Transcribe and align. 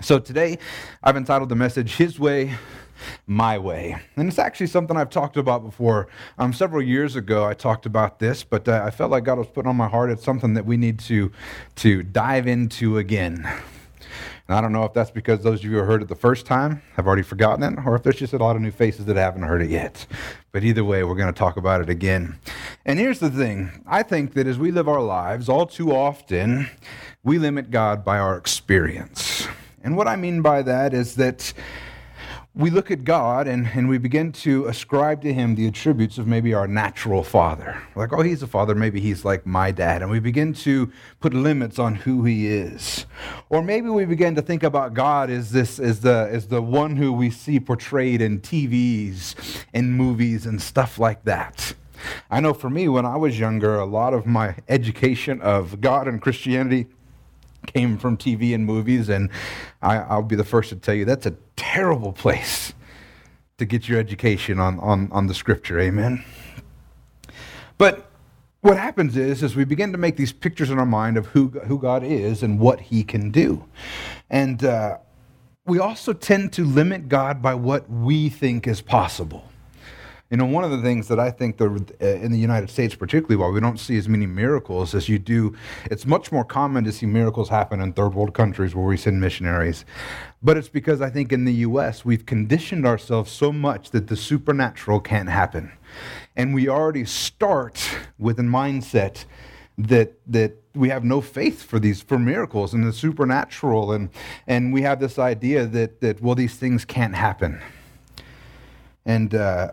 So 0.00 0.18
today, 0.18 0.58
I've 1.02 1.16
entitled 1.16 1.48
the 1.48 1.54
message 1.54 1.96
His 1.96 2.18
Way, 2.18 2.54
My 3.26 3.58
Way. 3.58 3.96
And 4.16 4.28
it's 4.28 4.40
actually 4.40 4.66
something 4.66 4.96
I've 4.96 5.08
talked 5.08 5.36
about 5.36 5.62
before. 5.62 6.08
Um, 6.36 6.52
several 6.52 6.82
years 6.82 7.16
ago, 7.16 7.44
I 7.46 7.54
talked 7.54 7.86
about 7.86 8.18
this, 8.18 8.42
but 8.42 8.68
uh, 8.68 8.82
I 8.84 8.90
felt 8.90 9.12
like 9.12 9.24
God 9.24 9.38
was 9.38 9.46
putting 9.46 9.68
on 9.68 9.76
my 9.76 9.88
heart 9.88 10.10
it's 10.10 10.24
something 10.24 10.54
that 10.54 10.66
we 10.66 10.76
need 10.76 10.98
to, 11.00 11.30
to 11.76 12.02
dive 12.02 12.48
into 12.48 12.98
again. 12.98 13.46
And 14.48 14.58
I 14.58 14.60
don't 14.60 14.72
know 14.72 14.84
if 14.84 14.92
that's 14.92 15.12
because 15.12 15.42
those 15.42 15.60
of 15.60 15.64
you 15.64 15.78
who 15.78 15.84
heard 15.84 16.02
it 16.02 16.08
the 16.08 16.16
first 16.16 16.44
time 16.44 16.82
have 16.96 17.06
already 17.06 17.22
forgotten 17.22 17.62
it, 17.62 17.80
or 17.86 17.94
if 17.94 18.02
there's 18.02 18.16
just 18.16 18.34
a 18.34 18.38
lot 18.38 18.56
of 18.56 18.62
new 18.62 18.72
faces 18.72 19.06
that 19.06 19.16
haven't 19.16 19.42
heard 19.42 19.62
it 19.62 19.70
yet. 19.70 20.06
But 20.52 20.64
either 20.64 20.84
way, 20.84 21.04
we're 21.04 21.14
going 21.14 21.32
to 21.32 21.38
talk 21.38 21.56
about 21.56 21.80
it 21.80 21.88
again. 21.88 22.38
And 22.84 22.98
here's 22.98 23.20
the 23.20 23.30
thing 23.30 23.84
I 23.86 24.02
think 24.02 24.34
that 24.34 24.46
as 24.46 24.58
we 24.58 24.72
live 24.72 24.88
our 24.88 25.00
lives, 25.00 25.48
all 25.48 25.66
too 25.66 25.92
often, 25.92 26.68
we 27.22 27.38
limit 27.38 27.70
God 27.70 28.04
by 28.04 28.18
our 28.18 28.36
experience. 28.36 29.46
And 29.84 29.98
what 29.98 30.08
I 30.08 30.16
mean 30.16 30.40
by 30.40 30.62
that 30.62 30.94
is 30.94 31.14
that 31.16 31.52
we 32.56 32.70
look 32.70 32.90
at 32.90 33.04
God 33.04 33.48
and, 33.48 33.66
and 33.74 33.88
we 33.88 33.98
begin 33.98 34.30
to 34.32 34.66
ascribe 34.66 35.20
to 35.22 35.34
him 35.34 35.56
the 35.56 35.66
attributes 35.66 36.18
of 36.18 36.26
maybe 36.26 36.54
our 36.54 36.68
natural 36.68 37.24
father. 37.24 37.82
Like, 37.96 38.12
oh, 38.12 38.22
he's 38.22 38.42
a 38.42 38.46
father, 38.46 38.74
maybe 38.74 39.00
he's 39.00 39.24
like 39.24 39.44
my 39.44 39.72
dad. 39.72 40.02
And 40.02 40.10
we 40.10 40.20
begin 40.20 40.54
to 40.54 40.90
put 41.20 41.34
limits 41.34 41.78
on 41.78 41.96
who 41.96 42.24
he 42.24 42.46
is. 42.46 43.06
Or 43.50 43.60
maybe 43.60 43.88
we 43.88 44.04
begin 44.04 44.36
to 44.36 44.42
think 44.42 44.62
about 44.62 44.94
God 44.94 45.30
as 45.30 45.50
this 45.50 45.78
as 45.78 46.00
the 46.00 46.28
as 46.30 46.46
the 46.46 46.62
one 46.62 46.96
who 46.96 47.12
we 47.12 47.28
see 47.28 47.60
portrayed 47.60 48.22
in 48.22 48.40
TVs 48.40 49.64
and 49.74 49.92
movies 49.92 50.46
and 50.46 50.62
stuff 50.62 50.98
like 50.98 51.24
that. 51.24 51.74
I 52.30 52.40
know 52.40 52.54
for 52.54 52.70
me, 52.70 52.88
when 52.88 53.04
I 53.04 53.16
was 53.16 53.38
younger, 53.38 53.76
a 53.76 53.84
lot 53.84 54.14
of 54.14 54.26
my 54.26 54.56
education 54.68 55.40
of 55.40 55.80
God 55.80 56.06
and 56.06 56.22
Christianity 56.22 56.86
came 57.66 57.98
from 57.98 58.16
TV 58.16 58.54
and 58.54 58.64
movies, 58.64 59.08
and 59.08 59.30
I, 59.82 60.16
will 60.16 60.22
be 60.22 60.36
the 60.36 60.44
first 60.44 60.70
to 60.70 60.76
tell 60.76 60.94
you 60.94 61.04
that's 61.04 61.26
a 61.26 61.34
terrible 61.56 62.12
place 62.12 62.72
to 63.58 63.64
get 63.64 63.88
your 63.88 63.98
education 63.98 64.58
on, 64.58 64.78
on, 64.80 65.10
on 65.12 65.26
the 65.26 65.34
scripture. 65.34 65.78
Amen. 65.78 66.24
But 67.78 68.10
what 68.60 68.78
happens 68.78 69.16
is, 69.16 69.42
is 69.42 69.54
we 69.54 69.64
begin 69.64 69.92
to 69.92 69.98
make 69.98 70.16
these 70.16 70.32
pictures 70.32 70.70
in 70.70 70.78
our 70.78 70.86
mind 70.86 71.16
of 71.16 71.26
who, 71.26 71.48
who 71.48 71.78
God 71.78 72.02
is 72.02 72.42
and 72.42 72.58
what 72.58 72.80
he 72.80 73.04
can 73.04 73.30
do. 73.30 73.64
And 74.30 74.64
uh, 74.64 74.98
we 75.66 75.78
also 75.78 76.12
tend 76.12 76.52
to 76.54 76.64
limit 76.64 77.08
God 77.08 77.42
by 77.42 77.54
what 77.54 77.88
we 77.90 78.28
think 78.28 78.66
is 78.66 78.80
possible. 78.80 79.44
You 80.34 80.38
know, 80.38 80.46
one 80.46 80.64
of 80.64 80.72
the 80.72 80.82
things 80.82 81.06
that 81.06 81.20
I 81.20 81.30
think 81.30 81.58
the, 81.58 81.66
uh, 82.02 82.04
in 82.04 82.32
the 82.32 82.38
United 82.38 82.68
States, 82.68 82.96
particularly, 82.96 83.36
why 83.36 83.46
we 83.50 83.60
don't 83.60 83.78
see 83.78 83.96
as 83.96 84.08
many 84.08 84.26
miracles 84.26 84.92
as 84.92 85.08
you 85.08 85.16
do, 85.16 85.54
it's 85.84 86.06
much 86.06 86.32
more 86.32 86.44
common 86.44 86.82
to 86.82 86.90
see 86.90 87.06
miracles 87.06 87.48
happen 87.50 87.80
in 87.80 87.92
third 87.92 88.14
world 88.14 88.34
countries 88.34 88.74
where 88.74 88.84
we 88.84 88.96
send 88.96 89.20
missionaries. 89.20 89.84
But 90.42 90.56
it's 90.56 90.68
because 90.68 91.00
I 91.00 91.08
think 91.08 91.30
in 91.30 91.44
the 91.44 91.52
U.S., 91.68 92.04
we've 92.04 92.26
conditioned 92.26 92.84
ourselves 92.84 93.30
so 93.30 93.52
much 93.52 93.92
that 93.92 94.08
the 94.08 94.16
supernatural 94.16 94.98
can't 94.98 95.28
happen. 95.28 95.70
And 96.34 96.52
we 96.52 96.68
already 96.68 97.04
start 97.04 97.88
with 98.18 98.40
a 98.40 98.42
mindset 98.42 99.26
that, 99.78 100.14
that 100.26 100.56
we 100.74 100.88
have 100.88 101.04
no 101.04 101.20
faith 101.20 101.62
for 101.62 101.78
these 101.78 102.02
for 102.02 102.18
miracles 102.18 102.74
and 102.74 102.84
the 102.84 102.92
supernatural 102.92 103.92
and 103.92 104.10
and 104.48 104.72
we 104.72 104.82
have 104.82 104.98
this 104.98 105.20
idea 105.20 105.66
that 105.66 106.00
that 106.00 106.20
well 106.20 106.34
these 106.34 106.56
things 106.56 106.84
can't 106.84 107.14
happen 107.14 107.60
and 109.06 109.34
uh, 109.34 109.70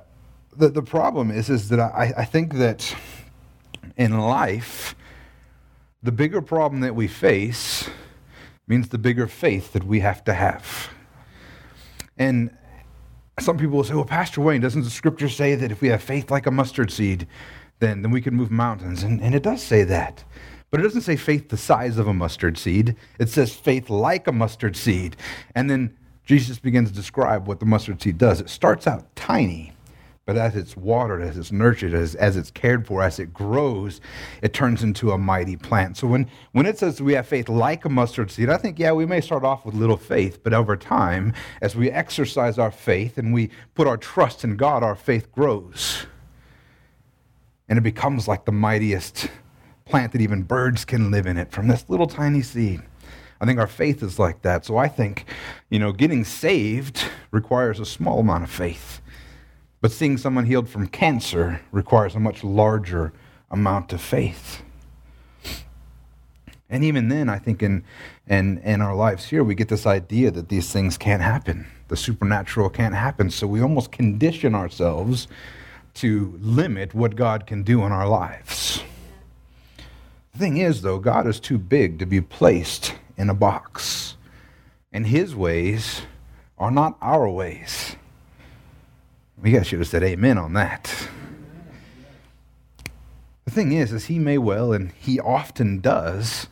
the, 0.56 0.70
the 0.70 0.82
problem 0.82 1.32
is, 1.32 1.50
is 1.50 1.70
that 1.70 1.80
I, 1.80 2.14
I 2.18 2.26
think 2.26 2.56
that 2.56 2.96
in 3.98 4.20
life, 4.20 4.96
the 6.04 6.12
bigger 6.12 6.42
problem 6.42 6.82
that 6.82 6.96
we 6.96 7.08
face 7.08 7.90
means 8.68 8.90
the 8.90 8.98
bigger 8.98 9.28
faith 9.28 9.74
that 9.74 9.84
we 9.84 10.00
have 10.00 10.24
to 10.26 10.34
have. 10.34 10.90
And 12.18 12.56
some 13.40 13.58
people 13.58 13.78
will 13.78 13.84
say, 13.84 13.94
well, 13.94 14.06
Pastor 14.06 14.42
Wayne, 14.42 14.62
doesn't 14.62 14.84
the 14.84 14.90
scripture 14.90 15.30
say 15.30 15.56
that 15.56 15.72
if 15.72 15.82
we 15.82 15.90
have 15.90 16.02
faith 16.02 16.32
like 16.32 16.46
a 16.46 16.52
mustard 16.52 16.92
seed, 16.92 17.28
then, 17.80 18.02
then 18.02 18.12
we 18.12 18.22
can 18.22 18.36
move 18.36 18.52
mountains? 18.52 19.04
And, 19.04 19.22
and 19.22 19.34
it 19.34 19.44
does 19.44 19.62
say 19.62 19.84
that. 19.84 20.24
But 20.70 20.80
it 20.80 20.84
doesn't 20.84 21.02
say 21.02 21.18
faith 21.18 21.50
the 21.50 21.58
size 21.58 21.98
of 21.98 22.08
a 22.08 22.14
mustard 22.14 22.58
seed. 22.58 22.96
It 23.20 23.30
says 23.30 23.54
faith 23.54 23.90
like 23.90 24.28
a 24.28 24.32
mustard 24.32 24.76
seed. 24.76 25.18
And 25.54 25.70
then 25.70 25.98
Jesus 26.24 26.60
begins 26.60 26.90
to 26.90 26.96
describe 26.96 27.48
what 27.48 27.60
the 27.60 27.66
mustard 27.66 28.02
seed 28.02 28.18
does. 28.18 28.40
It 28.40 28.50
starts 28.50 28.88
out 28.88 29.14
tiny. 29.16 29.74
But 30.26 30.38
as 30.38 30.56
it's 30.56 30.78
watered, 30.78 31.24
as 31.24 31.36
it's 31.36 31.52
nurtured, 31.52 31.96
as, 31.96 32.14
as 32.14 32.38
it's 32.38 32.52
cared 32.52 32.86
for, 32.86 33.02
as 33.02 33.20
it 33.20 33.34
grows, 33.34 34.00
it 34.44 34.54
turns 34.54 34.84
into 34.84 35.12
a 35.12 35.18
mighty 35.18 35.58
plant. 35.58 35.98
So 35.98 36.08
when, 36.08 36.30
when 36.52 36.68
it 36.68 36.78
says 36.78 37.02
we 37.02 37.14
have 37.14 37.28
faith 37.28 37.50
like 37.50 37.86
a 37.86 37.90
mustard 37.90 38.30
seed, 38.30 38.50
I 38.50 38.58
think, 38.58 38.78
yeah, 38.78 38.92
we 38.92 39.06
may 39.06 39.20
start 39.20 39.44
off 39.44 39.66
with 39.66 39.74
little 39.74 39.98
faith, 39.98 40.44
but 40.44 40.54
over 40.54 40.78
time, 40.78 41.34
as 41.62 41.76
we 41.76 41.90
exercise 41.90 42.60
our 42.60 42.72
faith 42.72 43.18
and 43.18 43.34
we 43.34 43.50
put 43.74 43.88
our 43.88 43.98
trust 43.98 44.44
in 44.44 44.58
God, 44.58 44.84
our 44.84 44.96
faith 44.96 45.32
grows. 45.32 46.06
And 47.68 47.80
it 47.80 47.82
becomes 47.82 48.28
like 48.28 48.46
the 48.46 48.52
mightiest 48.52 49.28
plant 49.86 50.12
that 50.12 50.22
even 50.22 50.44
birds 50.44 50.86
can 50.86 51.10
live 51.10 51.26
in 51.26 51.38
it 51.38 51.52
from 51.52 51.68
this 51.68 51.90
little 51.90 52.08
tiny 52.08 52.44
seed. 52.44 52.82
I 53.42 53.46
think 53.46 53.60
our 53.60 53.68
faith 53.68 54.04
is 54.04 54.20
like 54.20 54.44
that. 54.44 54.66
So 54.66 54.78
I 54.78 54.88
think, 54.88 55.26
you 55.72 55.80
know, 55.80 55.92
getting 55.92 56.24
saved 56.24 57.04
requires 57.32 57.80
a 57.80 57.86
small 57.86 58.20
amount 58.20 58.44
of 58.44 58.52
faith. 58.52 59.01
But 59.82 59.92
seeing 59.92 60.18
someone 60.18 60.46
healed 60.46 60.70
from 60.70 60.88
cancer 60.88 61.62
requires 61.72 62.16
a 62.16 62.20
much 62.20 62.44
larger 62.44 63.12
amount 63.50 63.92
of 63.92 64.00
faith. 64.00 64.62
And 66.70 66.86
even 66.86 67.10
then, 67.10 67.28
I 67.28 67.38
think 67.38 67.62
in, 67.62 67.84
in, 68.28 68.60
in 68.60 68.80
our 68.82 68.96
lives 68.96 69.26
here, 69.26 69.44
we 69.44 69.56
get 69.56 69.68
this 69.68 69.86
idea 69.86 70.32
that 70.32 70.48
these 70.48 70.72
things 70.72 70.98
can't 70.98 71.22
happen. 71.22 71.68
The 71.90 71.98
supernatural 71.98 72.70
can't 72.70 72.96
happen. 72.96 73.30
So 73.30 73.46
we 73.46 73.60
almost 73.60 73.92
condition 73.92 74.56
ourselves 74.56 75.28
to 75.96 76.40
limit 76.40 76.94
what 76.94 77.18
God 77.18 77.46
can 77.46 77.64
do 77.64 77.84
in 77.84 77.92
our 77.92 78.08
lives. 78.08 78.82
The 80.32 80.40
thing 80.40 80.58
is, 80.58 80.82
though, 80.82 81.00
God 81.00 81.28
is 81.28 81.42
too 81.42 81.58
big 81.58 82.00
to 82.00 82.06
be 82.06 82.22
placed 82.22 82.96
in 83.18 83.30
a 83.30 83.34
box. 83.34 84.16
And 84.94 85.08
his 85.08 85.36
ways 85.36 86.04
are 86.58 86.72
not 86.72 86.98
our 87.02 87.28
ways. 87.30 87.98
We 89.42 89.52
guys 89.52 89.66
should 89.66 89.80
have 89.80 89.88
said 89.88 90.04
amen 90.04 90.38
on 90.38 90.54
that. 90.54 91.10
The 93.46 93.52
thing 93.52 93.72
is, 93.72 93.92
is 93.92 94.06
he 94.06 94.20
may 94.20 94.38
well, 94.38 94.72
and 94.72 94.92
he 94.92 95.20
often 95.20 95.80
does, 95.80 96.48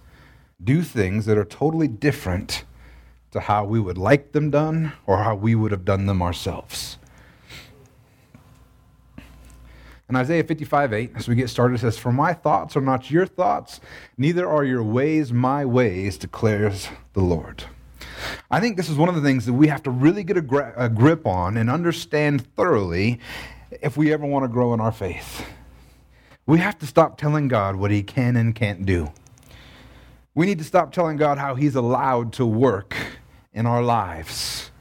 do 0.61 0.81
things 0.81 1.25
that 1.27 1.37
are 1.37 1.45
totally 1.45 1.87
different 1.87 2.63
to 3.31 3.41
how 3.41 3.63
we 3.63 3.79
would 3.79 3.97
like 3.97 4.31
them 4.31 4.49
done 4.49 4.93
or 5.05 5.19
how 5.19 5.35
we 5.35 5.53
would 5.53 5.71
have 5.71 5.85
done 5.85 6.07
them 6.07 6.21
ourselves. 6.21 6.97
In 10.09 10.15
Isaiah 10.15 10.43
55 10.43 10.91
8, 10.91 11.11
as 11.15 11.27
we 11.27 11.35
get 11.35 11.51
started, 11.51 11.75
it 11.75 11.81
says, 11.81 11.99
For 11.99 12.11
my 12.11 12.33
thoughts 12.33 12.75
are 12.75 12.81
not 12.81 13.11
your 13.11 13.27
thoughts, 13.27 13.79
neither 14.17 14.49
are 14.49 14.63
your 14.63 14.81
ways 14.81 15.31
my 15.31 15.63
ways, 15.63 16.17
declares 16.17 16.89
the 17.13 17.21
Lord. 17.21 17.65
I 18.49 18.59
think 18.59 18.77
this 18.77 18.89
is 18.89 18.97
one 18.97 19.09
of 19.09 19.15
the 19.15 19.21
things 19.21 19.45
that 19.45 19.53
we 19.53 19.67
have 19.67 19.83
to 19.83 19.91
really 19.91 20.23
get 20.23 20.37
a, 20.37 20.41
gra- 20.41 20.73
a 20.75 20.89
grip 20.89 21.25
on 21.25 21.57
and 21.57 21.69
understand 21.69 22.45
thoroughly 22.55 23.19
if 23.81 23.97
we 23.97 24.11
ever 24.13 24.25
want 24.25 24.43
to 24.43 24.47
grow 24.47 24.73
in 24.73 24.79
our 24.79 24.91
faith. 24.91 25.45
We 26.45 26.59
have 26.59 26.79
to 26.79 26.87
stop 26.87 27.17
telling 27.17 27.47
God 27.47 27.75
what 27.75 27.91
he 27.91 28.01
can 28.01 28.35
and 28.35 28.55
can't 28.55 28.85
do. 28.85 29.11
We 30.33 30.45
need 30.45 30.57
to 30.59 30.63
stop 30.63 30.91
telling 30.91 31.17
God 31.17 31.37
how 31.37 31.55
he's 31.55 31.75
allowed 31.75 32.33
to 32.33 32.45
work 32.45 32.95
in 33.53 33.65
our 33.65 33.83
lives. 33.83 34.71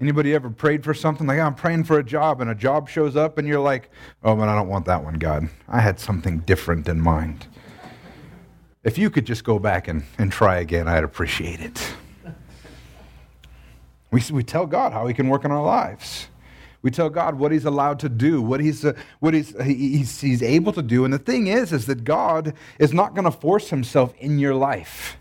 Anybody 0.00 0.34
ever 0.34 0.50
prayed 0.50 0.84
for 0.84 0.92
something 0.92 1.26
like 1.26 1.40
I'm 1.40 1.54
praying 1.54 1.84
for 1.84 1.98
a 1.98 2.04
job 2.04 2.40
and 2.40 2.50
a 2.50 2.54
job 2.54 2.88
shows 2.88 3.16
up 3.16 3.38
and 3.38 3.48
you're 3.48 3.60
like, 3.60 3.90
"Oh 4.22 4.36
man, 4.36 4.48
I 4.48 4.54
don't 4.54 4.68
want 4.68 4.84
that 4.86 5.02
one, 5.02 5.14
God. 5.14 5.48
I 5.68 5.80
had 5.80 5.98
something 5.98 6.40
different 6.40 6.86
in 6.86 7.00
mind." 7.00 7.46
If 8.84 8.98
you 8.98 9.10
could 9.10 9.24
just 9.24 9.42
go 9.42 9.58
back 9.58 9.88
and, 9.88 10.04
and 10.16 10.30
try 10.30 10.58
again, 10.58 10.86
I'd 10.86 11.02
appreciate 11.02 11.60
it. 11.60 11.94
We, 14.16 14.22
we 14.32 14.42
tell 14.42 14.64
God 14.64 14.94
how 14.94 15.06
He 15.06 15.12
can 15.12 15.28
work 15.28 15.44
in 15.44 15.50
our 15.50 15.62
lives. 15.62 16.28
We 16.80 16.90
tell 16.90 17.10
God 17.10 17.34
what 17.34 17.52
He's 17.52 17.66
allowed 17.66 17.98
to 17.98 18.08
do, 18.08 18.40
what 18.40 18.60
He's, 18.60 18.82
uh, 18.82 18.94
what 19.20 19.34
he's, 19.34 19.54
he's, 19.62 20.22
he's 20.22 20.42
able 20.42 20.72
to 20.72 20.80
do. 20.80 21.04
And 21.04 21.12
the 21.12 21.18
thing 21.18 21.48
is, 21.48 21.70
is 21.70 21.84
that 21.84 22.02
God 22.02 22.54
is 22.78 22.94
not 22.94 23.14
going 23.14 23.26
to 23.26 23.30
force 23.30 23.68
Himself 23.68 24.14
in 24.18 24.38
your 24.38 24.54
life. 24.54 25.18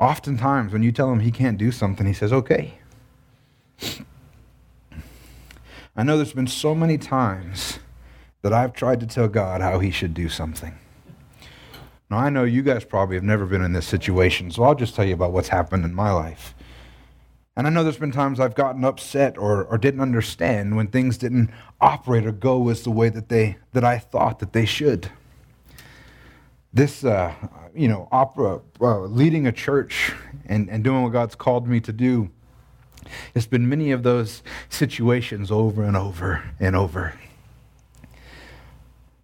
Oftentimes, 0.00 0.72
when 0.72 0.82
you 0.82 0.90
tell 0.90 1.12
Him 1.12 1.20
He 1.20 1.30
can't 1.30 1.58
do 1.58 1.70
something, 1.70 2.06
He 2.06 2.14
says, 2.14 2.32
okay. 2.32 2.78
I 5.94 6.02
know 6.02 6.16
there's 6.16 6.32
been 6.32 6.46
so 6.46 6.74
many 6.74 6.96
times 6.96 7.78
that 8.40 8.54
I've 8.54 8.72
tried 8.72 9.00
to 9.00 9.06
tell 9.06 9.28
God 9.28 9.60
how 9.60 9.80
He 9.80 9.90
should 9.90 10.14
do 10.14 10.30
something. 10.30 10.78
Now, 12.08 12.16
I 12.16 12.30
know 12.30 12.44
you 12.44 12.62
guys 12.62 12.86
probably 12.86 13.16
have 13.16 13.24
never 13.24 13.44
been 13.44 13.60
in 13.60 13.74
this 13.74 13.86
situation, 13.86 14.50
so 14.50 14.62
I'll 14.62 14.74
just 14.74 14.94
tell 14.94 15.04
you 15.04 15.12
about 15.12 15.32
what's 15.32 15.48
happened 15.48 15.84
in 15.84 15.92
my 15.92 16.10
life. 16.10 16.54
And 17.56 17.66
I 17.66 17.70
know 17.70 17.82
there's 17.82 17.96
been 17.96 18.12
times 18.12 18.38
I've 18.38 18.54
gotten 18.54 18.84
upset 18.84 19.38
or, 19.38 19.64
or 19.64 19.78
didn't 19.78 20.00
understand 20.00 20.76
when 20.76 20.88
things 20.88 21.16
didn't 21.16 21.50
operate 21.80 22.26
or 22.26 22.32
go 22.32 22.68
as 22.68 22.82
the 22.82 22.90
way 22.90 23.08
that, 23.08 23.30
they, 23.30 23.56
that 23.72 23.82
I 23.82 23.98
thought 23.98 24.40
that 24.40 24.52
they 24.52 24.66
should. 24.66 25.10
this, 26.76 27.04
uh, 27.04 27.34
you 27.74 27.88
know, 27.88 28.06
opera, 28.12 28.60
uh, 28.80 29.00
leading 29.00 29.46
a 29.46 29.52
church 29.52 30.12
and, 30.44 30.68
and 30.68 30.84
doing 30.84 31.02
what 31.02 31.12
God's 31.12 31.34
called 31.34 31.66
me 31.66 31.80
to 31.80 31.92
do, 31.92 32.30
it's 33.34 33.46
been 33.46 33.68
many 33.68 33.92
of 33.92 34.02
those 34.02 34.42
situations 34.68 35.50
over 35.50 35.82
and 35.84 35.96
over 35.96 36.44
and 36.60 36.76
over. 36.76 37.18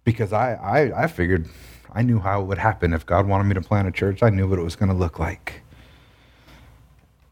Because 0.03 0.33
I, 0.33 0.53
I, 0.53 1.03
I 1.03 1.07
figured 1.07 1.47
I 1.93 2.01
knew 2.01 2.19
how 2.19 2.41
it 2.41 2.45
would 2.45 2.57
happen. 2.57 2.91
If 2.93 3.05
God 3.05 3.27
wanted 3.27 3.43
me 3.45 3.53
to 3.53 3.61
plant 3.61 3.87
a 3.87 3.91
church, 3.91 4.23
I 4.23 4.29
knew 4.29 4.47
what 4.47 4.57
it 4.57 4.63
was 4.63 4.75
going 4.75 4.89
to 4.89 4.95
look 4.95 5.19
like. 5.19 5.61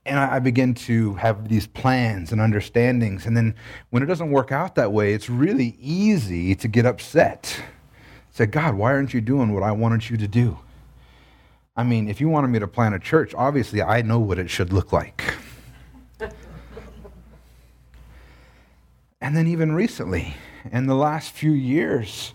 And 0.06 0.18
I, 0.18 0.40
begin 0.40 0.74
to 0.74 1.14
have 1.16 1.48
these 1.48 1.68
plans 1.68 2.32
and 2.32 2.42
understandings. 2.42 3.28
And 3.28 3.38
then 3.38 3.54
when 3.92 4.02
it 4.02 4.08
doesn't 4.08 4.32
work 4.32 4.52
out 4.52 4.74
that 4.76 4.92
way, 4.92 5.14
it's 5.14 5.30
really 5.30 5.78
easy 5.80 6.56
to 6.56 6.68
get 6.68 6.88
upset 6.88 7.62
Say, 8.32 8.46
God, 8.46 8.76
why 8.76 8.94
aren't 8.94 9.14
you 9.14 9.20
doing 9.20 9.54
what 9.54 9.62
I 9.62 9.72
wanted 9.74 10.10
you 10.10 10.16
to 10.18 10.28
do? 10.28 10.58
I 11.76 11.84
mean, 11.84 12.10
if 12.10 12.22
you 12.22 12.30
wanted 12.30 12.48
me 12.48 12.60
to 12.60 12.68
plant 12.68 12.96
a 12.96 13.00
church, 13.00 13.34
obviously 13.36 13.82
I 13.82 14.02
know 14.02 14.20
what 14.20 14.40
it 14.40 14.50
should 14.50 14.72
look 14.72 14.94
like. 14.94 15.36
and 19.22 19.36
then, 19.36 19.48
even 19.48 19.74
recently, 19.74 20.36
in 20.72 20.86
the 20.88 20.96
last 20.96 21.32
few 21.32 21.52
years, 21.52 22.34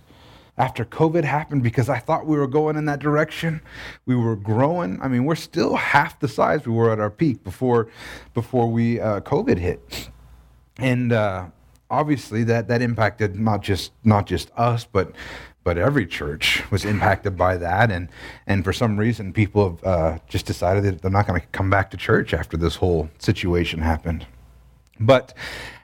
after 0.59 0.85
COVID 0.85 1.25
happened, 1.25 1.63
because 1.63 1.89
I 1.89 1.99
thought 1.99 2.27
we 2.27 2.37
were 2.39 2.47
going 2.47 2.77
in 2.77 2.87
that 2.87 2.99
direction, 2.99 3.61
we 4.07 4.17
were 4.17 4.37
growing. 4.37 5.01
I 5.03 5.09
mean, 5.09 5.25
we're 5.25 5.35
still 5.35 5.77
half 5.77 6.19
the 6.19 6.29
size 6.29 6.67
we 6.67 6.73
were 6.73 6.91
at 6.91 6.99
our 6.99 7.11
peak 7.11 7.45
before, 7.45 7.89
before 8.35 8.67
we 8.69 9.01
uh, 9.01 9.21
COVID 9.21 9.59
hit, 9.59 10.09
and 10.79 11.13
uh, 11.13 11.47
obviously 11.91 12.45
that 12.45 12.69
that 12.69 12.83
impacted 12.83 13.39
not 13.39 13.63
just 13.63 13.93
not 14.05 14.27
just 14.27 14.51
us, 14.57 14.85
but 14.85 15.13
but 15.63 15.77
every 15.77 16.07
church 16.07 16.63
was 16.71 16.85
impacted 16.85 17.37
by 17.37 17.57
that, 17.57 17.91
and 17.91 18.09
and 18.47 18.65
for 18.65 18.73
some 18.73 18.97
reason, 18.97 19.33
people 19.33 19.71
have 19.71 19.85
uh, 19.85 20.19
just 20.29 20.47
decided 20.47 20.85
that 20.85 21.03
they're 21.03 21.11
not 21.11 21.27
going 21.27 21.41
to 21.41 21.47
come 21.49 21.69
back 21.69 21.91
to 21.91 21.97
church 21.97 22.33
after 22.33 22.57
this 22.57 22.77
whole 22.77 23.11
situation 23.19 23.81
happened. 23.81 24.27
But 25.01 25.35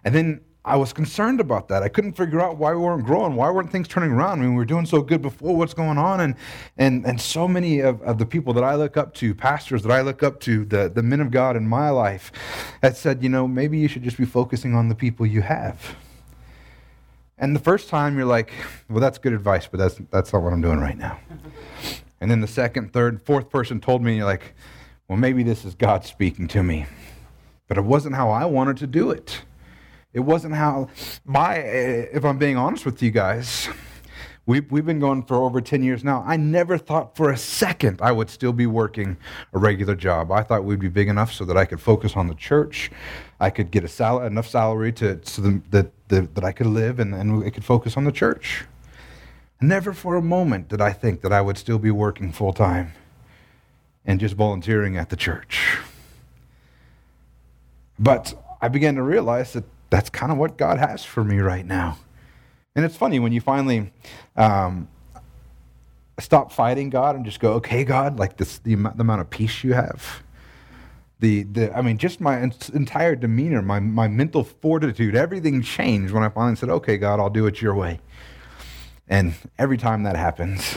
and 0.05 0.15
then 0.15 0.41
I 0.65 0.77
was 0.77 0.93
concerned 0.93 1.41
about 1.41 1.67
that. 1.69 1.83
I 1.83 1.89
couldn't 1.89 2.13
figure 2.13 2.41
out 2.41 2.57
why 2.57 2.73
we 2.73 2.81
weren't 2.81 3.05
growing. 3.05 3.35
Why 3.35 3.51
weren't 3.51 3.73
things 3.73 3.89
turning 3.89 4.13
around? 4.13 4.39
I 4.39 4.43
mean, 4.43 4.51
we 4.51 4.57
were 4.57 4.65
doing 4.65 4.87
so 4.87 5.03
good 5.03 5.21
before. 5.21 5.57
What's 5.57 5.75
going 5.75 5.99
on? 5.99 6.21
And 6.21 6.37
and 6.79 7.05
and 7.05 7.21
so 7.21 7.49
many 7.49 7.81
of, 7.81 8.01
of 8.03 8.19
the 8.19 8.27
people 8.27 8.53
that 8.53 8.63
I 8.63 8.77
look 8.77 8.97
up 8.97 9.13
to, 9.15 9.35
pastors 9.35 9.83
that 9.83 9.91
I 9.91 10.03
look 10.03 10.23
up 10.23 10.39
to, 10.41 10.65
the, 10.65 10.89
the 10.89 11.03
men 11.03 11.21
of 11.21 11.33
God 11.33 11.57
in 11.57 11.67
my 11.67 11.91
life, 11.91 12.31
had 12.81 12.97
said, 12.97 13.25
you 13.25 13.29
know, 13.29 13.49
maybe 13.49 13.77
you 13.79 13.89
should 13.89 14.05
just 14.05 14.19
be 14.19 14.25
focusing 14.25 14.75
on 14.75 14.89
the 14.89 14.95
people 14.95 15.27
you 15.27 15.43
have. 15.43 15.97
And 17.39 17.57
the 17.57 17.61
first 17.61 17.89
time 17.89 18.17
you're 18.17 18.25
like, 18.25 18.53
well, 18.89 19.01
that's 19.01 19.19
good 19.19 19.33
advice, 19.33 19.67
but 19.67 19.79
that's, 19.79 20.01
that's 20.13 20.33
not 20.33 20.43
what 20.43 20.53
I'm 20.53 20.61
doing 20.61 20.79
right 20.79 20.97
now. 20.97 21.19
And 22.21 22.31
then 22.31 22.41
the 22.41 22.47
second, 22.47 22.93
third, 22.93 23.21
fourth 23.27 23.51
person 23.51 23.81
told 23.81 24.01
me, 24.01 24.15
you're 24.15 24.25
like, 24.25 24.55
well, 25.09 25.19
maybe 25.19 25.43
this 25.43 25.65
is 25.65 25.75
God 25.75 26.05
speaking 26.05 26.47
to 26.49 26.63
me. 26.63 26.87
But 27.67 27.79
it 27.79 27.81
wasn't 27.81 28.15
how 28.15 28.31
I 28.31 28.45
wanted 28.45 28.77
to 28.77 28.87
do 28.87 29.11
it. 29.11 29.43
It 30.13 30.21
wasn't 30.21 30.55
how 30.55 30.89
my, 31.25 31.59
eh, 31.59 32.07
if 32.13 32.25
I'm 32.25 32.39
being 32.39 32.57
honest 32.57 32.85
with 32.85 33.03
you 33.03 33.11
guys, 33.11 33.69
We've, 34.45 34.69
we've 34.73 34.85
been 34.85 34.99
going 34.99 35.23
for 35.23 35.37
over 35.37 35.61
10 35.61 35.85
years 35.85 36.03
now. 36.03 36.25
I 36.27 36.37
never 36.37 36.77
thought 36.77 37.17
for 37.17 37.31
a 37.31 37.37
second 37.37 38.03
I 38.03 38.11
would 38.11 38.29
still 38.29 38.53
be 38.53 38.67
working 38.67 39.17
a 39.53 39.59
regular 39.59 39.95
job. 39.95 40.33
I 40.33 40.43
thought 40.43 40.65
we'd 40.65 40.81
be 40.81 40.89
big 40.89 41.09
enough 41.09 41.33
so 41.33 41.45
that 41.45 41.57
I 41.57 41.65
could 41.65 41.81
focus 41.81 42.17
on 42.17 42.27
the 42.27 42.35
church. 42.35 42.91
I 43.39 43.51
could 43.51 43.71
get 43.71 43.85
a 43.85 43.89
sal- 43.89 44.23
enough 44.23 44.49
salary 44.49 44.93
to, 44.95 45.21
so 45.23 45.43
that, 45.43 45.93
that, 46.09 46.35
that 46.35 46.45
I 46.45 46.51
could 46.51 46.67
live 46.67 46.99
and, 46.99 47.15
and 47.15 47.45
I 47.45 47.51
could 47.51 47.65
focus 47.65 47.97
on 47.97 48.03
the 48.03 48.11
church. 48.11 48.65
Never 49.61 49.93
for 49.93 50.17
a 50.17 50.23
moment 50.23 50.69
did 50.69 50.81
I 50.81 50.93
think 50.93 51.21
that 51.21 51.33
I 51.33 51.41
would 51.41 51.57
still 51.57 51.79
be 51.79 51.93
working 51.93 52.33
full 52.33 52.53
time 52.53 52.95
and 54.05 54.19
just 54.19 54.35
volunteering 54.35 54.97
at 54.97 55.09
the 55.09 55.17
church. 55.17 55.79
But 57.97 58.35
I 58.61 58.67
began 58.67 58.97
to 58.97 59.03
realize 59.03 59.53
that 59.53 59.65
that's 59.93 60.09
kind 60.09 60.33
of 60.33 60.39
what 60.39 60.57
God 60.57 60.79
has 60.79 61.05
for 61.05 61.23
me 61.23 61.39
right 61.41 61.67
now. 61.67 61.99
And 62.75 62.83
it's 62.83 62.97
funny 62.97 63.19
when 63.19 63.31
you 63.33 63.43
finally 63.43 63.93
um, 64.37 64.89
stop 66.19 66.51
fighting 66.51 66.89
God 66.89 67.15
and 67.15 67.27
just 67.27 67.41
go, 67.41 67.53
okay, 67.55 67.85
God, 67.85 68.19
like 68.19 68.39
this, 68.39 68.57
the, 68.61 68.75
the 68.75 69.03
amount 69.03 69.21
of 69.21 69.29
peace 69.29 69.63
you 69.63 69.75
have. 69.75 70.23
The, 71.21 71.43
the, 71.43 71.77
I 71.77 71.83
mean, 71.83 71.99
just 71.99 72.23
my 72.23 72.41
entire 72.41 73.15
demeanor, 73.15 73.61
my, 73.61 73.81
my 73.81 74.09
mental 74.09 74.45
fortitude, 74.45 75.15
everything 75.15 75.61
changed 75.61 76.15
when 76.15 76.23
I 76.23 76.31
finally 76.31 76.57
said, 76.57 76.71
okay, 76.71 76.97
God, 76.97 77.21
I'll 77.21 77.29
do 77.29 77.47
it 77.47 77.61
your 77.61 77.75
way. 77.75 78.01
And 79.07 79.35
every 79.59 79.77
time 79.77 80.05
that 80.05 80.17
happens, 80.17 80.75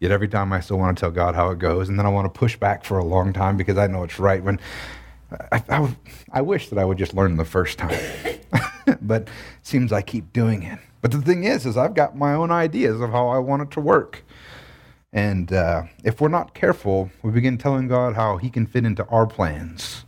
yet 0.00 0.10
every 0.10 0.26
time 0.26 0.52
I 0.52 0.58
still 0.58 0.78
want 0.78 0.98
to 0.98 1.00
tell 1.00 1.12
God 1.12 1.36
how 1.36 1.50
it 1.50 1.60
goes, 1.60 1.88
and 1.88 1.96
then 1.96 2.06
I 2.06 2.08
want 2.08 2.24
to 2.32 2.36
push 2.36 2.56
back 2.56 2.84
for 2.84 2.98
a 2.98 3.04
long 3.04 3.32
time 3.32 3.56
because 3.56 3.78
I 3.78 3.86
know 3.86 4.02
it's 4.02 4.18
right. 4.18 4.42
When 4.42 4.58
I, 5.50 5.62
I, 5.68 5.96
I 6.32 6.40
wish 6.42 6.68
that 6.68 6.78
I 6.78 6.84
would 6.84 6.98
just 6.98 7.14
learn 7.14 7.36
the 7.36 7.44
first 7.44 7.78
time, 7.78 7.98
but 9.02 9.22
it 9.22 9.28
seems 9.62 9.92
I 9.92 10.02
keep 10.02 10.32
doing 10.32 10.62
it. 10.62 10.78
But 11.00 11.10
the 11.10 11.20
thing 11.20 11.44
is, 11.44 11.66
is 11.66 11.76
I've 11.76 11.94
got 11.94 12.16
my 12.16 12.34
own 12.34 12.50
ideas 12.50 13.00
of 13.00 13.10
how 13.10 13.28
I 13.28 13.38
want 13.38 13.62
it 13.62 13.70
to 13.72 13.80
work. 13.80 14.24
And 15.12 15.52
uh, 15.52 15.82
if 16.04 16.20
we're 16.20 16.28
not 16.28 16.54
careful, 16.54 17.10
we 17.22 17.30
begin 17.30 17.58
telling 17.58 17.88
God 17.88 18.14
how 18.14 18.38
He 18.38 18.48
can 18.48 18.66
fit 18.66 18.84
into 18.84 19.04
our 19.06 19.26
plans 19.26 20.04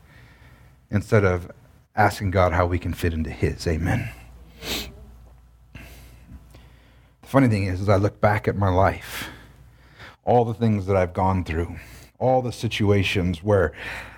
instead 0.91 1.25
of 1.25 1.51
asking 1.97 2.31
God 2.31 2.53
how 2.53 2.67
we 2.67 2.79
can 2.79 2.95
fit 2.95 3.13
into 3.13 3.31
His. 3.31 3.67
Amen. 3.67 4.11
The 5.75 5.81
funny 7.27 7.49
thing 7.49 7.65
is, 7.65 7.81
as 7.81 7.89
I 7.89 7.97
look 7.97 8.21
back 8.21 8.47
at 8.49 8.57
my 8.57 8.69
life, 8.69 9.29
all 10.25 10.45
the 10.45 10.55
things 10.55 10.87
that 10.87 10.97
I've 10.97 11.13
gone 11.13 11.45
through, 11.45 11.77
all 12.19 12.41
the 12.41 12.53
situations 12.53 13.43
where 13.43 13.73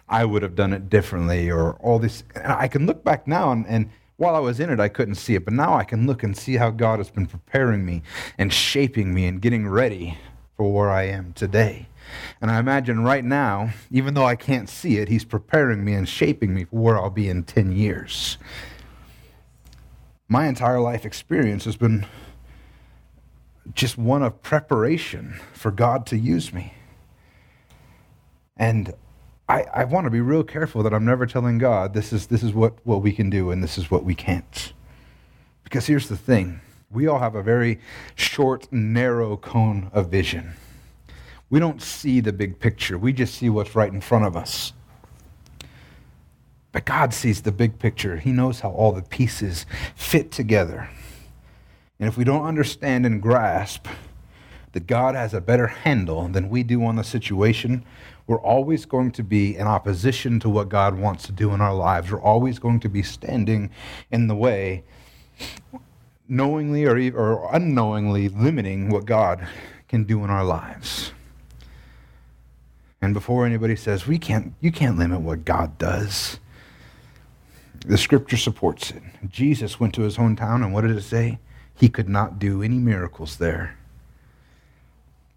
I 0.09 0.25
would 0.25 0.43
have 0.43 0.55
done 0.55 0.73
it 0.73 0.89
differently, 0.89 1.51
or 1.51 1.75
all 1.75 1.99
this, 1.99 2.23
I 2.37 2.69
can 2.69 2.87
look 2.87 3.03
back 3.03 3.27
now 3.27 3.53
and, 3.53 3.67
and 3.67 3.91
while 4.17 4.35
I 4.35 4.39
was 4.39 4.61
in 4.61 4.71
it, 4.71 4.81
I 4.81 4.89
couldn't 4.89 5.17
see 5.17 5.35
it, 5.35 5.45
but 5.45 5.53
now 5.53 5.75
I 5.75 5.85
can 5.85 6.07
look 6.07 6.23
and 6.23 6.37
see 6.37 6.57
how 6.57 6.71
God 6.71 6.99
has 6.99 7.11
been 7.11 7.27
preparing 7.27 7.85
me 7.85 8.03
and 8.39 8.53
shaping 8.53 9.13
me 9.13 9.27
and 9.27 9.43
getting 9.43 9.69
ready 9.69 10.17
for 10.57 10.73
where 10.73 10.91
I 10.91 11.03
am 11.05 11.35
today. 11.35 11.89
And 12.41 12.51
I 12.51 12.59
imagine 12.59 13.05
right 13.05 13.25
now, 13.25 13.71
even 13.91 14.15
though 14.15 14.25
I 14.25 14.37
can't 14.37 14.69
see 14.69 14.97
it, 14.97 15.09
He's 15.09 15.25
preparing 15.25 15.85
me 15.85 15.93
and 15.93 16.09
shaping 16.09 16.55
me 16.55 16.65
for 16.65 16.77
where 16.77 16.97
I'll 16.99 17.11
be 17.11 17.29
in 17.29 17.43
10 17.45 17.73
years. 17.73 18.39
My 20.29 20.47
entire 20.47 20.81
life 20.81 21.05
experience 21.05 21.65
has 21.67 21.77
been 21.77 22.07
just 23.75 23.99
one 23.99 24.23
of 24.23 24.43
preparation 24.43 25.41
for 25.53 25.71
God 25.71 26.07
to 26.07 26.17
use 26.17 26.53
me. 26.53 26.73
And 28.57 28.95
I, 29.49 29.63
I 29.73 29.85
want 29.85 30.07
to 30.07 30.11
be 30.11 30.21
real 30.21 30.43
careful 30.43 30.83
that 30.83 30.93
I'm 30.93 31.05
never 31.05 31.27
telling 31.27 31.59
God 31.59 31.95
this 31.95 32.13
is, 32.13 32.27
this 32.27 32.43
is 32.43 32.53
what, 32.53 32.75
what 32.85 33.03
we 33.03 33.13
can 33.13 33.31
do 33.31 33.51
and 33.51 33.63
this 33.63 33.79
is 33.79 33.91
what 33.91 34.05
we 34.05 34.15
can't. 34.15 34.73
Because 35.63 35.87
here's 35.87 36.09
the 36.09 36.17
thing 36.17 36.61
we 36.91 37.07
all 37.07 37.19
have 37.19 37.35
a 37.35 37.43
very 37.43 37.81
short, 38.15 38.73
narrow 38.73 39.37
cone 39.37 39.91
of 39.93 40.09
vision. 40.09 40.55
We 41.51 41.61
don't 41.61 41.83
see 41.83 42.21
the 42.21 42.33
big 42.33 42.59
picture, 42.59 42.99
we 42.99 43.13
just 43.13 43.35
see 43.35 43.49
what's 43.49 43.75
right 43.75 43.93
in 43.93 44.01
front 44.01 44.25
of 44.25 44.37
us. 44.37 44.73
But 46.73 46.85
God 46.85 47.15
sees 47.15 47.43
the 47.43 47.53
big 47.53 47.79
picture, 47.79 48.17
He 48.17 48.33
knows 48.33 48.61
how 48.61 48.71
all 48.71 48.93
the 48.93 49.03
pieces 49.03 49.65
fit 49.95 50.33
together. 50.33 50.89
And 51.99 52.09
if 52.09 52.17
we 52.17 52.25
don't 52.25 52.45
understand 52.45 53.07
and 53.07 53.23
grasp 53.23 53.87
that 54.73 54.87
God 54.87 55.15
has 55.15 55.33
a 55.33 55.41
better 55.41 55.69
handle 55.69 56.29
than 56.29 56.51
we 56.51 56.63
do 56.63 56.85
on 56.85 56.97
the 56.97 57.05
situation, 57.05 57.85
we're 58.27 58.41
always 58.41 58.87
going 58.87 59.13
to 59.13 59.23
be 59.23 59.57
in 59.57 59.67
opposition 59.67 60.41
to 60.41 60.49
what 60.49 60.69
God 60.69 60.99
wants 60.99 61.25
to 61.27 61.33
do 61.33 61.53
in 61.53 61.61
our 61.61 61.75
lives. 61.75 62.11
We're 62.11 62.21
always 62.21 62.59
going 62.59 62.81
to 62.81 62.89
be 62.89 63.03
standing 63.03 63.71
in 64.11 64.27
the 64.27 64.35
way, 64.35 64.83
knowingly 66.29 66.85
or, 66.85 66.97
or 67.13 67.55
unknowingly 67.55 68.29
limiting 68.29 68.91
what 68.91 69.05
God 69.05 69.47
can 69.89 70.05
do 70.05 70.25
in 70.25 70.31
our 70.31 70.45
lives. 70.45 71.13
And 73.01 73.15
before 73.15 73.47
anybody 73.47 73.77
says, 73.77 74.07
we 74.07 74.19
can't, 74.19 74.55
you 74.61 74.73
can't 74.73 74.99
limit 74.99 75.21
what 75.21 75.45
God 75.45 75.79
does, 75.79 76.41
the 77.87 77.99
scripture 77.99 78.37
supports 78.37 78.91
it. 78.91 79.03
Jesus 79.29 79.79
went 79.79 79.95
to 79.95 80.03
his 80.03 80.17
hometown, 80.17 80.65
and 80.65 80.75
what 80.75 80.81
did 80.81 80.97
it 80.97 81.03
say? 81.03 81.39
He 81.75 81.89
could 81.89 82.09
not 82.09 82.41
do 82.41 82.63
any 82.63 82.79
miracles 82.79 83.37
there 83.37 83.79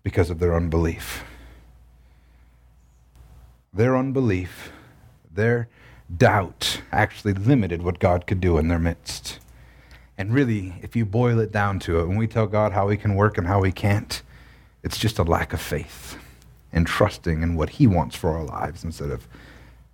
because 0.01 0.31
of 0.31 0.39
their 0.39 0.55
unbelief 0.55 1.23
their 3.73 3.97
unbelief, 3.97 4.71
their 5.31 5.67
doubt 6.15 6.81
actually 6.91 7.33
limited 7.33 7.83
what 7.83 7.99
God 7.99 8.25
could 8.25 8.41
do 8.41 8.57
in 8.57 8.67
their 8.67 8.79
midst. 8.79 9.39
And 10.17 10.33
really, 10.33 10.73
if 10.81 10.95
you 10.95 11.05
boil 11.05 11.39
it 11.39 11.51
down 11.51 11.79
to 11.79 11.99
it, 11.99 12.07
when 12.07 12.17
we 12.17 12.27
tell 12.27 12.47
God 12.47 12.73
how 12.73 12.89
He 12.89 12.97
can 12.97 13.15
work 13.15 13.37
and 13.37 13.47
how 13.47 13.63
He 13.63 13.71
can't, 13.71 14.21
it's 14.83 14.97
just 14.97 15.19
a 15.19 15.23
lack 15.23 15.53
of 15.53 15.61
faith 15.61 16.17
and 16.71 16.85
trusting 16.85 17.41
in 17.41 17.55
what 17.55 17.69
He 17.69 17.87
wants 17.87 18.15
for 18.15 18.31
our 18.31 18.43
lives 18.43 18.83
instead 18.83 19.11
of 19.11 19.27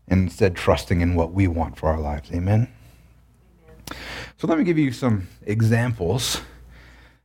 instead 0.08 0.56
trusting 0.56 1.02
in 1.02 1.16
what 1.16 1.32
we 1.32 1.48
want 1.48 1.78
for 1.78 1.90
our 1.90 2.00
lives. 2.00 2.30
Amen. 2.32 2.68
Amen. 3.64 3.98
So 4.38 4.48
let 4.48 4.58
me 4.58 4.64
give 4.64 4.78
you 4.78 4.92
some 4.92 5.28
examples 5.46 6.42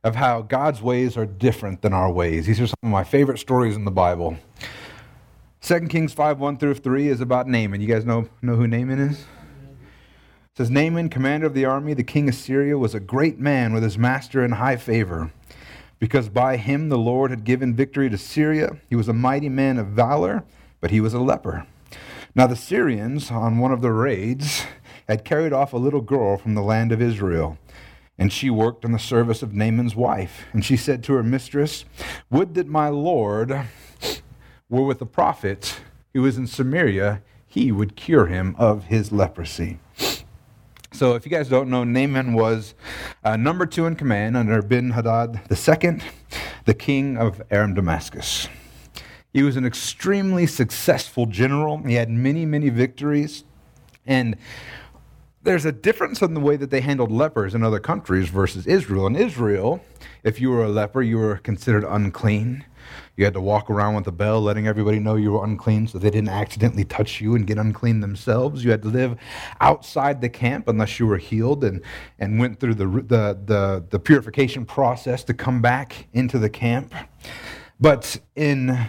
of 0.03 0.15
how 0.15 0.41
God's 0.41 0.81
ways 0.81 1.15
are 1.15 1.25
different 1.25 1.81
than 1.81 1.93
our 1.93 2.11
ways. 2.11 2.47
These 2.47 2.59
are 2.59 2.67
some 2.67 2.77
of 2.83 2.89
my 2.89 3.03
favorite 3.03 3.37
stories 3.37 3.75
in 3.75 3.85
the 3.85 3.91
Bible. 3.91 4.37
2 5.61 5.81
Kings 5.81 6.11
5 6.11 6.39
1 6.39 6.57
through 6.57 6.73
3 6.73 7.07
is 7.07 7.21
about 7.21 7.47
Naaman. 7.47 7.81
You 7.81 7.87
guys 7.87 8.03
know, 8.03 8.27
know 8.41 8.55
who 8.55 8.65
Naaman 8.65 8.99
is? 8.99 9.19
It 9.19 10.57
says 10.57 10.71
Naaman, 10.71 11.07
commander 11.07 11.45
of 11.45 11.53
the 11.53 11.65
army, 11.65 11.93
the 11.93 12.03
king 12.03 12.27
of 12.27 12.33
Syria, 12.33 12.79
was 12.79 12.95
a 12.95 12.99
great 12.99 13.37
man 13.37 13.71
with 13.71 13.83
his 13.83 13.95
master 13.95 14.43
in 14.43 14.53
high 14.53 14.75
favor. 14.75 15.31
Because 15.99 16.29
by 16.29 16.57
him 16.57 16.89
the 16.89 16.97
Lord 16.97 17.29
had 17.29 17.43
given 17.43 17.75
victory 17.75 18.09
to 18.09 18.17
Syria. 18.17 18.77
He 18.89 18.95
was 18.95 19.07
a 19.07 19.13
mighty 19.13 19.49
man 19.49 19.77
of 19.77 19.89
valor, 19.89 20.43
but 20.79 20.89
he 20.89 20.99
was 20.99 21.13
a 21.13 21.19
leper. 21.19 21.67
Now 22.33 22.47
the 22.47 22.55
Syrians, 22.55 23.29
on 23.29 23.59
one 23.59 23.71
of 23.71 23.83
their 23.83 23.93
raids, 23.93 24.65
had 25.07 25.23
carried 25.23 25.53
off 25.53 25.73
a 25.73 25.77
little 25.77 26.01
girl 26.01 26.37
from 26.37 26.55
the 26.55 26.63
land 26.63 26.91
of 26.91 27.03
Israel. 27.03 27.59
And 28.17 28.33
she 28.33 28.49
worked 28.49 28.83
in 28.83 28.93
the 28.93 28.99
service 28.99 29.43
of 29.43 29.53
Naaman's 29.53 29.95
wife. 29.95 30.45
And 30.53 30.65
she 30.65 30.75
said 30.75 31.03
to 31.03 31.13
her 31.13 31.23
mistress, 31.23 31.85
Would 32.31 32.55
that 32.55 32.67
my 32.67 32.89
Lord 32.89 33.67
were 34.71 34.85
with 34.85 34.99
the 34.99 35.05
prophet 35.05 35.81
who 36.13 36.21
was 36.23 36.37
in 36.37 36.47
Samaria, 36.47 37.21
he 37.45 37.71
would 37.71 37.95
cure 37.95 38.25
him 38.27 38.55
of 38.57 38.85
his 38.85 39.11
leprosy. 39.11 39.79
So, 40.93 41.15
if 41.15 41.25
you 41.25 41.31
guys 41.31 41.49
don't 41.49 41.69
know, 41.69 41.83
Naaman 41.83 42.33
was 42.33 42.73
uh, 43.23 43.35
number 43.35 43.65
two 43.65 43.85
in 43.85 43.95
command 43.95 44.35
under 44.37 44.61
Ben 44.61 44.91
Hadad 44.91 45.41
II, 45.49 45.99
the 46.65 46.73
king 46.73 47.17
of 47.17 47.41
Aram 47.51 47.73
Damascus. 47.73 48.47
He 49.33 49.43
was 49.43 49.55
an 49.55 49.65
extremely 49.65 50.47
successful 50.47 51.25
general. 51.25 51.77
He 51.79 51.95
had 51.95 52.09
many, 52.09 52.45
many 52.45 52.69
victories. 52.69 53.43
And 54.05 54.35
there's 55.43 55.65
a 55.65 55.71
difference 55.71 56.21
in 56.21 56.33
the 56.33 56.39
way 56.39 56.55
that 56.57 56.69
they 56.69 56.81
handled 56.81 57.11
lepers 57.11 57.55
in 57.55 57.63
other 57.63 57.79
countries 57.79 58.29
versus 58.29 58.67
Israel. 58.67 59.07
In 59.07 59.15
Israel, 59.15 59.83
if 60.23 60.39
you 60.39 60.49
were 60.49 60.63
a 60.63 60.69
leper, 60.69 61.01
you 61.01 61.17
were 61.17 61.37
considered 61.37 61.83
unclean. 61.83 62.65
You 63.21 63.25
had 63.25 63.35
to 63.35 63.39
walk 63.41 63.69
around 63.69 63.93
with 63.93 64.07
a 64.07 64.11
bell 64.11 64.41
letting 64.41 64.65
everybody 64.65 64.97
know 64.97 65.13
you 65.13 65.33
were 65.33 65.43
unclean 65.43 65.85
so 65.85 65.99
they 65.99 66.09
didn't 66.09 66.29
accidentally 66.29 66.85
touch 66.85 67.21
you 67.21 67.35
and 67.35 67.45
get 67.45 67.59
unclean 67.59 67.99
themselves. 67.99 68.65
You 68.65 68.71
had 68.71 68.81
to 68.81 68.87
live 68.87 69.15
outside 69.59 70.21
the 70.21 70.27
camp 70.27 70.67
unless 70.67 70.99
you 70.99 71.05
were 71.05 71.19
healed 71.19 71.63
and, 71.63 71.83
and 72.17 72.39
went 72.39 72.59
through 72.59 72.73
the, 72.73 72.87
the, 72.87 73.39
the, 73.45 73.85
the 73.91 73.99
purification 73.99 74.65
process 74.65 75.23
to 75.25 75.35
come 75.35 75.61
back 75.61 76.07
into 76.13 76.39
the 76.39 76.49
camp. 76.49 76.95
But 77.79 78.19
in 78.35 78.87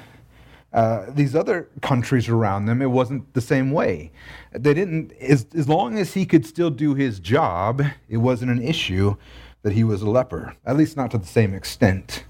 uh, 0.73 1.11
these 1.11 1.37
other 1.37 1.69
countries 1.83 2.31
around 2.31 2.65
them, 2.65 2.81
it 2.81 2.91
wasn't 2.91 3.35
the 3.35 3.43
same 3.43 3.71
way. 3.71 4.12
They 4.53 4.73
didn't, 4.73 5.12
as, 5.21 5.47
as 5.55 5.69
long 5.69 5.99
as 5.99 6.15
he 6.15 6.25
could 6.25 6.47
still 6.47 6.71
do 6.71 6.95
his 6.95 7.21
job, 7.21 7.83
it 8.09 8.17
wasn't 8.17 8.51
an 8.51 8.62
issue 8.62 9.15
that 9.61 9.75
he 9.75 9.85
was 9.85 10.01
a 10.01 10.09
leper, 10.09 10.57
at 10.65 10.79
least 10.79 10.97
not 10.97 11.11
to 11.11 11.19
the 11.19 11.27
same 11.27 11.53
extent 11.53 12.25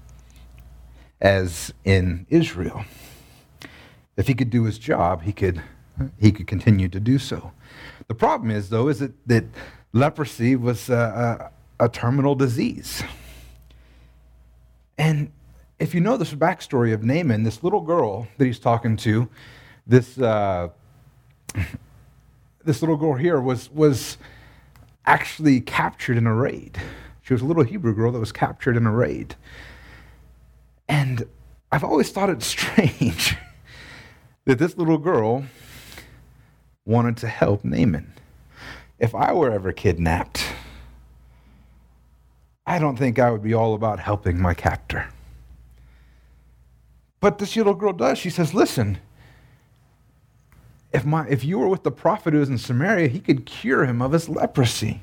as 1.23 1.73
in 1.85 2.27
Israel. 2.29 2.85
If 4.17 4.27
he 4.27 4.35
could 4.35 4.49
do 4.49 4.65
his 4.65 4.77
job, 4.77 5.23
he 5.23 5.31
could, 5.31 5.63
he 6.19 6.31
could 6.31 6.45
continue 6.45 6.89
to 6.89 6.99
do 6.99 7.17
so. 7.17 7.53
The 8.07 8.13
problem 8.13 8.51
is, 8.51 8.69
though, 8.69 8.89
is 8.89 8.99
that, 8.99 9.13
that 9.27 9.45
leprosy 9.93 10.55
was 10.55 10.89
a, 10.89 11.51
a, 11.79 11.85
a 11.85 11.89
terminal 11.89 12.35
disease. 12.35 13.01
And 14.97 15.31
if 15.79 15.95
you 15.95 16.01
know 16.01 16.17
this 16.17 16.33
backstory 16.33 16.93
of 16.93 17.03
Naaman, 17.03 17.43
this 17.43 17.63
little 17.63 17.81
girl 17.81 18.27
that 18.37 18.45
he's 18.45 18.59
talking 18.59 18.97
to, 18.97 19.27
this, 19.87 20.17
uh, 20.19 20.69
this 22.63 22.81
little 22.81 22.97
girl 22.97 23.15
here 23.15 23.39
was, 23.39 23.71
was 23.71 24.17
actually 25.05 25.61
captured 25.61 26.17
in 26.17 26.27
a 26.27 26.35
raid. 26.35 26.79
She 27.23 27.33
was 27.33 27.41
a 27.41 27.45
little 27.45 27.63
Hebrew 27.63 27.95
girl 27.95 28.11
that 28.11 28.19
was 28.19 28.31
captured 28.31 28.77
in 28.77 28.85
a 28.85 28.91
raid. 28.91 29.35
And 30.87 31.27
I've 31.71 31.83
always 31.83 32.11
thought 32.11 32.29
it 32.29 32.43
strange 32.43 33.35
that 34.45 34.59
this 34.59 34.77
little 34.77 34.97
girl 34.97 35.45
wanted 36.85 37.17
to 37.17 37.27
help 37.27 37.63
Naaman. 37.63 38.13
If 38.99 39.15
I 39.15 39.33
were 39.33 39.51
ever 39.51 39.71
kidnapped, 39.71 40.45
I 42.65 42.79
don't 42.79 42.97
think 42.97 43.19
I 43.19 43.31
would 43.31 43.43
be 43.43 43.53
all 43.53 43.73
about 43.73 43.99
helping 43.99 44.41
my 44.41 44.53
captor. 44.53 45.09
But 47.19 47.37
this 47.37 47.55
little 47.55 47.73
girl 47.73 47.93
does. 47.93 48.17
She 48.17 48.29
says, 48.29 48.53
Listen, 48.53 48.97
if, 50.91 51.05
my, 51.05 51.27
if 51.27 51.43
you 51.43 51.57
were 51.57 51.67
with 51.67 51.83
the 51.83 51.91
prophet 51.91 52.33
who 52.33 52.39
was 52.39 52.49
in 52.49 52.57
Samaria, 52.57 53.07
he 53.07 53.19
could 53.19 53.45
cure 53.45 53.85
him 53.85 54.01
of 54.01 54.11
his 54.11 54.29
leprosy. 54.29 55.01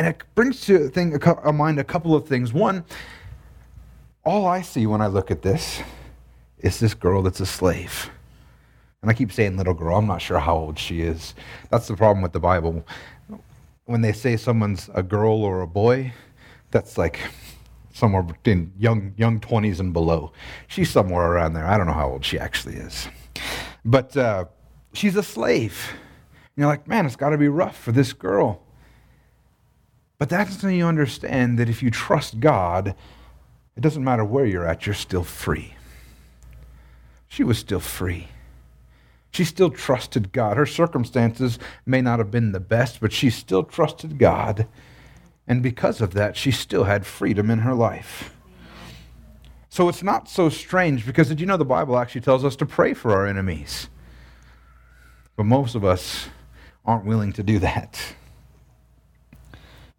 And 0.00 0.08
it 0.08 0.22
brings 0.34 0.62
to 0.62 0.88
thing, 0.88 1.14
a 1.44 1.52
mind 1.52 1.78
a 1.78 1.84
couple 1.84 2.14
of 2.14 2.26
things. 2.26 2.54
One, 2.54 2.86
all 4.24 4.46
I 4.46 4.62
see 4.62 4.86
when 4.86 5.02
I 5.02 5.08
look 5.08 5.30
at 5.30 5.42
this 5.42 5.82
is 6.60 6.80
this 6.80 6.94
girl 6.94 7.20
that's 7.20 7.40
a 7.40 7.44
slave. 7.44 8.10
And 9.02 9.10
I 9.10 9.12
keep 9.12 9.30
saying 9.30 9.58
little 9.58 9.74
girl, 9.74 9.98
I'm 9.98 10.06
not 10.06 10.22
sure 10.22 10.38
how 10.38 10.56
old 10.56 10.78
she 10.78 11.02
is. 11.02 11.34
That's 11.68 11.86
the 11.86 11.96
problem 11.96 12.22
with 12.22 12.32
the 12.32 12.40
Bible. 12.40 12.82
When 13.84 14.00
they 14.00 14.12
say 14.12 14.38
someone's 14.38 14.88
a 14.94 15.02
girl 15.02 15.44
or 15.44 15.60
a 15.60 15.66
boy, 15.66 16.14
that's 16.70 16.96
like 16.96 17.20
somewhere 17.92 18.22
between 18.22 18.72
young 18.78 19.12
young 19.18 19.38
20s 19.38 19.80
and 19.80 19.92
below. 19.92 20.32
She's 20.66 20.88
somewhere 20.88 21.30
around 21.30 21.52
there. 21.52 21.66
I 21.66 21.76
don't 21.76 21.86
know 21.86 21.92
how 21.92 22.08
old 22.08 22.24
she 22.24 22.38
actually 22.38 22.76
is. 22.76 23.06
But 23.84 24.16
uh, 24.16 24.46
she's 24.94 25.16
a 25.16 25.22
slave. 25.22 25.92
And 26.32 26.62
you're 26.62 26.68
like, 26.68 26.88
man, 26.88 27.04
it's 27.04 27.16
got 27.16 27.30
to 27.30 27.38
be 27.38 27.48
rough 27.48 27.76
for 27.76 27.92
this 27.92 28.14
girl. 28.14 28.62
But 30.20 30.28
that's 30.28 30.62
when 30.62 30.74
you 30.74 30.86
understand 30.86 31.58
that 31.58 31.70
if 31.70 31.82
you 31.82 31.90
trust 31.90 32.40
God, 32.40 32.94
it 33.74 33.80
doesn't 33.80 34.04
matter 34.04 34.22
where 34.22 34.44
you're 34.44 34.66
at, 34.66 34.84
you're 34.84 34.94
still 34.94 35.24
free. 35.24 35.76
She 37.26 37.42
was 37.42 37.56
still 37.56 37.80
free. 37.80 38.28
She 39.30 39.44
still 39.44 39.70
trusted 39.70 40.30
God. 40.30 40.58
Her 40.58 40.66
circumstances 40.66 41.58
may 41.86 42.02
not 42.02 42.18
have 42.18 42.30
been 42.30 42.52
the 42.52 42.60
best, 42.60 43.00
but 43.00 43.14
she 43.14 43.30
still 43.30 43.62
trusted 43.62 44.18
God. 44.18 44.66
And 45.48 45.62
because 45.62 46.02
of 46.02 46.12
that, 46.12 46.36
she 46.36 46.50
still 46.50 46.84
had 46.84 47.06
freedom 47.06 47.50
in 47.50 47.60
her 47.60 47.74
life. 47.74 48.36
So 49.70 49.88
it's 49.88 50.02
not 50.02 50.28
so 50.28 50.50
strange 50.50 51.06
because 51.06 51.28
did 51.28 51.40
you 51.40 51.46
know 51.46 51.56
the 51.56 51.64
Bible 51.64 51.96
actually 51.96 52.20
tells 52.20 52.44
us 52.44 52.56
to 52.56 52.66
pray 52.66 52.92
for 52.92 53.12
our 53.12 53.26
enemies? 53.26 53.88
But 55.34 55.44
most 55.44 55.74
of 55.74 55.82
us 55.82 56.28
aren't 56.84 57.06
willing 57.06 57.32
to 57.32 57.42
do 57.42 57.58
that. 57.60 58.16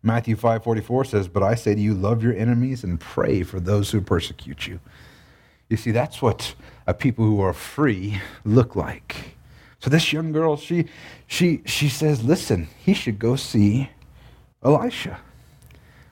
Matthew 0.03 0.35
5:44 0.35 1.05
says, 1.05 1.27
"But 1.27 1.43
I 1.43 1.55
say 1.55 1.75
to 1.75 1.81
you, 1.81 1.93
love 1.93 2.23
your 2.23 2.35
enemies 2.35 2.83
and 2.83 2.99
pray 2.99 3.43
for 3.43 3.59
those 3.59 3.91
who 3.91 4.01
persecute 4.01 4.67
you." 4.67 4.79
You 5.69 5.77
see, 5.77 5.91
that's 5.91 6.21
what 6.21 6.55
a 6.87 6.93
people 6.93 7.25
who 7.25 7.39
are 7.41 7.53
free 7.53 8.19
look 8.43 8.75
like. 8.75 9.37
So 9.79 9.89
this 9.89 10.11
young 10.11 10.31
girl, 10.31 10.57
she 10.57 10.85
she 11.27 11.61
she 11.65 11.89
says, 11.89 12.23
"Listen, 12.23 12.67
he 12.77 12.93
should 12.93 13.19
go 13.19 13.35
see 13.35 13.89
Elisha." 14.63 15.19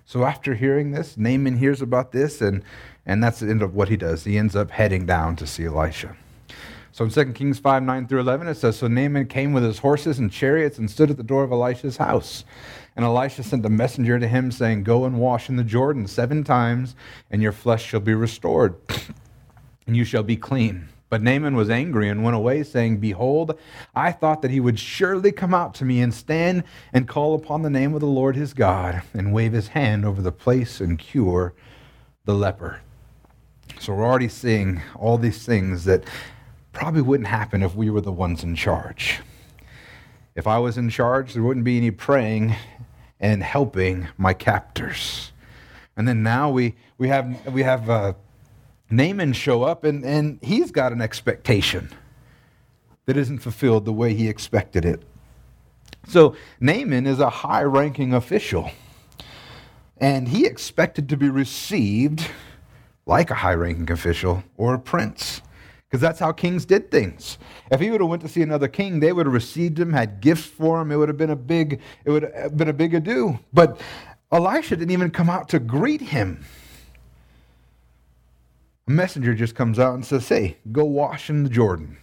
So 0.10 0.26
after 0.26 0.56
hearing 0.56 0.90
this, 0.90 1.20
Naaman 1.20 1.58
hears 1.58 1.84
about 1.84 2.12
this, 2.12 2.42
and, 2.42 2.64
and 3.06 3.24
that's 3.24 3.42
the 3.42 3.48
end 3.48 3.62
of 3.62 3.76
what 3.76 3.90
he 3.90 3.96
does. 3.96 4.24
He 4.24 4.40
ends 4.40 4.56
up 4.56 4.72
heading 4.72 5.06
down 5.06 5.36
to 5.36 5.46
see 5.46 5.66
Elisha. 5.66 6.16
So 6.92 7.06
in 7.06 7.12
2 7.12 7.34
Kings 7.34 7.60
5 7.60 7.84
9 7.84 8.08
through 8.08 8.22
11, 8.22 8.48
it 8.48 8.56
says 8.56 8.76
So 8.76 8.88
Naaman 8.88 9.28
came 9.28 9.54
with 9.54 9.64
his 9.64 9.78
horses 9.78 10.18
and 10.18 10.32
chariots 10.32 10.80
and 10.80 10.90
stood 10.90 11.12
at 11.12 11.18
the 11.18 11.22
door 11.22 11.44
of 11.44 11.52
Elisha's 11.52 11.98
house. 11.98 12.44
And 12.96 13.06
Elisha 13.06 13.44
sent 13.44 13.66
a 13.66 13.70
messenger 13.70 14.20
to 14.20 14.28
him, 14.28 14.52
saying, 14.52 14.84
Go 14.84 15.06
and 15.06 15.20
wash 15.20 15.50
in 15.50 15.56
the 15.56 15.64
Jordan 15.64 16.08
seven 16.08 16.44
times, 16.44 16.96
and 17.32 17.42
your 17.42 17.52
flesh 17.52 17.86
shall 17.86 18.00
be 18.00 18.14
restored, 18.14 18.76
and 19.88 19.96
you 19.96 20.04
shall 20.04 20.24
be 20.24 20.36
clean. 20.36 20.90
But 21.10 21.24
Naaman 21.24 21.56
was 21.56 21.70
angry 21.70 22.08
and 22.08 22.24
went 22.24 22.36
away, 22.36 22.62
saying, 22.64 22.98
Behold, 22.98 23.58
I 23.96 24.12
thought 24.12 24.42
that 24.44 24.52
he 24.52 24.60
would 24.60 24.80
surely 24.80 25.32
come 25.32 25.54
out 25.54 25.74
to 25.76 25.86
me 25.86 26.02
and 26.02 26.14
stand 26.14 26.64
and 26.94 27.08
call 27.08 27.34
upon 27.34 27.64
the 27.64 27.70
name 27.70 27.96
of 27.96 28.00
the 28.00 28.06
Lord 28.06 28.36
his 28.36 28.54
God, 28.54 29.02
and 29.14 29.34
wave 29.34 29.54
his 29.54 29.70
hand 29.70 30.06
over 30.06 30.22
the 30.22 30.32
place 30.32 30.80
and 30.80 31.00
cure 31.00 31.54
the 32.26 32.36
leper. 32.36 32.82
So 33.80 33.94
we're 33.94 34.06
already 34.06 34.28
seeing 34.28 34.82
all 34.96 35.18
these 35.18 35.46
things 35.46 35.86
that 35.86 36.04
probably 36.74 37.02
wouldn't 37.02 37.30
happen 37.30 37.64
if 37.64 37.76
we 37.76 37.90
were 37.90 38.02
the 38.02 38.12
ones 38.12 38.44
in 38.44 38.56
charge. 38.56 39.22
If 40.36 40.46
I 40.46 40.60
was 40.60 40.78
in 40.78 40.90
charge, 40.90 41.34
there 41.34 41.44
wouldn't 41.44 41.66
be 41.66 41.78
any 41.78 41.92
praying 41.92 42.56
and 43.20 43.44
helping 43.44 44.08
my 44.18 44.34
captors. 44.34 45.32
And 45.98 46.08
then 46.08 46.24
now 46.24 46.50
we, 46.50 46.76
we 46.98 47.10
have, 47.10 47.54
we 47.54 47.64
have 47.64 47.90
uh, 47.90 48.14
Naaman 48.90 49.34
show 49.34 49.64
up, 49.64 49.84
and, 49.84 50.06
and 50.06 50.40
he's 50.42 50.72
got 50.72 50.94
an 50.94 51.02
expectation 51.02 51.90
that 53.06 53.18
isn't 53.18 53.40
fulfilled 53.40 53.86
the 53.86 53.94
way 53.94 54.14
he 54.14 54.30
expected 54.30 54.86
it. 54.86 55.04
So 56.08 56.36
Naaman 56.60 57.06
is 57.06 57.20
a 57.20 57.30
high 57.30 57.64
ranking 57.64 58.14
official, 58.14 58.72
and 59.98 60.28
he 60.28 60.46
expected 60.46 61.10
to 61.10 61.18
be 61.18 61.30
received 61.30 62.30
like 63.06 63.30
a 63.30 63.36
high 63.36 63.56
ranking 63.56 63.92
official 63.92 64.44
or 64.58 64.76
a 64.76 64.80
prince 64.80 65.42
because 65.90 66.02
that's 66.02 66.20
how 66.20 66.32
kings 66.32 66.66
did 66.66 66.92
things. 66.92 67.40
If 67.72 67.80
he 67.80 67.90
would 67.90 68.00
have 68.00 68.10
went 68.10 68.22
to 68.22 68.28
see 68.28 68.44
another 68.44 68.68
king, 68.68 69.00
they 69.00 69.12
would 69.12 69.26
have 69.26 69.34
received 69.34 69.80
him, 69.80 69.92
had 69.92 70.22
gifts 70.22 70.46
for 70.46 70.80
him. 70.80 70.92
It 70.92 70.98
would 70.98 71.10
have 71.10 71.18
been 71.18 71.32
a 71.32 71.36
big, 71.36 71.82
it 72.06 72.12
would 72.12 72.32
have 72.36 72.56
been 72.56 72.70
a 72.70 72.74
big 72.74 72.94
ado. 72.94 73.40
But 73.52 73.82
Elisha 74.32 74.76
didn't 74.76 74.92
even 74.92 75.10
come 75.10 75.32
out 75.32 75.50
to 75.50 75.60
greet 75.60 76.02
him. 76.02 76.46
A 78.88 78.92
messenger 78.92 79.34
just 79.34 79.56
comes 79.56 79.80
out 79.80 79.96
and 79.96 80.06
says, 80.06 80.28
Hey, 80.30 80.58
go 80.72 80.86
wash 80.86 81.30
in 81.32 81.44
the 81.44 81.50
Jordan. 81.50 81.98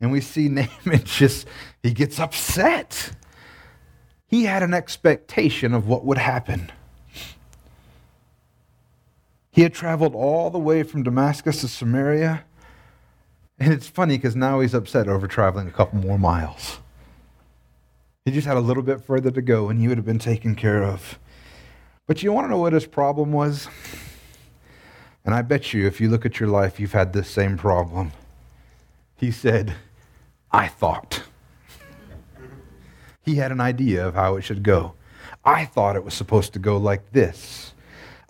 And 0.00 0.10
we 0.10 0.20
see 0.20 0.48
Naaman 0.48 1.04
just, 1.04 1.46
he 1.84 1.92
gets 1.92 2.18
upset. 2.18 3.12
He 4.26 4.44
had 4.44 4.64
an 4.64 4.74
expectation 4.74 5.74
of 5.74 5.86
what 5.86 6.04
would 6.04 6.18
happen. 6.18 6.72
He 9.52 9.62
had 9.62 9.74
traveled 9.74 10.14
all 10.14 10.50
the 10.50 10.58
way 10.58 10.82
from 10.82 11.02
Damascus 11.02 11.60
to 11.60 11.68
Samaria. 11.68 12.44
And 13.60 13.74
it's 13.74 13.86
funny 13.86 14.16
because 14.16 14.34
now 14.34 14.60
he's 14.60 14.72
upset 14.72 15.06
over 15.06 15.28
traveling 15.28 15.68
a 15.68 15.70
couple 15.70 15.98
more 16.00 16.18
miles. 16.18 16.78
He 18.24 18.32
just 18.32 18.46
had 18.46 18.56
a 18.56 18.60
little 18.60 18.82
bit 18.82 19.02
further 19.02 19.30
to 19.30 19.42
go 19.42 19.68
and 19.68 19.78
he 19.78 19.86
would 19.86 19.98
have 19.98 20.06
been 20.06 20.18
taken 20.18 20.54
care 20.54 20.82
of. 20.82 21.18
But 22.06 22.22
you 22.22 22.32
want 22.32 22.46
to 22.46 22.50
know 22.50 22.58
what 22.58 22.72
his 22.72 22.86
problem 22.86 23.32
was? 23.32 23.68
And 25.24 25.34
I 25.34 25.42
bet 25.42 25.74
you, 25.74 25.86
if 25.86 26.00
you 26.00 26.08
look 26.08 26.24
at 26.24 26.40
your 26.40 26.48
life, 26.48 26.80
you've 26.80 26.92
had 26.92 27.12
this 27.12 27.28
same 27.28 27.58
problem. 27.58 28.12
He 29.16 29.30
said, 29.30 29.74
I 30.50 30.66
thought. 30.66 31.24
he 33.22 33.34
had 33.34 33.52
an 33.52 33.60
idea 33.60 34.08
of 34.08 34.14
how 34.14 34.36
it 34.36 34.42
should 34.42 34.62
go. 34.62 34.94
I 35.44 35.66
thought 35.66 35.96
it 35.96 36.04
was 36.04 36.14
supposed 36.14 36.54
to 36.54 36.58
go 36.58 36.78
like 36.78 37.12
this. 37.12 37.74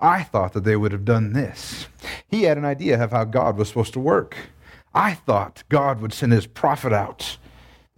I 0.01 0.25
thought 0.25 0.53
that 0.55 0.65
they 0.65 0.77
would 0.77 0.93
have 0.93 1.05
done 1.05 1.33
this. 1.33 1.87
He 2.29 2.43
had 2.43 2.59
an 2.59 2.65
idea 2.65 3.03
of 3.03 3.13
how 3.13 3.25
God 3.25 3.57
was 3.57 3.69
supposed 3.69 3.93
to 3.93 4.01
work. 4.01 4.37
I 4.95 5.15
thought 5.15 5.63
God 5.69 6.01
would 6.01 6.13
send 6.13 6.33
his 6.33 6.47
prophet 6.47 6.93
out 6.93 7.39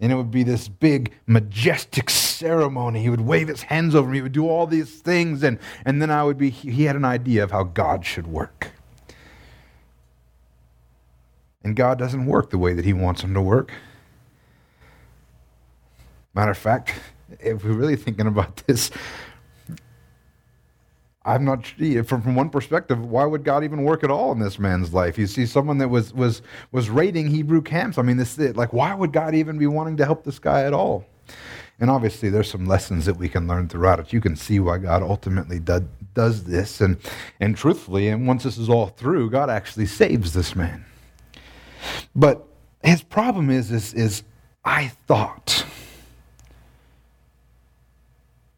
and 0.03 0.11
it 0.11 0.15
would 0.15 0.31
be 0.31 0.43
this 0.43 0.67
big, 0.67 1.13
majestic 1.27 2.09
ceremony. 2.09 3.01
He 3.01 3.09
would 3.09 3.21
wave 3.21 3.47
his 3.47 3.61
hands 3.61 3.95
over 3.95 4.09
me. 4.09 4.17
He 4.17 4.21
would 4.21 4.33
do 4.33 4.49
all 4.49 4.67
these 4.67 4.99
things. 4.99 5.43
And, 5.43 5.59
and 5.85 6.01
then 6.01 6.11
I 6.11 6.23
would 6.23 6.37
be, 6.37 6.49
he 6.49 6.83
had 6.83 6.97
an 6.97 7.05
idea 7.05 7.41
of 7.41 7.51
how 7.51 7.63
God 7.63 8.05
should 8.05 8.27
work. 8.27 8.71
And 11.63 11.75
God 11.75 11.97
doesn't 11.97 12.25
work 12.25 12.49
the 12.49 12.57
way 12.57 12.73
that 12.73 12.83
he 12.83 12.91
wants 12.91 13.21
him 13.21 13.33
to 13.33 13.41
work. 13.41 13.71
Matter 16.33 16.51
of 16.51 16.57
fact, 16.57 16.93
if 17.39 17.63
we're 17.63 17.71
really 17.71 17.95
thinking 17.95 18.27
about 18.27 18.57
this, 18.67 18.91
I'm 21.25 21.45
not 21.45 21.65
from 21.67 22.21
from 22.21 22.35
one 22.35 22.49
perspective. 22.49 22.99
Why 23.05 23.25
would 23.25 23.43
God 23.43 23.63
even 23.63 23.83
work 23.83 24.03
at 24.03 24.11
all 24.11 24.33
in 24.33 24.39
this 24.39 24.59
man's 24.59 24.93
life? 24.93 25.17
You 25.17 25.27
see, 25.27 25.45
someone 25.45 25.77
that 25.77 25.87
was 25.87 26.13
was 26.13 26.41
was 26.71 26.89
raiding 26.89 27.27
Hebrew 27.27 27.61
camps. 27.61 27.97
I 27.97 28.01
mean, 28.01 28.17
this 28.17 28.37
like 28.37 28.73
why 28.73 28.93
would 28.93 29.13
God 29.13 29.33
even 29.33 29.57
be 29.57 29.67
wanting 29.67 29.97
to 29.97 30.05
help 30.05 30.25
this 30.25 30.39
guy 30.39 30.63
at 30.63 30.73
all? 30.73 31.05
And 31.79 31.89
obviously, 31.89 32.29
there's 32.29 32.49
some 32.49 32.65
lessons 32.65 33.05
that 33.05 33.15
we 33.15 33.29
can 33.29 33.47
learn 33.47 33.67
throughout 33.67 33.99
it. 33.99 34.13
You 34.13 34.21
can 34.21 34.35
see 34.35 34.59
why 34.59 34.77
God 34.77 35.01
ultimately 35.01 35.59
do, 35.59 35.87
does 36.13 36.43
this, 36.43 36.81
and 36.81 36.97
and 37.39 37.55
truthfully, 37.55 38.09
and 38.09 38.27
once 38.27 38.43
this 38.43 38.57
is 38.57 38.69
all 38.69 38.87
through, 38.87 39.29
God 39.29 39.49
actually 39.49 39.85
saves 39.85 40.33
this 40.33 40.55
man. 40.55 40.85
But 42.15 42.45
his 42.83 43.01
problem 43.01 43.49
is 43.49 43.71
is 43.71 43.93
is 43.93 44.23
I 44.65 44.89
thought. 45.07 45.65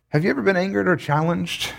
Have 0.09 0.23
you 0.23 0.29
ever 0.29 0.41
been 0.41 0.57
angered 0.57 0.87
or 0.87 0.95
challenged? 0.95 1.73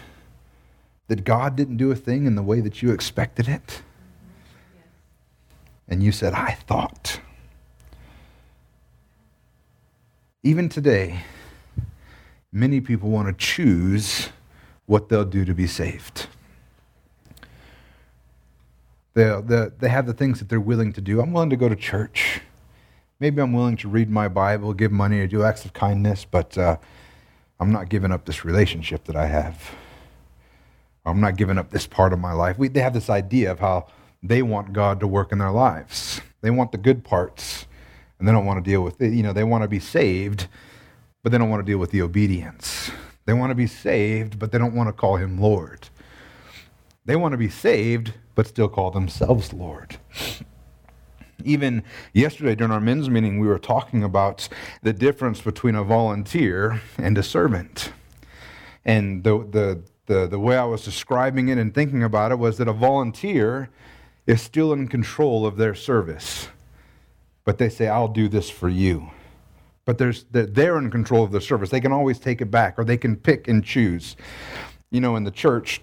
That 1.09 1.25
God 1.25 1.57
didn't 1.57 1.77
do 1.77 1.91
a 1.91 1.97
thing 1.97 2.27
in 2.27 2.35
the 2.35 2.43
way 2.43 2.61
that 2.61 2.83
you 2.83 2.93
expected 2.93 3.49
it? 3.49 3.83
And 5.89 6.03
you 6.03 6.13
said, 6.13 6.33
I 6.33 6.53
thought. 6.53 7.21
Even 10.43 10.69
today, 10.69 11.23
many 12.53 12.81
people 12.81 13.11
want 13.11 13.29
to 13.29 13.35
choose 13.35 14.31
what 14.87 15.09
they'll 15.09 15.25
do 15.25 15.45
to 15.45 15.55
be 15.55 15.67
saved. 15.67 16.29
They, 19.15 19.41
they, 19.45 19.69
they 19.79 19.89
have 19.89 20.07
the 20.07 20.13
things 20.13 20.41
that 20.41 20.49
they're 20.49 20.61
willing 20.61 20.93
to 20.93 21.01
do. 21.01 21.21
I'm 21.21 21.33
willing 21.33 21.51
to 21.51 21.57
go 21.57 21.69
to 21.69 21.77
church. 21.77 22.41
Maybe 23.19 23.41
I'm 23.41 23.53
willing 23.53 23.77
to 23.79 23.89
read 23.89 24.11
my 24.11 24.29
Bible, 24.29 24.75
give 24.75 24.93
money, 24.93 25.21
or 25.21 25.27
do 25.27 25.43
acts 25.43 25.65
of 25.65 25.73
kindness, 25.73 26.27
but 26.31 26.59
uh, 26.59 26.77
I'm 27.59 27.73
not 27.73 27.89
giving 27.89 28.13
up 28.13 28.27
this 28.27 28.45
relationship 28.45 29.05
that 29.05 29.17
I 29.17 29.27
have. 29.27 29.75
I'm 31.07 31.21
not 31.21 31.37
giving 31.37 31.57
up 31.57 31.71
this 31.71 31.87
part 31.87 32.13
of 32.13 32.19
my 32.19 32.33
life. 32.33 32.59
We, 32.59 32.69
they 32.69 32.81
have 32.81 32.93
this 32.93 33.09
idea 33.09 33.53
of 33.53 33.61
how 33.61 33.87
they 34.23 34.43
want 34.43 34.73
God 34.73 35.01
to 35.01 35.07
work 35.07 35.31
in 35.31 35.39
their 35.39 35.53
lives. 35.53 36.21
They 36.41 36.51
want 36.51 36.73
the 36.73 36.79
good 36.79 37.05
parts, 37.05 37.67
and 38.19 38.27
they 38.27 38.33
don't 38.33 38.45
want 38.45 38.63
to 38.63 38.71
deal 38.71 38.83
with 38.83 39.01
it. 39.01 39.13
You 39.13 39.23
know, 39.23 39.33
they 39.33 39.45
want 39.45 39.63
to 39.63 39.69
be 39.69 39.79
saved, 39.79 40.49
but 41.23 41.31
they 41.31 41.39
don't 41.39 41.49
want 41.49 41.65
to 41.65 41.71
deal 41.71 41.79
with 41.79 41.93
the 41.93 42.03
obedience. 42.03 42.91
They 43.25 43.33
want 43.33 43.51
to 43.51 43.55
be 43.55 43.67
saved, 43.67 44.39
but 44.39 44.53
they 44.53 44.59
don't 44.59 44.75
want 44.75 44.89
to 44.89 44.93
call 44.93 45.17
him 45.17 45.41
Lord. 45.41 45.89
They 47.05 47.17
want 47.17 47.33
to 47.33 47.39
be 47.39 47.49
saved, 47.49 48.15
but 48.35 48.49
still 48.49 48.69
call 48.69 48.91
themselves 48.91 49.53
Lord. 49.53 49.97
Even 51.45 51.85
yesterday 52.13 52.57
during 52.57 52.73
our 52.73 52.81
men's 52.81 53.09
meeting, 53.09 53.39
we 53.39 53.47
were 53.47 53.59
talking 53.59 54.03
about 54.03 54.49
the 54.83 54.93
difference 54.93 55.41
between 55.41 55.77
a 55.77 55.85
volunteer 55.85 56.81
and 56.99 57.17
a 57.17 57.23
servant. 57.23 57.93
And 58.85 59.23
the, 59.23 59.39
the, 59.39 59.83
the, 60.07 60.27
the 60.27 60.39
way 60.39 60.57
I 60.57 60.65
was 60.65 60.85
describing 60.85 61.49
it 61.49 61.59
and 61.59 61.75
thinking 61.75 62.03
about 62.03 62.33
it 62.33 62.39
was 62.39 62.59
that 62.59 62.69
a 62.69 62.73
volunteer 62.73 63.69
is 64.27 64.41
still 64.41 64.73
in 64.73 64.89
control 64.89 65.47
of 65.47 65.57
their 65.57 65.75
service. 65.75 66.49
But 67.45 67.59
they 67.59 67.69
say, 67.69 67.89
I'll 67.89 68.09
do 68.09 68.29
this 68.29 68.51
for 68.51 68.69
you. 68.69 69.11
But 69.85 69.99
there's, 69.99 70.25
they're 70.31 70.79
in 70.79 70.91
control 70.91 71.23
of 71.23 71.31
the 71.31 71.41
service. 71.41 71.71
They 71.71 71.81
can 71.81 71.93
always 71.93 72.19
take 72.19 72.41
it 72.41 72.51
back 72.51 72.79
or 72.79 72.85
they 72.85 72.97
can 72.97 73.15
pick 73.17 73.47
and 73.47 73.65
choose. 73.65 74.17
You 74.91 75.01
know, 75.01 75.15
in 75.15 75.25
the 75.25 75.31
church, 75.31 75.81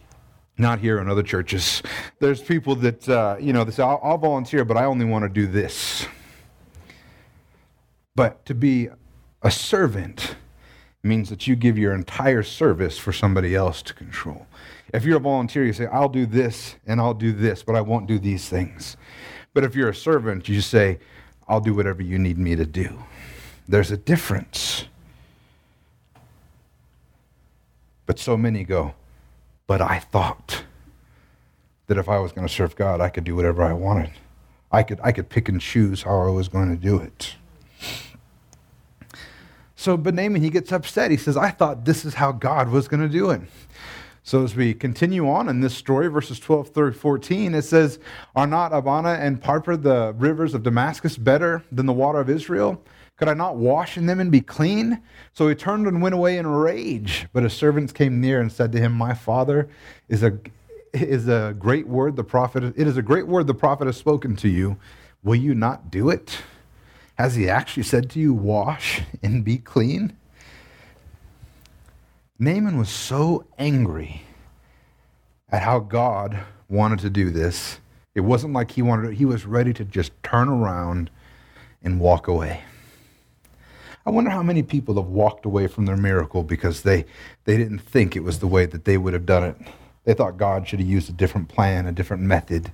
not 0.58 0.80
here 0.80 1.00
in 1.00 1.10
other 1.10 1.24
churches, 1.24 1.82
there's 2.20 2.42
people 2.42 2.76
that, 2.76 3.08
uh, 3.08 3.38
you 3.40 3.54
know, 3.54 3.64
they 3.64 3.72
say, 3.72 3.84
I'll, 3.84 4.00
I'll 4.04 4.18
volunteer, 4.18 4.66
but 4.66 4.76
I 4.76 4.86
only 4.86 5.06
want 5.06 5.24
to 5.24 5.30
do 5.30 5.48
this. 5.48 6.06
But 8.16 8.46
to 8.46 8.54
be 8.54 8.90
a 9.42 9.50
servant, 9.50 10.36
means 11.04 11.30
that 11.30 11.48
you 11.48 11.56
give 11.56 11.78
your 11.78 11.94
entire 11.94 12.44
service 12.44 12.98
for 12.98 13.12
somebody 13.12 13.56
else 13.56 13.82
to 13.82 13.94
control. 13.94 14.48
If 14.94 15.04
you're 15.04 15.18
a 15.18 15.22
volunteer, 15.22 15.66
you 15.66 15.74
say, 15.74 15.86
I'll 15.88 16.08
do 16.08 16.26
this 16.26 16.76
and 16.88 17.02
I'll 17.02 17.13
do 17.13 17.34
this, 17.34 17.62
but 17.62 17.76
I 17.76 17.82
won't 17.82 18.08
do 18.08 18.18
these 18.18 18.48
things. 18.48 18.96
But 19.54 19.66
if 19.66 19.76
you're 19.76 19.89
a 19.89 19.96
servant, 19.96 20.48
you 20.48 20.62
say, 20.62 21.00
I'll 21.48 21.60
do 21.60 21.74
whatever 21.74 22.02
you 22.02 22.18
need 22.18 22.38
me 22.38 22.56
to 22.56 22.66
do. 22.66 23.04
There's 23.68 23.92
a 23.92 23.98
difference. 23.98 24.86
But 28.06 28.18
so 28.18 28.38
many 28.38 28.63
go, 28.63 28.94
but 29.68 29.82
I 29.82 30.00
thought 30.00 30.63
that 31.88 31.98
if 31.98 32.08
I 32.08 32.20
was 32.20 32.32
going 32.32 32.48
to 32.48 32.54
serve 32.54 32.76
God, 32.76 33.02
I 33.02 33.10
could 33.10 33.24
do 33.24 33.36
whatever 33.36 33.63
I 33.63 33.74
wanted. 33.74 34.12
I 34.72 34.84
could, 34.84 35.00
I 35.04 35.12
could 35.12 35.30
pick 35.30 35.50
and 35.50 35.60
choose 35.60 36.02
how 36.02 36.22
I 36.22 36.30
was 36.30 36.48
going 36.48 36.70
to 36.70 36.82
do 36.82 36.98
it. 36.98 37.36
So, 39.84 39.98
but 39.98 40.13
Naaman, 40.13 40.41
he 40.41 40.50
gets 40.50 40.72
upset. 40.72 41.12
He 41.12 41.17
says, 41.17 41.36
I 41.36 41.50
thought 41.52 41.84
this 41.84 42.06
is 42.06 42.13
how 42.13 42.32
God 42.32 42.69
was 42.69 42.88
going 42.88 43.02
to 43.02 43.10
do 43.10 43.32
it. 43.32 43.41
So, 44.24 44.41
as 44.41 44.56
we 44.56 44.74
continue 44.74 45.30
on 45.30 45.50
in 45.50 45.60
this 45.60 45.76
story, 45.76 46.08
verses 46.08 46.39
12 46.39 46.69
through 46.69 46.93
14, 46.93 47.54
it 47.54 47.63
says, 47.63 48.00
Are 48.34 48.48
not 48.48 48.72
Abana 48.72 49.15
and 49.15 49.43
Pharpar, 49.43 49.84
the 49.84 50.15
rivers 50.17 50.54
of 50.54 50.63
Damascus, 50.63 51.17
better 51.17 51.65
than 51.69 51.86
the 51.86 51.91
water 51.91 52.22
of 52.22 52.30
Israel? 52.30 52.82
Could 53.17 53.28
I 53.28 53.34
not 53.34 53.58
wash 53.58 53.98
in 53.98 54.06
them 54.06 54.22
and 54.22 54.32
be 54.32 54.39
clean? 54.39 55.04
So 55.34 55.50
he 55.50 55.56
turned 55.56 55.86
and 55.86 56.02
went 56.02 56.15
away 56.15 56.38
in 56.38 56.48
rage. 56.48 57.28
But 57.34 57.43
his 57.43 57.52
servants 57.52 57.91
came 57.91 58.22
near 58.22 58.39
and 58.39 58.50
said 58.50 58.72
to 58.72 58.80
him, 58.80 58.93
My 58.93 59.13
father 59.13 59.67
is 60.08 60.24
a, 60.24 60.39
is 60.93 61.28
a 61.28 61.54
great 61.60 61.89
word 61.89 62.15
the 62.15 62.24
prophet, 62.24 62.63
it 62.63 62.88
is 62.88 62.96
a 62.96 63.02
great 63.02 63.28
word 63.28 63.48
the 63.48 63.54
prophet 63.54 63.88
has 63.88 63.98
spoken 63.98 64.38
to 64.38 64.48
you. 64.48 64.78
Will 65.24 65.36
you 65.36 65.54
not 65.54 65.91
do 65.91 66.10
it? 66.10 66.38
Has 67.15 67.36
he 67.36 67.47
actually 67.47 67.84
said 67.84 68.10
to 68.12 68.19
you, 68.19 68.34
Wash 68.34 69.02
and 69.21 69.43
be 69.43 69.58
clean? 69.58 70.17
Naaman 72.39 72.78
was 72.78 72.89
so 72.89 73.45
angry 73.58 74.23
at 75.49 75.62
how 75.62 75.80
God 75.80 76.39
wanted 76.67 76.99
to 76.99 77.10
do 77.10 77.30
this. 77.30 77.80
It 78.15 78.21
wasn't 78.21 78.54
like 78.54 78.71
he 78.71 78.82
wanted 78.82 79.12
it, 79.12 79.15
he 79.15 79.26
was 79.26 79.45
ready 79.45 79.73
to 79.73 79.86
just 79.86 80.12
turn 80.23 80.49
around 80.49 81.10
and 81.84 81.99
walk 81.99 82.28
away. 82.28 82.62
I 84.06 84.10
wonder 84.10 84.32
how 84.32 84.43
many 84.43 84.63
people 84.63 84.95
have 84.95 85.08
walked 85.08 85.45
away 85.45 85.67
from 85.67 85.86
their 85.86 85.95
miracle 85.95 86.43
because 86.43 86.82
they, 86.82 87.06
they 87.45 87.56
didn't 87.56 87.80
think 87.80 88.15
it 88.15 88.23
was 88.23 88.39
the 88.39 88.47
way 88.47 88.65
that 88.65 88.84
they 88.84 88.97
would 88.97 89.13
have 89.13 89.26
done 89.26 89.43
it. 89.43 89.56
They 90.04 90.13
thought 90.13 90.38
God 90.38 90.67
should 90.67 90.80
have 90.80 90.89
used 90.89 91.10
a 91.10 91.13
different 91.13 91.47
plan, 91.47 91.86
a 91.86 91.91
different 91.91 92.23
method. 92.23 92.71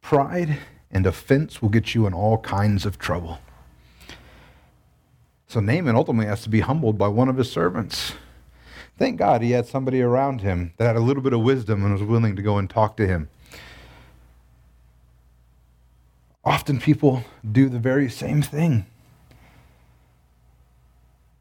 Pride 0.00 0.58
and 0.90 1.06
offense 1.06 1.60
will 1.60 1.68
get 1.68 1.94
you 1.94 2.06
in 2.06 2.14
all 2.14 2.38
kinds 2.38 2.86
of 2.86 2.98
trouble. 2.98 3.38
So 5.46 5.60
Naaman 5.60 5.96
ultimately 5.96 6.26
has 6.26 6.42
to 6.42 6.48
be 6.48 6.60
humbled 6.60 6.98
by 6.98 7.08
one 7.08 7.28
of 7.28 7.36
his 7.36 7.50
servants. 7.50 8.12
Thank 8.98 9.18
God 9.18 9.42
he 9.42 9.52
had 9.52 9.66
somebody 9.66 10.02
around 10.02 10.40
him 10.40 10.72
that 10.76 10.86
had 10.86 10.96
a 10.96 11.00
little 11.00 11.22
bit 11.22 11.32
of 11.32 11.40
wisdom 11.40 11.84
and 11.84 11.92
was 11.92 12.02
willing 12.02 12.36
to 12.36 12.42
go 12.42 12.58
and 12.58 12.68
talk 12.68 12.96
to 12.96 13.06
him. 13.06 13.28
Often 16.44 16.80
people 16.80 17.24
do 17.50 17.68
the 17.68 17.78
very 17.78 18.10
same 18.10 18.42
thing. 18.42 18.86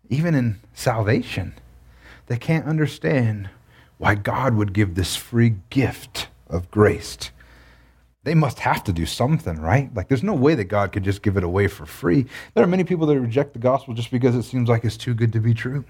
Even 0.09 0.35
in 0.35 0.59
salvation, 0.73 1.53
They 2.27 2.37
can't 2.37 2.65
understand 2.65 3.49
why 3.97 4.15
God 4.15 4.53
would 4.55 4.73
give 4.73 4.95
this 4.95 5.15
free 5.15 5.55
gift 5.69 6.27
of 6.47 6.69
grace. 6.69 7.31
They 8.27 8.35
must 8.35 8.59
have 8.59 8.83
to 8.83 8.91
do 8.91 9.05
something, 9.05 9.55
right? 9.61 9.89
Like, 9.95 10.09
there's 10.09 10.21
no 10.21 10.33
way 10.33 10.53
that 10.55 10.65
God 10.65 10.91
could 10.91 11.05
just 11.05 11.21
give 11.21 11.37
it 11.37 11.45
away 11.45 11.69
for 11.69 11.85
free. 11.85 12.25
There 12.53 12.63
are 12.65 12.67
many 12.67 12.83
people 12.83 13.07
that 13.07 13.17
reject 13.17 13.53
the 13.53 13.59
gospel 13.59 13.93
just 13.93 14.11
because 14.11 14.35
it 14.35 14.43
seems 14.43 14.67
like 14.67 14.83
it's 14.83 14.97
too 14.97 15.13
good 15.13 15.31
to 15.31 15.39
be 15.39 15.53
true. 15.53 15.85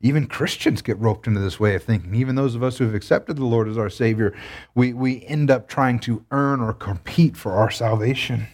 Even 0.00 0.26
Christians 0.26 0.82
get 0.82 0.98
roped 0.98 1.28
into 1.28 1.38
this 1.38 1.60
way 1.60 1.76
of 1.76 1.84
thinking. 1.84 2.16
Even 2.16 2.34
those 2.34 2.56
of 2.56 2.64
us 2.64 2.78
who 2.78 2.84
have 2.84 2.96
accepted 2.96 3.36
the 3.36 3.44
Lord 3.44 3.68
as 3.68 3.78
our 3.78 3.88
Savior, 3.88 4.34
we, 4.74 4.92
we 4.92 5.24
end 5.26 5.52
up 5.52 5.68
trying 5.68 6.00
to 6.00 6.24
earn 6.32 6.60
or 6.60 6.72
compete 6.72 7.36
for 7.36 7.52
our 7.52 7.70
salvation. 7.70 8.48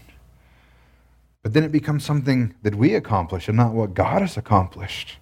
But 1.43 1.55
then 1.55 1.65
it 1.65 1.73
becomes 1.73 2.05
something 2.05 2.57
that 2.61 2.75
we 2.75 2.95
accomplish 2.95 3.49
and 3.49 3.57
not 3.57 3.73
what 3.73 3.95
God 3.95 4.21
has 4.21 4.37
accomplished. 4.37 5.17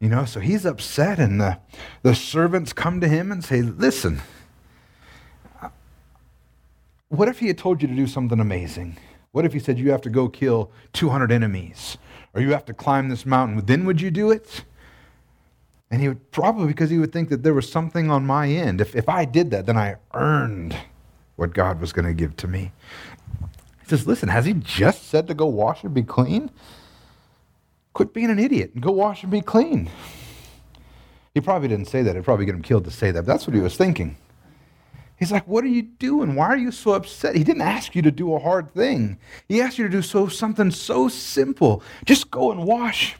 You 0.00 0.08
know, 0.08 0.24
so 0.24 0.40
he's 0.40 0.64
upset, 0.64 1.18
and 1.18 1.38
the, 1.38 1.58
the 2.02 2.14
servants 2.14 2.72
come 2.72 3.02
to 3.02 3.08
him 3.08 3.30
and 3.30 3.44
say, 3.44 3.60
Listen, 3.60 4.22
what 7.16 7.28
if 7.28 7.38
he 7.38 7.48
had 7.48 7.58
told 7.58 7.82
you 7.82 7.88
to 7.88 7.94
do 7.94 8.06
something 8.06 8.40
amazing? 8.40 8.96
What 9.32 9.44
if 9.44 9.52
he 9.52 9.58
said 9.58 9.78
you 9.78 9.90
have 9.90 10.02
to 10.02 10.10
go 10.10 10.28
kill 10.28 10.70
200 10.92 11.32
enemies 11.32 11.98
or 12.34 12.40
you 12.40 12.52
have 12.52 12.64
to 12.66 12.74
climb 12.74 13.08
this 13.08 13.26
mountain? 13.26 13.64
Then 13.66 13.84
would 13.84 14.00
you 14.00 14.10
do 14.10 14.30
it? 14.30 14.64
And 15.90 16.00
he 16.00 16.08
would 16.08 16.30
probably 16.30 16.68
because 16.68 16.90
he 16.90 16.98
would 16.98 17.12
think 17.12 17.28
that 17.28 17.42
there 17.42 17.54
was 17.54 17.70
something 17.70 18.10
on 18.10 18.26
my 18.26 18.48
end. 18.48 18.80
If, 18.80 18.94
if 18.94 19.08
I 19.08 19.24
did 19.24 19.50
that, 19.50 19.66
then 19.66 19.76
I 19.76 19.96
earned 20.14 20.76
what 21.36 21.52
God 21.52 21.80
was 21.80 21.92
going 21.92 22.06
to 22.06 22.14
give 22.14 22.36
to 22.38 22.48
me. 22.48 22.72
He 23.80 23.88
says, 23.88 24.06
Listen, 24.06 24.28
has 24.28 24.44
he 24.44 24.54
just 24.54 25.08
said 25.08 25.26
to 25.28 25.34
go 25.34 25.46
wash 25.46 25.84
and 25.84 25.92
be 25.92 26.02
clean? 26.02 26.50
Quit 27.92 28.12
being 28.12 28.30
an 28.30 28.38
idiot 28.38 28.72
and 28.74 28.82
go 28.82 28.90
wash 28.90 29.22
and 29.22 29.30
be 29.30 29.40
clean. 29.40 29.90
He 31.34 31.40
probably 31.40 31.68
didn't 31.68 31.88
say 31.88 32.02
that. 32.02 32.10
It'd 32.10 32.24
probably 32.24 32.46
get 32.46 32.54
him 32.54 32.62
killed 32.62 32.84
to 32.84 32.90
say 32.90 33.10
that. 33.10 33.22
But 33.22 33.32
that's 33.32 33.46
what 33.46 33.54
he 33.54 33.60
was 33.60 33.76
thinking. 33.76 34.16
He's 35.24 35.32
like, 35.32 35.48
What 35.48 35.64
are 35.64 35.68
you 35.68 35.80
doing? 35.80 36.34
Why 36.34 36.48
are 36.48 36.56
you 36.58 36.70
so 36.70 36.92
upset? 36.92 37.34
He 37.34 37.44
didn't 37.44 37.62
ask 37.62 37.94
you 37.94 38.02
to 38.02 38.10
do 38.10 38.34
a 38.34 38.38
hard 38.38 38.70
thing. 38.74 39.18
He 39.48 39.62
asked 39.62 39.78
you 39.78 39.84
to 39.86 39.90
do 39.90 40.02
so 40.02 40.28
something 40.28 40.70
so 40.70 41.08
simple. 41.08 41.82
Just 42.04 42.30
go 42.30 42.52
and 42.52 42.64
wash 42.64 43.16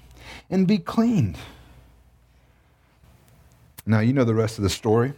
and 0.50 0.66
be 0.66 0.76
cleaned. 0.76 1.38
Now, 3.86 4.00
you 4.00 4.12
know 4.12 4.24
the 4.24 4.34
rest 4.34 4.58
of 4.58 4.64
the 4.64 4.68
story. 4.68 5.14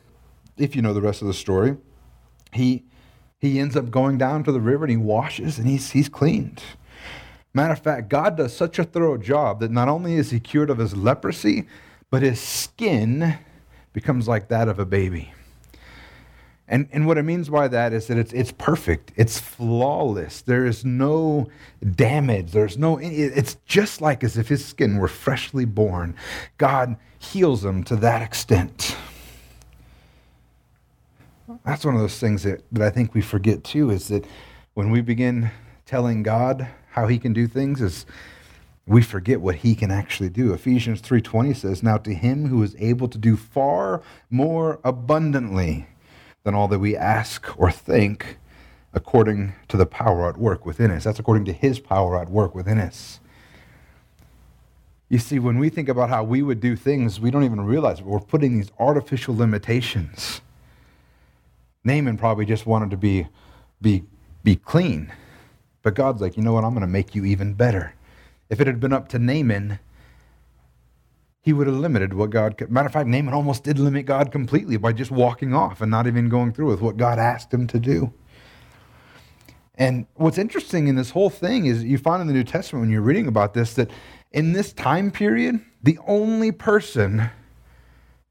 If 0.56 0.76
you 0.76 0.82
know 0.82 0.94
the 0.94 1.00
rest 1.00 1.22
of 1.22 1.26
the 1.26 1.34
story, 1.34 1.76
he, 2.52 2.84
he 3.40 3.58
ends 3.58 3.74
up 3.74 3.90
going 3.90 4.16
down 4.16 4.44
to 4.44 4.52
the 4.52 4.60
river 4.60 4.84
and 4.84 4.90
he 4.92 4.96
washes 4.96 5.58
and 5.58 5.66
he's, 5.66 5.90
he's 5.90 6.08
cleaned. 6.08 6.62
Matter 7.52 7.72
of 7.72 7.80
fact, 7.80 8.08
God 8.08 8.36
does 8.36 8.56
such 8.56 8.78
a 8.78 8.84
thorough 8.84 9.18
job 9.18 9.58
that 9.58 9.72
not 9.72 9.88
only 9.88 10.14
is 10.14 10.30
he 10.30 10.38
cured 10.38 10.70
of 10.70 10.78
his 10.78 10.96
leprosy, 10.96 11.66
but 12.12 12.22
his 12.22 12.38
skin 12.38 13.38
becomes 13.92 14.28
like 14.28 14.46
that 14.50 14.68
of 14.68 14.78
a 14.78 14.86
baby. 14.86 15.32
And, 16.68 16.88
and 16.92 17.06
what 17.06 17.16
it 17.16 17.22
means 17.22 17.48
by 17.48 17.68
that 17.68 17.92
is 17.92 18.08
that 18.08 18.18
it's, 18.18 18.32
it's 18.32 18.50
perfect, 18.50 19.12
it's 19.14 19.38
flawless. 19.38 20.42
There 20.42 20.66
is 20.66 20.84
no 20.84 21.48
damage, 21.94 22.50
there's 22.50 22.76
no, 22.76 22.98
it's 23.00 23.56
just 23.66 24.00
like 24.00 24.24
as 24.24 24.36
if 24.36 24.48
his 24.48 24.64
skin 24.64 24.96
were 24.96 25.08
freshly 25.08 25.64
born. 25.64 26.16
God 26.58 26.96
heals 27.18 27.64
him 27.64 27.84
to 27.84 27.96
that 27.96 28.20
extent. 28.20 28.96
That's 31.64 31.84
one 31.84 31.94
of 31.94 32.00
those 32.00 32.18
things 32.18 32.42
that, 32.42 32.62
that 32.72 32.82
I 32.82 32.90
think 32.90 33.14
we 33.14 33.20
forget 33.20 33.62
too 33.62 33.90
is 33.90 34.08
that 34.08 34.24
when 34.74 34.90
we 34.90 35.00
begin 35.00 35.50
telling 35.84 36.24
God 36.24 36.68
how 36.90 37.06
he 37.06 37.18
can 37.18 37.32
do 37.32 37.46
things, 37.46 37.80
is 37.80 38.06
we 38.86 39.02
forget 39.02 39.40
what 39.40 39.56
he 39.56 39.74
can 39.74 39.90
actually 39.90 40.28
do. 40.28 40.52
Ephesians 40.52 41.00
3:20 41.00 41.54
says, 41.54 41.82
"Now 41.82 41.96
to 41.98 42.14
him 42.14 42.46
who 42.46 42.62
is 42.62 42.76
able 42.78 43.08
to 43.08 43.18
do 43.18 43.36
far 43.36 44.02
more 44.30 44.80
abundantly 44.84 45.86
than 46.46 46.54
all 46.54 46.68
that 46.68 46.78
we 46.78 46.96
ask 46.96 47.58
or 47.58 47.72
think 47.72 48.38
according 48.94 49.52
to 49.66 49.76
the 49.76 49.84
power 49.84 50.28
at 50.28 50.38
work 50.38 50.64
within 50.64 50.92
us. 50.92 51.02
That's 51.02 51.18
according 51.18 51.44
to 51.46 51.52
his 51.52 51.80
power 51.80 52.16
at 52.16 52.30
work 52.30 52.54
within 52.54 52.78
us. 52.78 53.18
You 55.08 55.18
see, 55.18 55.40
when 55.40 55.58
we 55.58 55.70
think 55.70 55.88
about 55.88 56.08
how 56.08 56.22
we 56.22 56.42
would 56.42 56.60
do 56.60 56.76
things, 56.76 57.18
we 57.18 57.32
don't 57.32 57.42
even 57.42 57.62
realize. 57.62 58.00
We're 58.00 58.20
putting 58.20 58.56
these 58.56 58.70
artificial 58.78 59.36
limitations. 59.36 60.40
Naaman 61.82 62.16
probably 62.16 62.46
just 62.46 62.64
wanted 62.64 62.90
to 62.90 62.96
be, 62.96 63.26
be, 63.82 64.04
be 64.44 64.54
clean. 64.54 65.12
But 65.82 65.94
God's 65.94 66.22
like, 66.22 66.36
you 66.36 66.44
know 66.44 66.52
what? 66.52 66.62
I'm 66.62 66.74
going 66.74 66.82
to 66.82 66.86
make 66.86 67.12
you 67.12 67.24
even 67.24 67.54
better. 67.54 67.94
If 68.50 68.60
it 68.60 68.68
had 68.68 68.78
been 68.78 68.92
up 68.92 69.08
to 69.08 69.18
Naaman, 69.18 69.80
he 71.46 71.52
would 71.52 71.68
have 71.68 71.76
limited 71.76 72.12
what 72.12 72.30
God 72.30 72.58
could. 72.58 72.72
Matter 72.72 72.86
of 72.86 72.92
fact, 72.92 73.06
Naaman 73.06 73.32
almost 73.32 73.62
did 73.62 73.78
limit 73.78 74.04
God 74.04 74.32
completely 74.32 74.76
by 74.78 74.92
just 74.92 75.12
walking 75.12 75.54
off 75.54 75.80
and 75.80 75.88
not 75.88 76.08
even 76.08 76.28
going 76.28 76.52
through 76.52 76.66
with 76.66 76.80
what 76.80 76.96
God 76.96 77.20
asked 77.20 77.54
him 77.54 77.68
to 77.68 77.78
do. 77.78 78.12
And 79.76 80.08
what's 80.14 80.38
interesting 80.38 80.88
in 80.88 80.96
this 80.96 81.10
whole 81.10 81.30
thing 81.30 81.66
is 81.66 81.84
you 81.84 81.98
find 81.98 82.20
in 82.20 82.26
the 82.26 82.32
New 82.32 82.42
Testament 82.42 82.82
when 82.82 82.90
you're 82.90 83.00
reading 83.00 83.28
about 83.28 83.54
this 83.54 83.74
that 83.74 83.92
in 84.32 84.54
this 84.54 84.72
time 84.72 85.12
period, 85.12 85.60
the 85.84 86.00
only 86.08 86.50
person 86.50 87.30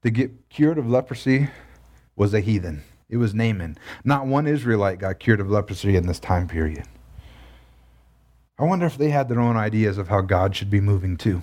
to 0.02 0.10
get 0.10 0.50
cured 0.50 0.76
of 0.76 0.86
leprosy 0.86 1.48
was 2.16 2.34
a 2.34 2.40
heathen. 2.40 2.82
It 3.08 3.16
was 3.16 3.32
Naaman. 3.32 3.78
Not 4.04 4.26
one 4.26 4.46
Israelite 4.46 4.98
got 4.98 5.20
cured 5.20 5.40
of 5.40 5.50
leprosy 5.50 5.96
in 5.96 6.06
this 6.06 6.20
time 6.20 6.48
period. 6.48 6.84
I 8.58 8.64
wonder 8.64 8.84
if 8.84 8.98
they 8.98 9.08
had 9.08 9.30
their 9.30 9.40
own 9.40 9.56
ideas 9.56 9.96
of 9.96 10.08
how 10.08 10.20
God 10.20 10.54
should 10.54 10.68
be 10.68 10.82
moving 10.82 11.16
too. 11.16 11.40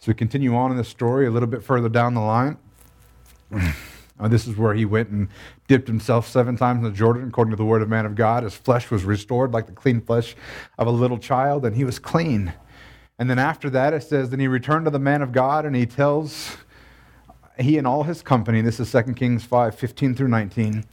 So 0.00 0.08
we 0.08 0.14
continue 0.14 0.56
on 0.56 0.70
in 0.70 0.78
the 0.78 0.84
story 0.84 1.26
a 1.26 1.30
little 1.30 1.46
bit 1.46 1.62
further 1.62 1.90
down 1.90 2.14
the 2.14 2.20
line. 2.20 2.56
Uh, 4.18 4.28
this 4.28 4.46
is 4.46 4.54
where 4.54 4.74
he 4.74 4.84
went 4.84 5.08
and 5.08 5.28
dipped 5.66 5.88
himself 5.88 6.28
seven 6.28 6.54
times 6.54 6.76
in 6.78 6.84
the 6.84 6.90
Jordan, 6.90 7.26
according 7.28 7.50
to 7.52 7.56
the 7.56 7.64
word 7.64 7.80
of 7.80 7.88
man 7.88 8.04
of 8.04 8.14
God. 8.14 8.42
His 8.42 8.54
flesh 8.54 8.90
was 8.90 9.02
restored 9.04 9.52
like 9.52 9.64
the 9.64 9.72
clean 9.72 10.02
flesh 10.02 10.36
of 10.76 10.86
a 10.86 10.90
little 10.90 11.16
child, 11.16 11.64
and 11.64 11.74
he 11.74 11.84
was 11.84 11.98
clean. 11.98 12.52
And 13.18 13.30
then 13.30 13.38
after 13.38 13.70
that, 13.70 13.94
it 13.94 14.02
says, 14.02 14.28
Then 14.28 14.40
he 14.40 14.46
returned 14.46 14.84
to 14.84 14.90
the 14.90 14.98
man 14.98 15.22
of 15.22 15.32
God, 15.32 15.64
and 15.64 15.74
he 15.74 15.86
tells 15.86 16.56
he 17.58 17.78
and 17.78 17.86
all 17.86 18.02
his 18.02 18.20
company, 18.20 18.60
this 18.60 18.78
is 18.78 18.92
2 18.92 19.14
Kings 19.14 19.44
5 19.44 19.74
15 19.74 20.14
through 20.14 20.28
19. 20.28 20.84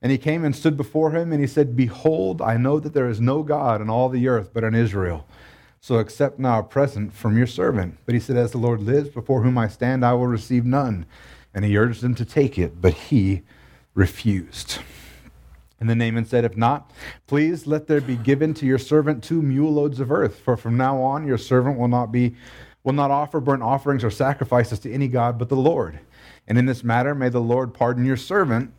And 0.00 0.12
he 0.12 0.18
came 0.18 0.44
and 0.44 0.54
stood 0.54 0.76
before 0.76 1.10
him, 1.10 1.32
and 1.32 1.40
he 1.40 1.48
said, 1.48 1.76
Behold, 1.76 2.40
I 2.40 2.56
know 2.56 2.78
that 2.78 2.92
there 2.92 3.08
is 3.08 3.20
no 3.20 3.42
God 3.42 3.80
in 3.80 3.90
all 3.90 4.08
the 4.08 4.28
earth 4.28 4.50
but 4.52 4.62
in 4.62 4.74
Israel. 4.74 5.26
So 5.82 5.96
accept 5.96 6.38
now 6.38 6.60
a 6.60 6.62
present 6.62 7.12
from 7.12 7.36
your 7.36 7.48
servant. 7.48 7.98
But 8.06 8.14
he 8.14 8.20
said, 8.20 8.36
As 8.36 8.52
the 8.52 8.58
Lord 8.58 8.80
lives, 8.80 9.08
before 9.08 9.42
whom 9.42 9.58
I 9.58 9.66
stand, 9.66 10.04
I 10.04 10.12
will 10.12 10.28
receive 10.28 10.64
none. 10.64 11.06
And 11.52 11.64
he 11.64 11.76
urged 11.76 12.04
him 12.04 12.14
to 12.14 12.24
take 12.24 12.56
it, 12.56 12.80
but 12.80 12.94
he 12.94 13.42
refused. 13.92 14.78
And 15.80 15.90
then 15.90 15.98
Naaman 15.98 16.24
said, 16.24 16.44
If 16.44 16.56
not, 16.56 16.92
please 17.26 17.66
let 17.66 17.88
there 17.88 18.00
be 18.00 18.14
given 18.14 18.54
to 18.54 18.66
your 18.66 18.78
servant 18.78 19.24
two 19.24 19.42
mule 19.42 19.72
loads 19.72 19.98
of 19.98 20.12
earth, 20.12 20.38
for 20.38 20.56
from 20.56 20.76
now 20.76 21.02
on 21.02 21.26
your 21.26 21.36
servant 21.36 21.76
will 21.76 21.88
not 21.88 22.12
be 22.12 22.36
will 22.84 22.92
not 22.92 23.10
offer 23.10 23.40
burnt 23.40 23.62
offerings 23.62 24.04
or 24.04 24.10
sacrifices 24.10 24.78
to 24.80 24.92
any 24.92 25.08
god 25.08 25.36
but 25.36 25.48
the 25.48 25.56
Lord. 25.56 25.98
And 26.46 26.58
in 26.58 26.66
this 26.66 26.84
matter 26.84 27.12
may 27.12 27.28
the 27.28 27.40
Lord 27.40 27.74
pardon 27.74 28.04
your 28.04 28.16
servant 28.16 28.72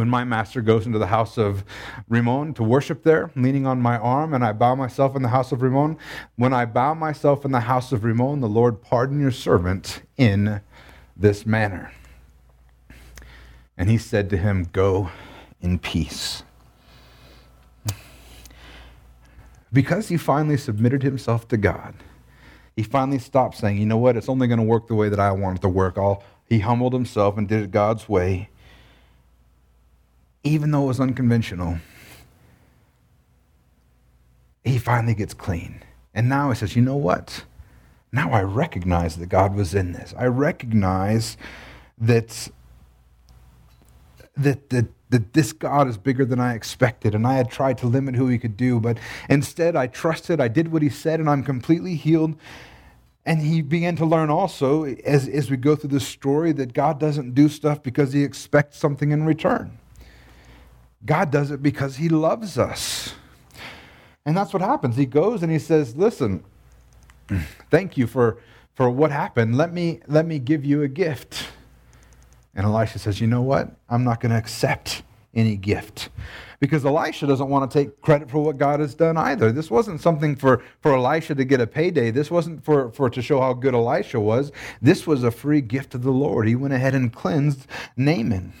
when 0.00 0.08
my 0.08 0.24
master 0.24 0.62
goes 0.62 0.86
into 0.86 0.98
the 0.98 1.08
house 1.08 1.36
of 1.36 1.62
Rimmon 2.08 2.54
to 2.54 2.62
worship 2.62 3.02
there, 3.02 3.30
leaning 3.36 3.66
on 3.66 3.82
my 3.82 3.98
arm, 3.98 4.32
and 4.32 4.42
I 4.42 4.52
bow 4.52 4.74
myself 4.74 5.14
in 5.14 5.20
the 5.20 5.28
house 5.28 5.52
of 5.52 5.60
Rimmon, 5.60 5.98
when 6.36 6.54
I 6.54 6.64
bow 6.64 6.94
myself 6.94 7.44
in 7.44 7.52
the 7.52 7.60
house 7.60 7.92
of 7.92 8.02
Rimmon, 8.02 8.40
the 8.40 8.48
Lord 8.48 8.80
pardon 8.80 9.20
your 9.20 9.30
servant 9.30 10.00
in 10.16 10.62
this 11.14 11.44
manner. 11.44 11.92
And 13.76 13.90
he 13.90 13.98
said 13.98 14.30
to 14.30 14.38
him, 14.38 14.68
Go 14.72 15.10
in 15.60 15.78
peace. 15.78 16.44
Because 19.70 20.08
he 20.08 20.16
finally 20.16 20.56
submitted 20.56 21.02
himself 21.02 21.46
to 21.48 21.58
God, 21.58 21.94
he 22.74 22.82
finally 22.82 23.18
stopped 23.18 23.58
saying, 23.58 23.76
You 23.76 23.84
know 23.84 23.98
what? 23.98 24.16
It's 24.16 24.30
only 24.30 24.48
going 24.48 24.60
to 24.60 24.64
work 24.64 24.88
the 24.88 24.94
way 24.94 25.10
that 25.10 25.20
I 25.20 25.30
want 25.32 25.58
it 25.58 25.60
to 25.60 25.68
work. 25.68 25.98
All, 25.98 26.24
he 26.46 26.60
humbled 26.60 26.94
himself 26.94 27.36
and 27.36 27.46
did 27.46 27.62
it 27.64 27.70
God's 27.70 28.08
way 28.08 28.48
even 30.42 30.70
though 30.70 30.84
it 30.84 30.88
was 30.88 31.00
unconventional, 31.00 31.78
he 34.64 34.78
finally 34.78 35.14
gets 35.14 35.34
clean. 35.34 35.82
And 36.14 36.28
now 36.28 36.50
he 36.50 36.56
says, 36.56 36.76
you 36.76 36.82
know 36.82 36.96
what? 36.96 37.44
Now 38.12 38.32
I 38.32 38.42
recognize 38.42 39.16
that 39.16 39.28
God 39.28 39.54
was 39.54 39.74
in 39.74 39.92
this. 39.92 40.14
I 40.18 40.26
recognize 40.26 41.36
that, 41.98 42.48
that, 44.36 44.70
that, 44.70 44.86
that 45.10 45.32
this 45.32 45.52
God 45.52 45.88
is 45.88 45.96
bigger 45.96 46.24
than 46.24 46.40
I 46.40 46.54
expected. 46.54 47.14
And 47.14 47.26
I 47.26 47.34
had 47.34 47.50
tried 47.50 47.78
to 47.78 47.86
limit 47.86 48.16
who 48.16 48.26
he 48.26 48.38
could 48.38 48.56
do, 48.56 48.80
but 48.80 48.98
instead 49.28 49.76
I 49.76 49.86
trusted, 49.86 50.40
I 50.40 50.48
did 50.48 50.72
what 50.72 50.82
he 50.82 50.88
said, 50.88 51.20
and 51.20 51.30
I'm 51.30 51.44
completely 51.44 51.94
healed. 51.94 52.34
And 53.24 53.42
he 53.42 53.60
began 53.62 53.96
to 53.96 54.06
learn 54.06 54.30
also, 54.30 54.84
as, 54.84 55.28
as 55.28 55.50
we 55.50 55.56
go 55.56 55.76
through 55.76 55.90
this 55.90 56.08
story, 56.08 56.52
that 56.52 56.72
God 56.72 56.98
doesn't 56.98 57.34
do 57.34 57.48
stuff 57.48 57.82
because 57.82 58.12
he 58.12 58.24
expects 58.24 58.78
something 58.78 59.12
in 59.12 59.24
return. 59.24 59.78
God 61.04 61.30
does 61.30 61.50
it 61.50 61.62
because 61.62 61.96
he 61.96 62.08
loves 62.08 62.58
us. 62.58 63.14
And 64.26 64.36
that's 64.36 64.52
what 64.52 64.62
happens. 64.62 64.96
He 64.96 65.06
goes 65.06 65.42
and 65.42 65.50
he 65.50 65.58
says, 65.58 65.96
Listen, 65.96 66.44
Thank 67.70 67.96
you 67.96 68.06
for, 68.06 68.38
for 68.74 68.90
what 68.90 69.10
happened. 69.10 69.56
Let 69.56 69.72
me, 69.72 70.00
let 70.06 70.26
me 70.26 70.38
give 70.38 70.64
you 70.64 70.82
a 70.82 70.88
gift. 70.88 71.48
And 72.54 72.66
Elisha 72.66 72.98
says, 72.98 73.20
You 73.20 73.26
know 73.26 73.42
what? 73.42 73.70
I'm 73.88 74.04
not 74.04 74.20
going 74.20 74.30
to 74.30 74.38
accept 74.38 75.02
any 75.34 75.56
gift. 75.56 76.08
Because 76.58 76.84
Elisha 76.84 77.26
doesn't 77.26 77.48
want 77.48 77.70
to 77.70 77.78
take 77.78 78.02
credit 78.02 78.30
for 78.30 78.44
what 78.44 78.58
God 78.58 78.80
has 78.80 78.94
done 78.94 79.16
either. 79.16 79.50
This 79.50 79.70
wasn't 79.70 80.00
something 80.00 80.36
for, 80.36 80.62
for 80.80 80.94
Elisha 80.94 81.34
to 81.36 81.44
get 81.44 81.60
a 81.60 81.66
payday. 81.66 82.10
This 82.10 82.30
wasn't 82.30 82.62
for, 82.64 82.90
for 82.90 83.08
to 83.08 83.22
show 83.22 83.40
how 83.40 83.54
good 83.54 83.74
Elisha 83.74 84.20
was. 84.20 84.52
This 84.82 85.06
was 85.06 85.24
a 85.24 85.30
free 85.30 85.62
gift 85.62 85.94
of 85.94 86.02
the 86.02 86.10
Lord. 86.10 86.46
He 86.48 86.56
went 86.56 86.74
ahead 86.74 86.94
and 86.94 87.12
cleansed 87.12 87.66
Naaman 87.96 88.52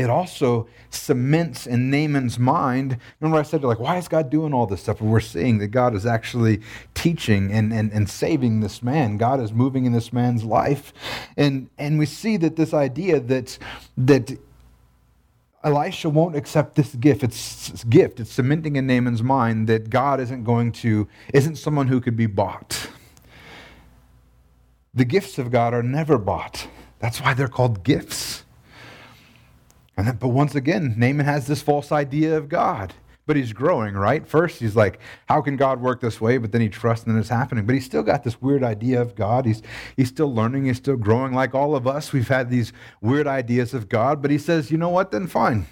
it 0.00 0.08
also 0.08 0.66
cements 0.88 1.66
in 1.66 1.90
Naaman's 1.90 2.38
mind. 2.38 2.96
Remember, 3.20 3.38
I 3.38 3.42
said, 3.42 3.62
like, 3.62 3.78
why 3.78 3.98
is 3.98 4.08
God 4.08 4.30
doing 4.30 4.54
all 4.54 4.66
this 4.66 4.82
stuff? 4.82 5.00
And 5.00 5.10
we're 5.10 5.20
seeing 5.20 5.58
that 5.58 5.68
God 5.68 5.94
is 5.94 6.06
actually 6.06 6.62
teaching 6.94 7.52
and, 7.52 7.72
and, 7.72 7.92
and 7.92 8.08
saving 8.08 8.60
this 8.60 8.82
man. 8.82 9.18
God 9.18 9.40
is 9.40 9.52
moving 9.52 9.84
in 9.84 9.92
this 9.92 10.10
man's 10.12 10.42
life. 10.42 10.94
And, 11.36 11.68
and 11.76 11.98
we 11.98 12.06
see 12.06 12.38
that 12.38 12.56
this 12.56 12.72
idea 12.72 13.20
that, 13.20 13.58
that 13.98 14.38
Elisha 15.62 16.08
won't 16.08 16.34
accept 16.34 16.76
this 16.76 16.94
gift. 16.94 17.22
It's, 17.22 17.68
it's 17.68 17.84
gift. 17.84 18.18
It's 18.18 18.32
cementing 18.32 18.76
in 18.76 18.86
Naaman's 18.86 19.22
mind 19.22 19.68
that 19.68 19.90
God 19.90 20.18
isn't 20.18 20.44
going 20.44 20.72
to, 20.72 21.06
isn't 21.34 21.56
someone 21.56 21.88
who 21.88 22.00
could 22.00 22.16
be 22.16 22.26
bought. 22.26 22.88
The 24.94 25.04
gifts 25.04 25.38
of 25.38 25.50
God 25.50 25.74
are 25.74 25.82
never 25.82 26.16
bought. 26.16 26.66
That's 27.00 27.20
why 27.20 27.34
they're 27.34 27.48
called 27.48 27.84
gifts. 27.84 28.44
Then, 29.96 30.16
but 30.16 30.28
once 30.28 30.54
again, 30.54 30.94
Naaman 30.96 31.26
has 31.26 31.46
this 31.46 31.62
false 31.62 31.92
idea 31.92 32.36
of 32.36 32.48
God. 32.48 32.94
But 33.26 33.36
he's 33.36 33.52
growing, 33.52 33.94
right? 33.94 34.26
First, 34.26 34.58
he's 34.58 34.74
like, 34.74 34.98
how 35.28 35.40
can 35.40 35.56
God 35.56 35.80
work 35.80 36.00
this 36.00 36.20
way? 36.20 36.38
But 36.38 36.50
then 36.50 36.62
he 36.62 36.68
trusts 36.68 37.06
and 37.06 37.16
it's 37.16 37.28
happening. 37.28 37.64
But 37.64 37.74
he's 37.74 37.84
still 37.84 38.02
got 38.02 38.24
this 38.24 38.42
weird 38.42 38.64
idea 38.64 39.00
of 39.00 39.14
God. 39.14 39.46
He's, 39.46 39.62
he's 39.96 40.08
still 40.08 40.34
learning. 40.34 40.64
He's 40.64 40.78
still 40.78 40.96
growing 40.96 41.32
like 41.32 41.54
all 41.54 41.76
of 41.76 41.86
us. 41.86 42.12
We've 42.12 42.26
had 42.26 42.50
these 42.50 42.72
weird 43.00 43.28
ideas 43.28 43.72
of 43.72 43.88
God. 43.88 44.20
But 44.20 44.32
he 44.32 44.38
says, 44.38 44.72
you 44.72 44.78
know 44.78 44.88
what? 44.88 45.12
Then 45.12 45.28
fine. 45.28 45.66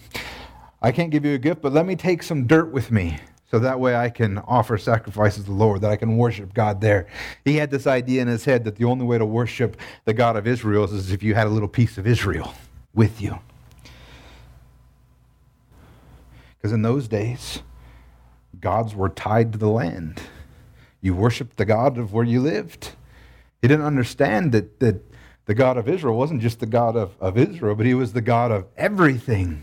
I 0.81 0.93
can't 0.93 1.11
give 1.11 1.25
you 1.25 1.35
a 1.35 1.39
gift, 1.39 1.61
but 1.61 1.73
let 1.73 1.87
me 1.87 1.97
take 1.97 2.23
some 2.23 2.47
dirt 2.47 2.71
with 2.71 2.93
me 2.93 3.19
so 3.51 3.59
that 3.59 3.81
way 3.81 3.97
I 3.97 4.11
can 4.11 4.39
offer 4.39 4.79
sacrifices 4.79 5.45
to 5.45 5.51
the 5.51 5.57
Lord, 5.57 5.81
that 5.81 5.91
I 5.91 5.97
can 5.97 6.17
worship 6.17 6.55
God 6.55 6.81
there. 6.81 7.09
He 7.45 7.57
had 7.57 7.71
this 7.71 7.87
idea 7.87 8.23
in 8.23 8.29
his 8.29 8.45
head 8.45 8.65
that 8.65 8.77
the 8.77 8.85
only 8.85 9.05
way 9.05 9.19
to 9.19 9.27
worship 9.27 9.77
the 10.05 10.15
God 10.15 10.37
of 10.37 10.47
Israel 10.47 10.85
is 10.85 11.11
if 11.11 11.23
you 11.23 11.35
had 11.35 11.47
a 11.47 11.51
little 11.51 11.69
piece 11.69 11.99
of 11.99 12.07
Israel 12.07 12.55
with 12.95 13.21
you. 13.21 13.39
Because 16.59 16.73
in 16.73 16.83
those 16.83 17.09
days, 17.09 17.63
gods 18.61 18.95
were 18.95 19.09
tied 19.09 19.53
to 19.53 19.59
the 19.59 19.69
land. 19.69 20.21
You 21.01 21.15
worshiped 21.15 21.57
the 21.57 21.65
God 21.65 21.97
of 21.97 22.13
where 22.13 22.25
you 22.25 22.41
lived. 22.41 22.93
He 23.63 23.69
didn't 23.69 23.87
understand 23.87 24.53
that, 24.53 24.81
that 24.81 25.03
the 25.47 25.55
God 25.55 25.77
of 25.77 25.89
Israel 25.89 26.17
wasn't 26.17 26.43
just 26.43 26.61
the 26.61 26.67
God 26.67 26.97
of, 26.97 27.15
of 27.21 27.39
Israel, 27.39 27.75
but 27.75 27.87
he 27.87 27.95
was 27.95 28.13
the 28.13 28.21
God 28.21 28.51
of 28.51 28.67
everything. 28.77 29.63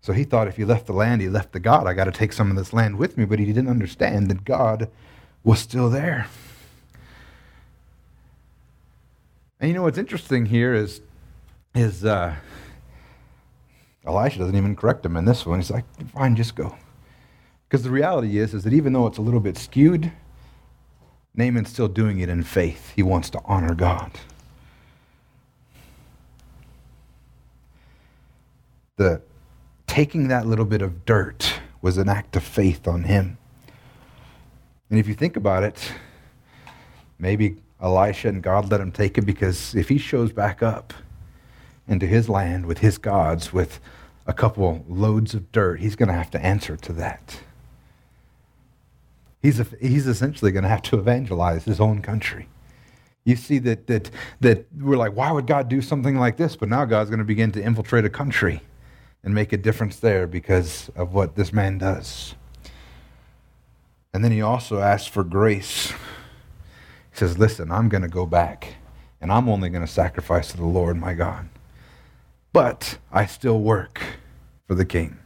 So 0.00 0.12
he 0.12 0.24
thought 0.24 0.48
if 0.48 0.56
he 0.56 0.64
left 0.64 0.86
the 0.86 0.92
land, 0.92 1.22
he 1.22 1.28
left 1.28 1.52
the 1.52 1.60
God. 1.60 1.86
I 1.86 1.94
got 1.94 2.04
to 2.04 2.12
take 2.12 2.32
some 2.32 2.50
of 2.50 2.56
this 2.56 2.72
land 2.72 2.98
with 2.98 3.16
me, 3.16 3.24
but 3.24 3.38
he 3.38 3.46
didn't 3.46 3.68
understand 3.68 4.28
that 4.28 4.44
God 4.44 4.90
was 5.44 5.60
still 5.60 5.88
there. 5.88 6.26
And 9.60 9.68
you 9.68 9.76
know 9.76 9.82
what's 9.82 9.98
interesting 9.98 10.46
here 10.46 10.74
is, 10.74 11.00
is 11.72 12.04
uh, 12.04 12.34
Elisha 14.06 14.38
doesn't 14.38 14.56
even 14.56 14.74
correct 14.74 15.04
him 15.06 15.16
in 15.16 15.24
this 15.24 15.46
one. 15.46 15.60
He's 15.60 15.70
like, 15.70 15.84
fine, 16.10 16.34
just 16.34 16.56
go. 16.56 16.76
Because 17.68 17.84
the 17.84 17.90
reality 17.90 18.38
is, 18.38 18.52
is 18.52 18.64
that 18.64 18.72
even 18.72 18.92
though 18.92 19.06
it's 19.06 19.18
a 19.18 19.22
little 19.22 19.40
bit 19.40 19.56
skewed, 19.56 20.12
Naaman's 21.34 21.70
still 21.70 21.88
doing 21.88 22.20
it 22.20 22.28
in 22.28 22.42
faith. 22.42 22.92
He 22.94 23.02
wants 23.02 23.30
to 23.30 23.40
honor 23.44 23.74
God. 23.74 24.10
The 28.96 29.22
taking 29.86 30.28
that 30.28 30.46
little 30.46 30.64
bit 30.64 30.82
of 30.82 31.04
dirt 31.04 31.60
was 31.80 31.98
an 31.98 32.08
act 32.08 32.36
of 32.36 32.42
faith 32.42 32.86
on 32.86 33.04
him. 33.04 33.38
And 34.90 34.98
if 34.98 35.08
you 35.08 35.14
think 35.14 35.36
about 35.36 35.62
it, 35.62 35.92
maybe 37.18 37.56
Elisha 37.80 38.28
and 38.28 38.42
God 38.42 38.70
let 38.70 38.80
him 38.80 38.92
take 38.92 39.16
it 39.16 39.22
because 39.22 39.74
if 39.74 39.88
he 39.88 39.98
shows 39.98 40.32
back 40.32 40.62
up, 40.62 40.92
into 41.88 42.06
his 42.06 42.28
land 42.28 42.66
with 42.66 42.78
his 42.78 42.98
gods 42.98 43.52
with 43.52 43.80
a 44.26 44.32
couple 44.32 44.84
loads 44.88 45.34
of 45.34 45.50
dirt, 45.52 45.80
he's 45.80 45.96
going 45.96 46.08
to 46.08 46.14
have 46.14 46.30
to 46.30 46.44
answer 46.44 46.76
to 46.76 46.92
that. 46.94 47.40
He's, 49.42 49.58
a, 49.58 49.66
he's 49.80 50.06
essentially 50.06 50.52
going 50.52 50.62
to 50.62 50.68
have 50.68 50.82
to 50.82 50.98
evangelize 50.98 51.64
his 51.64 51.80
own 51.80 52.00
country. 52.00 52.48
You 53.24 53.36
see 53.36 53.58
that, 53.60 53.86
that, 53.88 54.10
that 54.40 54.66
we're 54.76 54.96
like, 54.96 55.16
why 55.16 55.32
would 55.32 55.46
God 55.46 55.68
do 55.68 55.82
something 55.82 56.16
like 56.16 56.36
this? 56.36 56.54
But 56.54 56.68
now 56.68 56.84
God's 56.84 57.10
going 57.10 57.18
to 57.18 57.24
begin 57.24 57.50
to 57.52 57.62
infiltrate 57.62 58.04
a 58.04 58.10
country 58.10 58.62
and 59.24 59.34
make 59.34 59.52
a 59.52 59.56
difference 59.56 59.96
there 59.96 60.26
because 60.26 60.90
of 60.94 61.14
what 61.14 61.34
this 61.34 61.52
man 61.52 61.78
does. 61.78 62.34
And 64.14 64.24
then 64.24 64.32
he 64.32 64.42
also 64.42 64.80
asks 64.80 65.08
for 65.08 65.24
grace. 65.24 65.90
He 65.90 65.96
says, 67.18 67.38
Listen, 67.38 67.70
I'm 67.70 67.88
going 67.88 68.02
to 68.02 68.08
go 68.08 68.26
back, 68.26 68.74
and 69.20 69.32
I'm 69.32 69.48
only 69.48 69.70
going 69.70 69.86
to 69.86 69.92
sacrifice 69.92 70.50
to 70.50 70.56
the 70.56 70.66
Lord 70.66 70.96
my 70.96 71.14
God 71.14 71.48
but 72.52 72.98
I 73.10 73.26
still 73.26 73.60
work 73.60 74.00
for 74.66 74.74
the 74.74 74.84
king. 74.84 75.18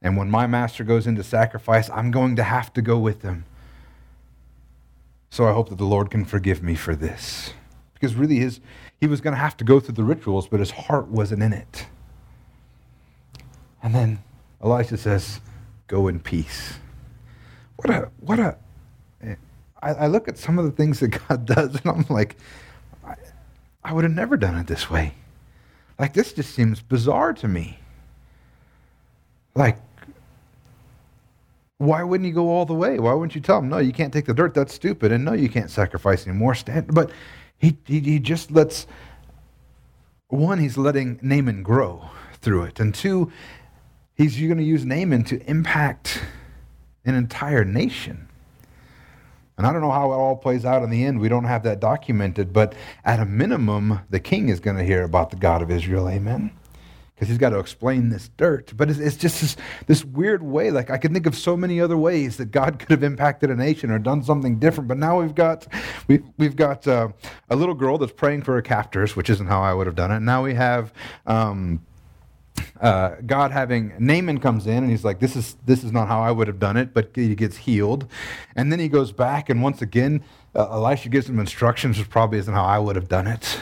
And 0.00 0.16
when 0.16 0.30
my 0.30 0.46
master 0.46 0.84
goes 0.84 1.06
into 1.06 1.24
sacrifice, 1.24 1.90
I'm 1.90 2.10
going 2.10 2.36
to 2.36 2.44
have 2.44 2.72
to 2.74 2.82
go 2.82 2.98
with 2.98 3.22
him. 3.22 3.44
So 5.30 5.46
I 5.46 5.52
hope 5.52 5.68
that 5.68 5.78
the 5.78 5.84
Lord 5.84 6.10
can 6.10 6.24
forgive 6.24 6.62
me 6.62 6.74
for 6.74 6.94
this. 6.94 7.52
Because 7.94 8.14
really, 8.14 8.38
his, 8.38 8.60
he 9.00 9.06
was 9.06 9.20
going 9.20 9.34
to 9.34 9.40
have 9.40 9.56
to 9.58 9.64
go 9.64 9.80
through 9.80 9.94
the 9.94 10.04
rituals, 10.04 10.46
but 10.48 10.60
his 10.60 10.70
heart 10.70 11.08
wasn't 11.08 11.42
in 11.42 11.52
it. 11.52 11.86
And 13.82 13.94
then 13.94 14.22
Elisha 14.62 14.96
says, 14.96 15.40
Go 15.88 16.06
in 16.06 16.20
peace. 16.20 16.74
What 17.76 17.90
a, 17.90 18.10
what 18.20 18.38
a, 18.38 18.56
I, 19.82 19.90
I 19.90 20.06
look 20.06 20.28
at 20.28 20.38
some 20.38 20.58
of 20.58 20.64
the 20.64 20.70
things 20.70 21.00
that 21.00 21.08
God 21.08 21.46
does, 21.46 21.76
and 21.76 21.86
I'm 21.86 22.06
like, 22.08 22.36
I, 23.04 23.14
I 23.82 23.92
would 23.92 24.04
have 24.04 24.12
never 24.12 24.36
done 24.36 24.56
it 24.56 24.66
this 24.66 24.90
way. 24.90 25.14
Like, 25.98 26.14
this 26.14 26.32
just 26.32 26.54
seems 26.54 26.80
bizarre 26.80 27.32
to 27.34 27.48
me. 27.48 27.78
Like, 29.54 29.78
why 31.78 32.02
wouldn't 32.02 32.26
you 32.26 32.34
go 32.34 32.50
all 32.50 32.66
the 32.66 32.74
way? 32.74 32.98
Why 32.98 33.12
wouldn't 33.12 33.34
you 33.34 33.40
tell 33.40 33.58
him, 33.58 33.68
no, 33.68 33.78
you 33.78 33.92
can't 33.92 34.12
take 34.12 34.26
the 34.26 34.34
dirt, 34.34 34.54
that's 34.54 34.74
stupid, 34.74 35.12
and 35.12 35.24
no, 35.24 35.32
you 35.32 35.48
can't 35.48 35.70
sacrifice 35.70 36.26
anymore. 36.26 36.54
Stand. 36.54 36.94
But 36.94 37.10
he, 37.56 37.76
he, 37.84 38.00
he 38.00 38.18
just 38.18 38.50
lets, 38.50 38.86
one, 40.28 40.58
he's 40.58 40.76
letting 40.76 41.18
Naaman 41.22 41.62
grow 41.62 42.10
through 42.40 42.64
it, 42.64 42.78
and 42.80 42.94
two, 42.94 43.32
he's 44.14 44.36
going 44.36 44.58
to 44.58 44.64
use 44.64 44.84
Naaman 44.84 45.24
to 45.24 45.40
impact 45.50 46.20
an 47.04 47.14
entire 47.14 47.64
nation. 47.64 48.27
And 49.58 49.66
I 49.66 49.72
don't 49.72 49.82
know 49.82 49.90
how 49.90 50.12
it 50.12 50.14
all 50.14 50.36
plays 50.36 50.64
out 50.64 50.84
in 50.84 50.90
the 50.90 51.04
end. 51.04 51.20
We 51.20 51.28
don't 51.28 51.44
have 51.44 51.64
that 51.64 51.80
documented. 51.80 52.52
But 52.52 52.74
at 53.04 53.18
a 53.18 53.26
minimum, 53.26 54.00
the 54.08 54.20
king 54.20 54.48
is 54.48 54.60
going 54.60 54.76
to 54.76 54.84
hear 54.84 55.02
about 55.02 55.30
the 55.30 55.36
God 55.36 55.62
of 55.62 55.70
Israel. 55.70 56.08
Amen. 56.08 56.52
Because 57.14 57.26
he's 57.28 57.38
got 57.38 57.50
to 57.50 57.58
explain 57.58 58.10
this 58.10 58.30
dirt. 58.36 58.72
But 58.76 58.88
it's, 58.88 59.00
it's 59.00 59.16
just 59.16 59.40
this, 59.40 59.56
this, 59.88 60.04
weird 60.04 60.44
way. 60.44 60.70
Like, 60.70 60.88
I 60.88 60.98
can 60.98 61.12
think 61.12 61.26
of 61.26 61.34
so 61.34 61.56
many 61.56 61.80
other 61.80 61.96
ways 61.96 62.36
that 62.36 62.52
God 62.52 62.78
could 62.78 62.90
have 62.90 63.02
impacted 63.02 63.50
a 63.50 63.56
nation 63.56 63.90
or 63.90 63.98
done 63.98 64.22
something 64.22 64.60
different. 64.60 64.86
But 64.86 64.98
now 64.98 65.20
we've 65.20 65.34
got, 65.34 65.66
we, 66.06 66.20
we've 66.36 66.54
got 66.54 66.86
uh, 66.86 67.08
a 67.50 67.56
little 67.56 67.74
girl 67.74 67.98
that's 67.98 68.12
praying 68.12 68.42
for 68.42 68.54
her 68.54 68.62
captors, 68.62 69.16
which 69.16 69.28
isn't 69.28 69.48
how 69.48 69.60
I 69.60 69.74
would 69.74 69.88
have 69.88 69.96
done 69.96 70.12
it. 70.12 70.20
Now 70.20 70.44
we 70.44 70.54
have. 70.54 70.92
Um, 71.26 71.80
uh, 72.80 73.16
God 73.26 73.50
having 73.50 73.92
Naaman 73.98 74.38
comes 74.38 74.66
in 74.66 74.78
and 74.78 74.90
he's 74.90 75.04
like, 75.04 75.20
"This 75.20 75.36
is 75.36 75.56
this 75.66 75.84
is 75.84 75.92
not 75.92 76.08
how 76.08 76.20
I 76.20 76.30
would 76.30 76.46
have 76.46 76.58
done 76.58 76.76
it," 76.76 76.94
but 76.94 77.10
he 77.14 77.34
gets 77.34 77.58
healed, 77.58 78.06
and 78.54 78.70
then 78.72 78.78
he 78.78 78.88
goes 78.88 79.12
back 79.12 79.48
and 79.48 79.62
once 79.62 79.82
again, 79.82 80.22
uh, 80.54 80.70
Elisha 80.70 81.08
gives 81.08 81.28
him 81.28 81.38
instructions, 81.38 81.98
which 81.98 82.10
probably 82.10 82.38
isn't 82.38 82.54
how 82.54 82.64
I 82.64 82.78
would 82.78 82.96
have 82.96 83.08
done 83.08 83.26
it. 83.26 83.58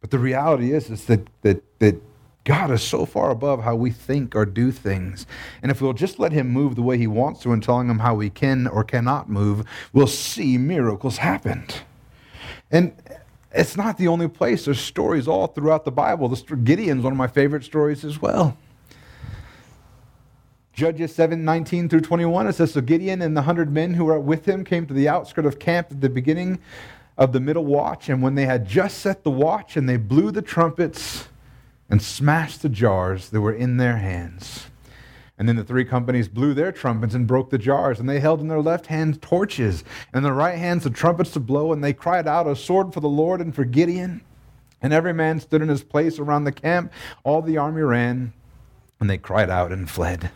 But 0.00 0.10
the 0.10 0.18
reality 0.18 0.72
is, 0.72 0.90
is 0.90 1.04
that 1.06 1.28
that 1.42 1.62
that 1.78 2.02
God 2.44 2.70
is 2.70 2.82
so 2.82 3.04
far 3.04 3.30
above 3.30 3.62
how 3.62 3.76
we 3.76 3.90
think 3.90 4.34
or 4.34 4.46
do 4.46 4.72
things, 4.72 5.26
and 5.62 5.70
if 5.70 5.80
we'll 5.80 5.92
just 5.92 6.18
let 6.18 6.32
Him 6.32 6.48
move 6.48 6.76
the 6.76 6.82
way 6.82 6.98
He 6.98 7.06
wants 7.06 7.40
to, 7.42 7.52
and 7.52 7.62
telling 7.62 7.88
Him 7.88 7.98
how 7.98 8.14
we 8.14 8.30
can 8.30 8.66
or 8.66 8.84
cannot 8.84 9.28
move, 9.28 9.66
we'll 9.92 10.06
see 10.06 10.58
miracles 10.58 11.18
happen. 11.18 11.66
And 12.70 12.92
it's 13.52 13.76
not 13.76 13.96
the 13.96 14.08
only 14.08 14.28
place. 14.28 14.66
There's 14.66 14.80
stories 14.80 15.26
all 15.26 15.46
throughout 15.46 15.84
the 15.84 15.90
Bible. 15.90 16.28
The 16.28 16.56
Gideon's 16.56 17.02
one 17.02 17.12
of 17.12 17.16
my 17.16 17.26
favorite 17.26 17.64
stories 17.64 18.04
as 18.04 18.20
well. 18.20 18.56
Judges 20.74 21.12
7 21.14 21.44
19 21.44 21.88
through 21.88 22.02
21, 22.02 22.46
it 22.46 22.52
says 22.54 22.72
So 22.72 22.80
Gideon 22.80 23.20
and 23.20 23.36
the 23.36 23.42
hundred 23.42 23.72
men 23.72 23.94
who 23.94 24.04
were 24.04 24.20
with 24.20 24.46
him 24.46 24.64
came 24.64 24.86
to 24.86 24.94
the 24.94 25.08
outskirt 25.08 25.44
of 25.44 25.58
camp 25.58 25.88
at 25.90 26.00
the 26.00 26.08
beginning 26.08 26.60
of 27.16 27.32
the 27.32 27.40
middle 27.40 27.64
watch. 27.64 28.08
And 28.08 28.22
when 28.22 28.36
they 28.36 28.44
had 28.46 28.68
just 28.68 28.98
set 28.98 29.24
the 29.24 29.30
watch 29.30 29.76
and 29.76 29.88
they 29.88 29.96
blew 29.96 30.30
the 30.30 30.42
trumpets 30.42 31.28
and 31.90 32.00
smashed 32.00 32.62
the 32.62 32.68
jars 32.68 33.30
that 33.30 33.40
were 33.40 33.52
in 33.52 33.78
their 33.78 33.96
hands, 33.96 34.67
And 35.38 35.48
then 35.48 35.56
the 35.56 35.64
three 35.64 35.84
companies 35.84 36.26
blew 36.26 36.52
their 36.52 36.72
trumpets 36.72 37.14
and 37.14 37.26
broke 37.26 37.50
the 37.50 37.58
jars, 37.58 38.00
and 38.00 38.08
they 38.08 38.18
held 38.18 38.40
in 38.40 38.48
their 38.48 38.60
left 38.60 38.86
hands 38.86 39.18
torches, 39.20 39.84
and 40.12 40.18
in 40.18 40.22
their 40.24 40.34
right 40.34 40.58
hands 40.58 40.82
the 40.82 40.90
trumpets 40.90 41.30
to 41.32 41.40
blow, 41.40 41.72
and 41.72 41.82
they 41.82 41.92
cried 41.92 42.26
out, 42.26 42.48
A 42.48 42.56
sword 42.56 42.92
for 42.92 43.00
the 43.00 43.08
Lord 43.08 43.40
and 43.40 43.54
for 43.54 43.64
Gideon. 43.64 44.22
And 44.82 44.92
every 44.92 45.12
man 45.12 45.40
stood 45.40 45.62
in 45.62 45.68
his 45.68 45.82
place 45.82 46.18
around 46.18 46.44
the 46.44 46.52
camp. 46.52 46.92
All 47.24 47.42
the 47.42 47.56
army 47.56 47.82
ran, 47.82 48.32
and 49.00 49.08
they 49.08 49.18
cried 49.18 49.50
out 49.50 49.72
and 49.72 49.88
fled. 49.88 50.30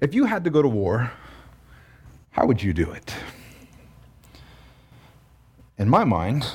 If 0.00 0.14
you 0.14 0.26
had 0.26 0.44
to 0.44 0.50
go 0.50 0.62
to 0.62 0.68
war, 0.68 1.10
how 2.30 2.46
would 2.46 2.62
you 2.62 2.72
do 2.72 2.90
it? 2.90 3.14
In 5.76 5.88
my 5.88 6.04
mind, 6.04 6.46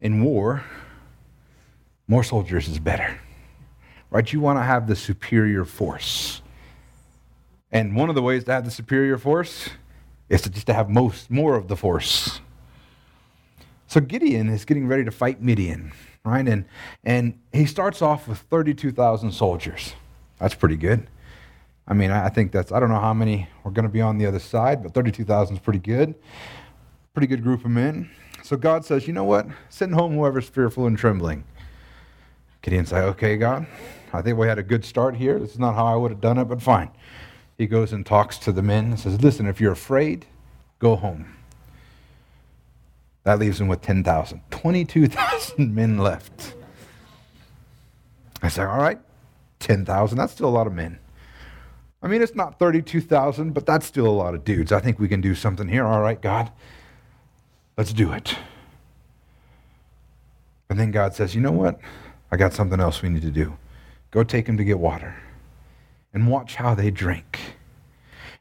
in 0.00 0.22
war, 0.22 0.64
more 2.06 2.24
soldiers 2.24 2.68
is 2.68 2.78
better. 2.78 3.18
Right? 4.10 4.32
You 4.32 4.40
want 4.40 4.58
to 4.58 4.62
have 4.62 4.86
the 4.86 4.96
superior 4.96 5.64
force. 5.64 6.42
And 7.72 7.96
one 7.96 8.08
of 8.08 8.14
the 8.14 8.22
ways 8.22 8.44
to 8.44 8.52
have 8.52 8.64
the 8.64 8.70
superior 8.70 9.18
force 9.18 9.68
is 10.28 10.42
to 10.42 10.50
just 10.50 10.66
to 10.68 10.74
have 10.74 10.88
most 10.88 11.30
more 11.30 11.56
of 11.56 11.68
the 11.68 11.76
force. 11.76 12.40
So 13.88 14.00
Gideon 14.00 14.48
is 14.48 14.64
getting 14.64 14.86
ready 14.86 15.04
to 15.04 15.10
fight 15.10 15.42
Midian, 15.42 15.92
right? 16.24 16.46
And 16.46 16.64
and 17.04 17.38
he 17.52 17.66
starts 17.66 18.02
off 18.02 18.28
with 18.28 18.38
32,000 18.38 19.32
soldiers. 19.32 19.94
That's 20.38 20.54
pretty 20.54 20.76
good. 20.76 21.08
I 21.86 21.94
mean, 21.94 22.10
I 22.10 22.28
think 22.28 22.52
that's 22.52 22.72
I 22.72 22.80
don't 22.80 22.88
know 22.88 23.00
how 23.00 23.14
many 23.14 23.48
are 23.64 23.70
going 23.70 23.84
to 23.84 23.92
be 23.92 24.00
on 24.00 24.18
the 24.18 24.26
other 24.26 24.38
side, 24.38 24.82
but 24.82 24.94
32,000 24.94 25.56
is 25.56 25.62
pretty 25.62 25.78
good. 25.78 26.14
Pretty 27.12 27.26
good 27.26 27.42
group 27.42 27.64
of 27.64 27.70
men. 27.70 28.10
So 28.42 28.56
God 28.56 28.84
says, 28.84 29.06
"You 29.06 29.12
know 29.12 29.24
what? 29.24 29.46
Send 29.68 29.94
home 29.94 30.14
whoever's 30.14 30.48
fearful 30.48 30.86
and 30.86 30.98
trembling." 30.98 31.44
Gideon's 32.64 32.92
like, 32.92 33.02
okay, 33.02 33.36
God, 33.36 33.66
I 34.14 34.22
think 34.22 34.38
we 34.38 34.46
had 34.46 34.58
a 34.58 34.62
good 34.62 34.86
start 34.86 35.14
here. 35.14 35.38
This 35.38 35.50
is 35.50 35.58
not 35.58 35.74
how 35.74 35.84
I 35.84 35.96
would 35.96 36.10
have 36.10 36.22
done 36.22 36.38
it, 36.38 36.46
but 36.46 36.62
fine. 36.62 36.90
He 37.58 37.66
goes 37.66 37.92
and 37.92 38.06
talks 38.06 38.38
to 38.38 38.52
the 38.52 38.62
men 38.62 38.86
and 38.86 38.98
says, 38.98 39.20
listen, 39.20 39.46
if 39.46 39.60
you're 39.60 39.72
afraid, 39.72 40.24
go 40.78 40.96
home. 40.96 41.36
That 43.24 43.38
leaves 43.38 43.60
him 43.60 43.68
with 43.68 43.82
10,000. 43.82 44.40
22,000 44.50 45.74
men 45.74 45.98
left. 45.98 46.54
I 48.40 48.48
say, 48.48 48.62
all 48.62 48.78
right, 48.78 48.98
10,000, 49.60 50.16
that's 50.16 50.32
still 50.32 50.48
a 50.48 50.50
lot 50.50 50.66
of 50.66 50.72
men. 50.72 50.98
I 52.02 52.08
mean, 52.08 52.22
it's 52.22 52.34
not 52.34 52.58
32,000, 52.58 53.52
but 53.52 53.66
that's 53.66 53.84
still 53.84 54.06
a 54.06 54.08
lot 54.08 54.34
of 54.34 54.42
dudes. 54.42 54.72
I 54.72 54.80
think 54.80 54.98
we 54.98 55.08
can 55.08 55.20
do 55.20 55.34
something 55.34 55.68
here. 55.68 55.84
All 55.84 56.00
right, 56.00 56.20
God, 56.20 56.50
let's 57.76 57.92
do 57.92 58.12
it. 58.12 58.36
And 60.70 60.80
then 60.80 60.92
God 60.92 61.14
says, 61.14 61.34
you 61.34 61.42
know 61.42 61.52
what? 61.52 61.78
I 62.34 62.36
got 62.36 62.52
something 62.52 62.80
else 62.80 63.00
we 63.00 63.10
need 63.10 63.22
to 63.22 63.30
do. 63.30 63.56
Go 64.10 64.24
take 64.24 64.46
them 64.46 64.56
to 64.56 64.64
get 64.64 64.80
water 64.80 65.14
and 66.12 66.26
watch 66.26 66.56
how 66.56 66.74
they 66.74 66.90
drink. 66.90 67.38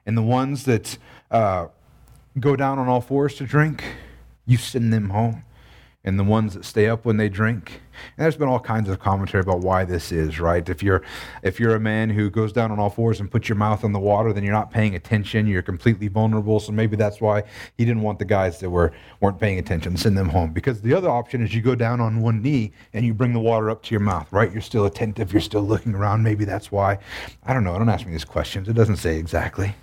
And 0.07 0.17
the 0.17 0.23
ones 0.23 0.63
that 0.63 0.97
uh, 1.29 1.67
go 2.39 2.55
down 2.55 2.79
on 2.79 2.87
all 2.87 3.01
fours 3.01 3.35
to 3.35 3.45
drink, 3.45 3.83
you 4.47 4.57
send 4.57 4.91
them 4.91 5.11
home 5.11 5.43
and 6.05 6.19
the 6.19 6.23
ones 6.23 6.53
that 6.53 6.65
stay 6.65 6.89
up 6.89 7.05
when 7.05 7.15
they 7.15 7.29
drink. 7.29 7.81
And 8.17 8.23
there's 8.23 8.35
been 8.35 8.49
all 8.49 8.59
kinds 8.59 8.89
of 8.89 8.99
commentary 8.99 9.41
about 9.41 9.59
why 9.59 9.85
this 9.85 10.11
is, 10.11 10.39
right? 10.39 10.67
If 10.67 10.83
you're 10.83 11.01
if 11.43 11.59
you're 11.59 11.75
a 11.75 11.79
man 11.79 12.09
who 12.09 12.29
goes 12.29 12.51
down 12.51 12.71
on 12.71 12.79
all 12.79 12.89
fours 12.89 13.19
and 13.19 13.31
puts 13.31 13.47
your 13.47 13.55
mouth 13.55 13.83
on 13.83 13.93
the 13.93 13.99
water, 13.99 14.33
then 14.33 14.43
you're 14.43 14.53
not 14.53 14.71
paying 14.71 14.95
attention. 14.95 15.47
You're 15.47 15.61
completely 15.61 16.09
vulnerable. 16.09 16.59
So 16.59 16.71
maybe 16.71 16.97
that's 16.97 17.21
why 17.21 17.43
he 17.77 17.85
didn't 17.85 18.01
want 18.01 18.19
the 18.19 18.25
guys 18.25 18.59
that 18.59 18.69
were 18.69 18.91
weren't 19.21 19.39
paying 19.39 19.59
attention 19.59 19.95
send 19.95 20.17
them 20.17 20.29
home. 20.29 20.51
Because 20.51 20.81
the 20.81 20.93
other 20.93 21.09
option 21.09 21.41
is 21.41 21.53
you 21.53 21.61
go 21.61 21.75
down 21.75 22.01
on 22.01 22.21
one 22.21 22.41
knee 22.41 22.71
and 22.93 23.05
you 23.05 23.13
bring 23.13 23.31
the 23.31 23.39
water 23.39 23.69
up 23.69 23.81
to 23.83 23.91
your 23.91 24.01
mouth, 24.01 24.27
right? 24.31 24.51
You're 24.51 24.61
still 24.61 24.85
attentive. 24.85 25.31
You're 25.31 25.41
still 25.41 25.63
looking 25.63 25.95
around. 25.95 26.23
Maybe 26.23 26.43
that's 26.43 26.71
why. 26.71 26.99
I 27.43 27.53
don't 27.53 27.63
know. 27.63 27.77
Don't 27.77 27.89
ask 27.89 28.05
me 28.05 28.11
these 28.11 28.25
questions. 28.25 28.67
It 28.67 28.73
doesn't 28.73 28.97
say 28.97 29.17
exactly. 29.17 29.75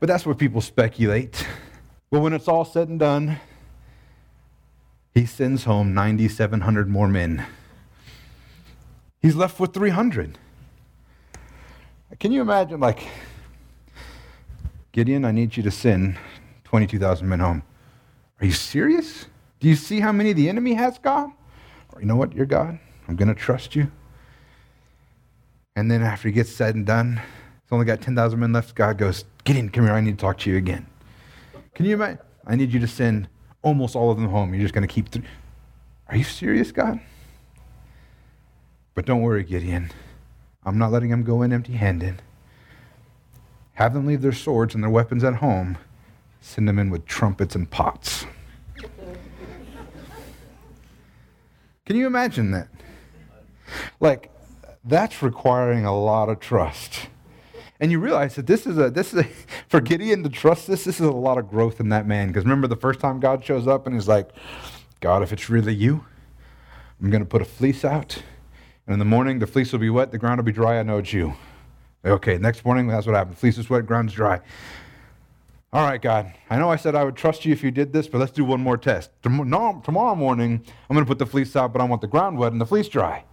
But 0.00 0.06
that's 0.06 0.24
what 0.24 0.38
people 0.38 0.60
speculate. 0.60 1.46
But 2.10 2.20
when 2.20 2.32
it's 2.32 2.48
all 2.48 2.64
said 2.64 2.88
and 2.88 2.98
done, 2.98 3.38
he 5.14 5.26
sends 5.26 5.64
home 5.64 5.94
9,700 5.94 6.88
more 6.88 7.08
men. 7.08 7.44
He's 9.20 9.34
left 9.34 9.58
with 9.58 9.74
300. 9.74 10.38
Can 12.20 12.32
you 12.32 12.40
imagine, 12.40 12.80
like, 12.80 13.06
Gideon, 14.92 15.24
I 15.24 15.32
need 15.32 15.56
you 15.56 15.62
to 15.62 15.70
send 15.70 16.16
22,000 16.64 17.28
men 17.28 17.40
home. 17.40 17.62
Are 18.40 18.46
you 18.46 18.52
serious? 18.52 19.26
Do 19.60 19.68
you 19.68 19.74
see 19.74 20.00
how 20.00 20.12
many 20.12 20.32
the 20.32 20.48
enemy 20.48 20.74
has, 20.74 20.98
God? 20.98 21.30
Or 21.92 22.00
you 22.00 22.06
know 22.06 22.16
what? 22.16 22.34
You're 22.34 22.46
God. 22.46 22.78
I'm 23.08 23.16
going 23.16 23.28
to 23.28 23.34
trust 23.34 23.74
you. 23.74 23.90
And 25.74 25.90
then 25.90 26.02
after 26.02 26.28
he 26.28 26.32
gets 26.32 26.50
said 26.50 26.74
and 26.74 26.86
done, 26.86 27.16
he's 27.16 27.72
only 27.72 27.84
got 27.84 28.00
10,000 28.00 28.38
men 28.38 28.52
left. 28.52 28.74
God 28.74 28.98
goes, 28.98 29.24
Gideon, 29.44 29.68
come 29.68 29.84
here. 29.84 29.94
I 29.94 30.00
need 30.00 30.18
to 30.18 30.20
talk 30.20 30.38
to 30.38 30.50
you 30.50 30.56
again. 30.56 30.86
Can 31.74 31.86
you 31.86 31.94
imagine? 31.94 32.18
I 32.46 32.56
need 32.56 32.72
you 32.72 32.80
to 32.80 32.88
send 32.88 33.28
almost 33.68 33.94
all 33.94 34.10
of 34.10 34.16
them 34.16 34.28
home. 34.28 34.52
You're 34.54 34.62
just 34.62 34.74
going 34.74 34.86
to 34.86 34.92
keep. 34.92 35.08
Are 36.08 36.16
you 36.16 36.24
serious, 36.24 36.72
God? 36.72 37.00
But 38.94 39.06
don't 39.06 39.22
worry, 39.22 39.44
Gideon. 39.44 39.92
I'm 40.64 40.78
not 40.78 40.90
letting 40.90 41.10
them 41.10 41.22
go 41.22 41.42
in 41.42 41.52
empty 41.52 41.74
handed. 41.74 42.22
Have 43.74 43.94
them 43.94 44.06
leave 44.06 44.22
their 44.22 44.32
swords 44.32 44.74
and 44.74 44.82
their 44.82 44.90
weapons 44.90 45.22
at 45.22 45.36
home. 45.36 45.78
Send 46.40 46.66
them 46.66 46.78
in 46.78 46.90
with 46.90 47.06
trumpets 47.06 47.54
and 47.54 47.70
pots. 47.70 48.26
Can 51.86 51.96
you 51.96 52.06
imagine 52.06 52.50
that? 52.50 52.68
Like, 54.00 54.30
that's 54.84 55.22
requiring 55.22 55.84
a 55.84 55.96
lot 55.96 56.28
of 56.28 56.40
trust. 56.40 57.08
And 57.80 57.92
you 57.92 58.00
realize 58.00 58.34
that 58.34 58.46
this 58.46 58.66
is 58.66 58.76
a 58.78 58.90
this 58.90 59.12
is 59.12 59.20
a, 59.20 59.24
for 59.68 59.80
Gideon 59.80 60.22
to 60.24 60.28
trust 60.28 60.66
this. 60.66 60.84
This 60.84 61.00
is 61.00 61.06
a 61.06 61.12
lot 61.12 61.38
of 61.38 61.48
growth 61.48 61.80
in 61.80 61.88
that 61.90 62.06
man. 62.06 62.28
Because 62.28 62.44
remember 62.44 62.66
the 62.66 62.76
first 62.76 63.00
time 63.00 63.20
God 63.20 63.44
shows 63.44 63.66
up 63.66 63.86
and 63.86 63.94
he's 63.94 64.08
like, 64.08 64.30
God, 65.00 65.22
if 65.22 65.32
it's 65.32 65.48
really 65.48 65.74
you, 65.74 66.04
I'm 67.00 67.10
going 67.10 67.22
to 67.22 67.28
put 67.28 67.42
a 67.42 67.44
fleece 67.44 67.84
out, 67.84 68.22
and 68.86 68.92
in 68.92 68.98
the 68.98 69.04
morning 69.04 69.38
the 69.38 69.46
fleece 69.46 69.72
will 69.72 69.78
be 69.78 69.90
wet, 69.90 70.10
the 70.10 70.18
ground 70.18 70.38
will 70.38 70.44
be 70.44 70.52
dry. 70.52 70.78
I 70.78 70.82
know 70.82 70.98
it's 70.98 71.12
you. 71.12 71.34
Okay, 72.04 72.38
next 72.38 72.64
morning 72.64 72.88
that's 72.88 73.06
what 73.06 73.14
happened. 73.14 73.38
Fleece 73.38 73.58
is 73.58 73.70
wet, 73.70 73.86
ground's 73.86 74.12
dry. 74.12 74.40
All 75.70 75.86
right, 75.86 76.00
God, 76.00 76.32
I 76.48 76.56
know 76.56 76.70
I 76.70 76.76
said 76.76 76.94
I 76.94 77.04
would 77.04 77.16
trust 77.16 77.44
you 77.44 77.52
if 77.52 77.62
you 77.62 77.70
did 77.70 77.92
this, 77.92 78.08
but 78.08 78.18
let's 78.18 78.32
do 78.32 78.42
one 78.42 78.60
more 78.60 78.78
test. 78.78 79.10
Tom- 79.22 79.82
tomorrow 79.84 80.14
morning, 80.14 80.64
I'm 80.88 80.94
going 80.94 81.04
to 81.04 81.08
put 81.08 81.18
the 81.18 81.26
fleece 81.26 81.54
out, 81.56 81.74
but 81.74 81.82
I 81.82 81.84
want 81.84 82.00
the 82.00 82.06
ground 82.06 82.38
wet 82.38 82.52
and 82.52 82.60
the 82.60 82.64
fleece 82.64 82.88
dry. 82.88 83.24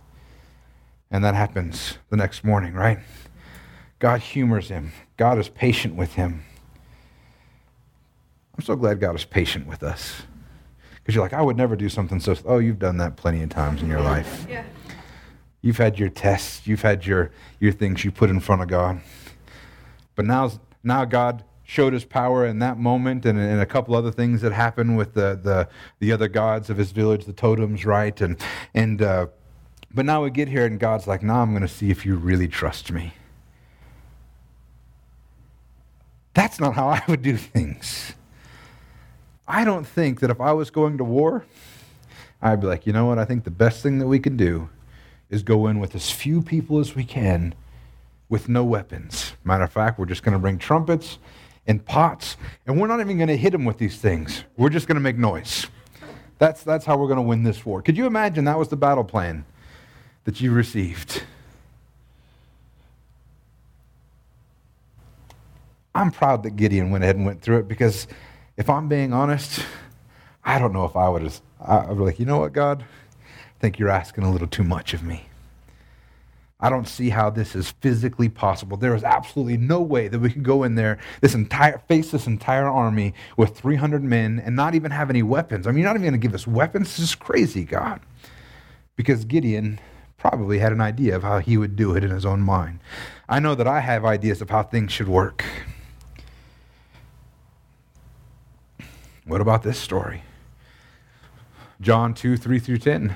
And 1.10 1.24
that 1.24 1.34
happens 1.34 1.98
the 2.10 2.18
next 2.18 2.44
morning, 2.44 2.74
right? 2.74 3.00
God 4.06 4.22
humors 4.22 4.70
him. 4.70 4.92
God 5.18 5.40
is 5.40 5.50
patient 5.50 5.96
with 5.96 6.14
him. 6.14 6.46
I'm 8.56 8.64
so 8.64 8.76
glad 8.76 9.00
God 9.00 9.16
is 9.16 9.26
patient 9.26 9.66
with 9.66 9.82
us. 9.82 10.22
Because 10.94 11.16
you're 11.16 11.24
like, 11.24 11.34
I 11.34 11.42
would 11.42 11.58
never 11.58 11.76
do 11.76 11.90
something 11.90 12.20
so. 12.20 12.36
Oh, 12.46 12.60
you've 12.60 12.78
done 12.78 12.98
that 12.98 13.16
plenty 13.18 13.42
of 13.42 13.50
times 13.50 13.82
in 13.82 13.90
your 13.90 14.02
life. 14.02 14.46
Yeah. 14.48 14.64
You've 15.64 15.80
had 15.80 15.98
your 15.98 16.10
tests. 16.10 16.68
You've 16.68 16.84
had 16.84 17.08
your, 17.08 17.32
your 17.60 17.72
things 17.72 18.06
you 18.06 18.12
put 18.12 18.30
in 18.30 18.40
front 18.40 18.62
of 18.62 18.68
God. 18.68 19.02
But 20.14 20.26
now, 20.26 20.52
now 20.84 21.04
God 21.06 21.44
showed 21.64 21.94
his 21.94 22.06
power 22.06 22.46
in 22.46 22.60
that 22.60 22.78
moment 22.78 23.26
and, 23.26 23.40
and 23.40 23.60
a 23.60 23.66
couple 23.66 23.96
other 23.96 24.12
things 24.12 24.42
that 24.42 24.52
happened 24.52 24.98
with 24.98 25.16
the, 25.16 25.40
the, 25.42 25.68
the 25.98 26.12
other 26.12 26.28
gods 26.28 26.70
of 26.70 26.78
his 26.78 26.92
village, 26.92 27.26
the 27.26 27.34
totems, 27.34 27.88
right? 27.88 28.22
And, 28.22 28.38
and, 28.76 29.02
uh, 29.02 29.28
but 29.92 30.06
now 30.06 30.24
we 30.24 30.30
get 30.30 30.48
here 30.48 30.68
and 30.68 30.80
God's 30.80 31.08
like, 31.08 31.24
now 31.24 31.42
I'm 31.42 31.50
going 31.50 31.64
to 31.64 31.68
see 31.68 31.90
if 31.90 32.06
you 32.06 32.18
really 32.18 32.48
trust 32.48 32.92
me. 32.92 33.12
That's 36.36 36.60
not 36.60 36.76
how 36.76 36.90
I 36.90 37.02
would 37.08 37.24
do 37.24 37.38
things. 37.38 38.14
I 39.48 39.64
don't 39.64 39.88
think 39.88 40.20
that 40.20 40.30
if 40.30 40.40
I 40.40 40.52
was 40.52 40.70
going 40.70 40.98
to 41.00 41.04
war, 41.04 41.46
I'd 42.42 42.62
be 42.62 42.68
like, 42.68 42.86
you 42.86 42.94
know 42.94 43.06
what? 43.06 43.18
I 43.18 43.26
think 43.26 43.44
the 43.44 43.52
best 43.52 43.82
thing 43.82 43.98
that 44.00 44.08
we 44.08 44.20
can 44.20 44.38
do 44.38 44.70
is 45.30 45.42
go 45.42 45.66
in 45.68 45.80
with 45.80 45.96
as 45.96 46.12
few 46.12 46.42
people 46.42 46.80
as 46.80 46.94
we 46.94 47.04
can 47.04 47.56
with 48.30 48.50
no 48.50 48.64
weapons. 48.64 49.34
Matter 49.44 49.64
of 49.64 49.72
fact, 49.72 49.98
we're 49.98 50.06
just 50.06 50.24
going 50.24 50.34
to 50.34 50.40
bring 50.40 50.58
trumpets 50.58 51.20
and 51.68 51.84
pots, 51.84 52.38
and 52.68 52.80
we're 52.80 52.88
not 52.88 53.00
even 53.00 53.18
going 53.18 53.30
to 53.30 53.38
hit 53.38 53.52
them 53.52 53.66
with 53.66 53.78
these 53.78 53.98
things. 53.98 54.44
We're 54.58 54.70
just 54.70 54.88
going 54.88 54.96
to 54.96 55.02
make 55.02 55.18
noise. 55.18 55.68
That's, 56.38 56.64
that's 56.64 56.86
how 56.86 56.98
we're 56.98 57.08
going 57.08 57.18
to 57.18 57.24
win 57.24 57.44
this 57.44 57.66
war. 57.66 57.82
Could 57.82 57.98
you 57.98 58.06
imagine 58.06 58.44
that 58.46 58.60
was 58.60 58.68
the 58.68 58.76
battle 58.76 59.04
plan 59.04 59.46
that 60.26 60.42
you 60.42 60.52
received? 60.52 61.24
I'm 65.96 66.12
proud 66.12 66.44
that 66.44 66.58
Gideon 66.58 66.92
went 66.92 67.06
ahead 67.06 67.16
and 67.16 67.26
went 67.26 67.42
through 67.42 67.60
it 67.60 67.70
because 67.70 68.06
if 68.58 68.70
I'm 68.70 68.90
being 68.90 69.14
honest, 69.14 69.62
I 70.44 70.60
don't 70.60 70.74
know 70.74 70.84
if 70.84 70.98
I 70.98 71.08
would 71.08 71.24
have. 71.24 71.42
I 71.60 71.86
would 71.86 71.98
be 71.98 72.04
like, 72.04 72.20
you 72.20 72.26
know 72.26 72.40
what, 72.40 72.52
God? 72.52 72.84
I 73.24 73.60
think 73.62 73.80
you're 73.80 73.90
asking 73.90 74.26
a 74.26 74.32
little 74.32 74.48
too 74.48 74.66
much 74.66 74.94
of 74.94 75.04
me. 75.04 75.28
I 76.60 76.70
don't 76.70 76.88
see 76.88 77.10
how 77.10 77.30
this 77.30 77.56
is 77.56 77.72
physically 77.72 78.28
possible. 78.28 78.76
There 78.76 78.94
is 78.94 79.04
absolutely 79.04 79.56
no 79.56 79.82
way 79.82 80.10
that 80.10 80.20
we 80.20 80.30
can 80.30 80.44
go 80.44 80.64
in 80.64 80.76
there, 80.76 81.00
this 81.22 81.34
entire 81.34 81.78
face 81.80 82.12
this 82.12 82.28
entire 82.28 82.68
army 82.68 83.14
with 83.38 83.58
300 83.58 84.04
men 84.04 84.42
and 84.44 84.56
not 84.56 84.76
even 84.76 84.92
have 84.92 85.10
any 85.10 85.24
weapons. 85.24 85.66
I 85.66 85.72
mean, 85.72 85.80
you're 85.80 85.88
not 85.88 85.96
even 85.96 86.10
going 86.10 86.20
to 86.20 86.28
give 86.28 86.36
us 86.36 86.46
weapons. 86.46 86.98
This 86.98 87.10
is 87.10 87.16
crazy, 87.16 87.64
God. 87.64 88.02
Because 88.98 89.26
Gideon 89.26 89.80
probably 90.18 90.60
had 90.60 90.72
an 90.72 90.82
idea 90.82 91.16
of 91.16 91.24
how 91.24 91.40
he 91.40 91.58
would 91.58 91.76
do 91.76 91.96
it 91.96 92.04
in 92.04 92.12
his 92.12 92.26
own 92.26 92.42
mind. 92.42 92.80
I 93.30 93.40
know 93.40 93.56
that 93.56 93.68
I 93.68 93.80
have 93.80 94.04
ideas 94.04 94.42
of 94.42 94.50
how 94.50 94.64
things 94.64 94.92
should 94.92 95.08
work. 95.08 95.46
What 99.26 99.42
about 99.42 99.64
this 99.64 99.78
story? 99.78 100.24
John 101.82 102.14
2 102.14 102.38
3 102.38 102.60
through 102.60 102.78
10. 102.78 103.16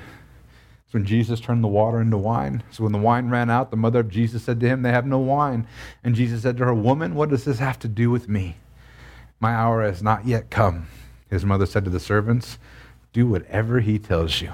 It's 0.84 0.94
when 0.94 1.04
Jesus 1.04 1.38
turned 1.38 1.62
the 1.62 1.68
water 1.68 2.00
into 2.00 2.18
wine. 2.18 2.64
So 2.72 2.82
when 2.82 2.92
the 2.92 2.98
wine 2.98 3.30
ran 3.30 3.48
out, 3.48 3.70
the 3.70 3.76
mother 3.76 4.00
of 4.00 4.08
Jesus 4.08 4.42
said 4.42 4.58
to 4.58 4.66
him, 4.66 4.82
They 4.82 4.90
have 4.90 5.06
no 5.06 5.18
wine. 5.18 5.66
And 6.02 6.16
Jesus 6.16 6.42
said 6.42 6.56
to 6.56 6.64
her, 6.64 6.74
Woman, 6.74 7.14
what 7.14 7.30
does 7.30 7.44
this 7.44 7.60
have 7.60 7.78
to 7.80 7.88
do 7.88 8.10
with 8.10 8.28
me? 8.28 8.56
My 9.38 9.52
hour 9.54 9.82
has 9.84 10.02
not 10.02 10.26
yet 10.26 10.50
come. 10.50 10.88
His 11.30 11.44
mother 11.44 11.64
said 11.64 11.84
to 11.84 11.90
the 11.90 12.00
servants, 12.00 12.58
Do 13.12 13.28
whatever 13.28 13.78
he 13.78 14.00
tells 14.00 14.42
you. 14.42 14.52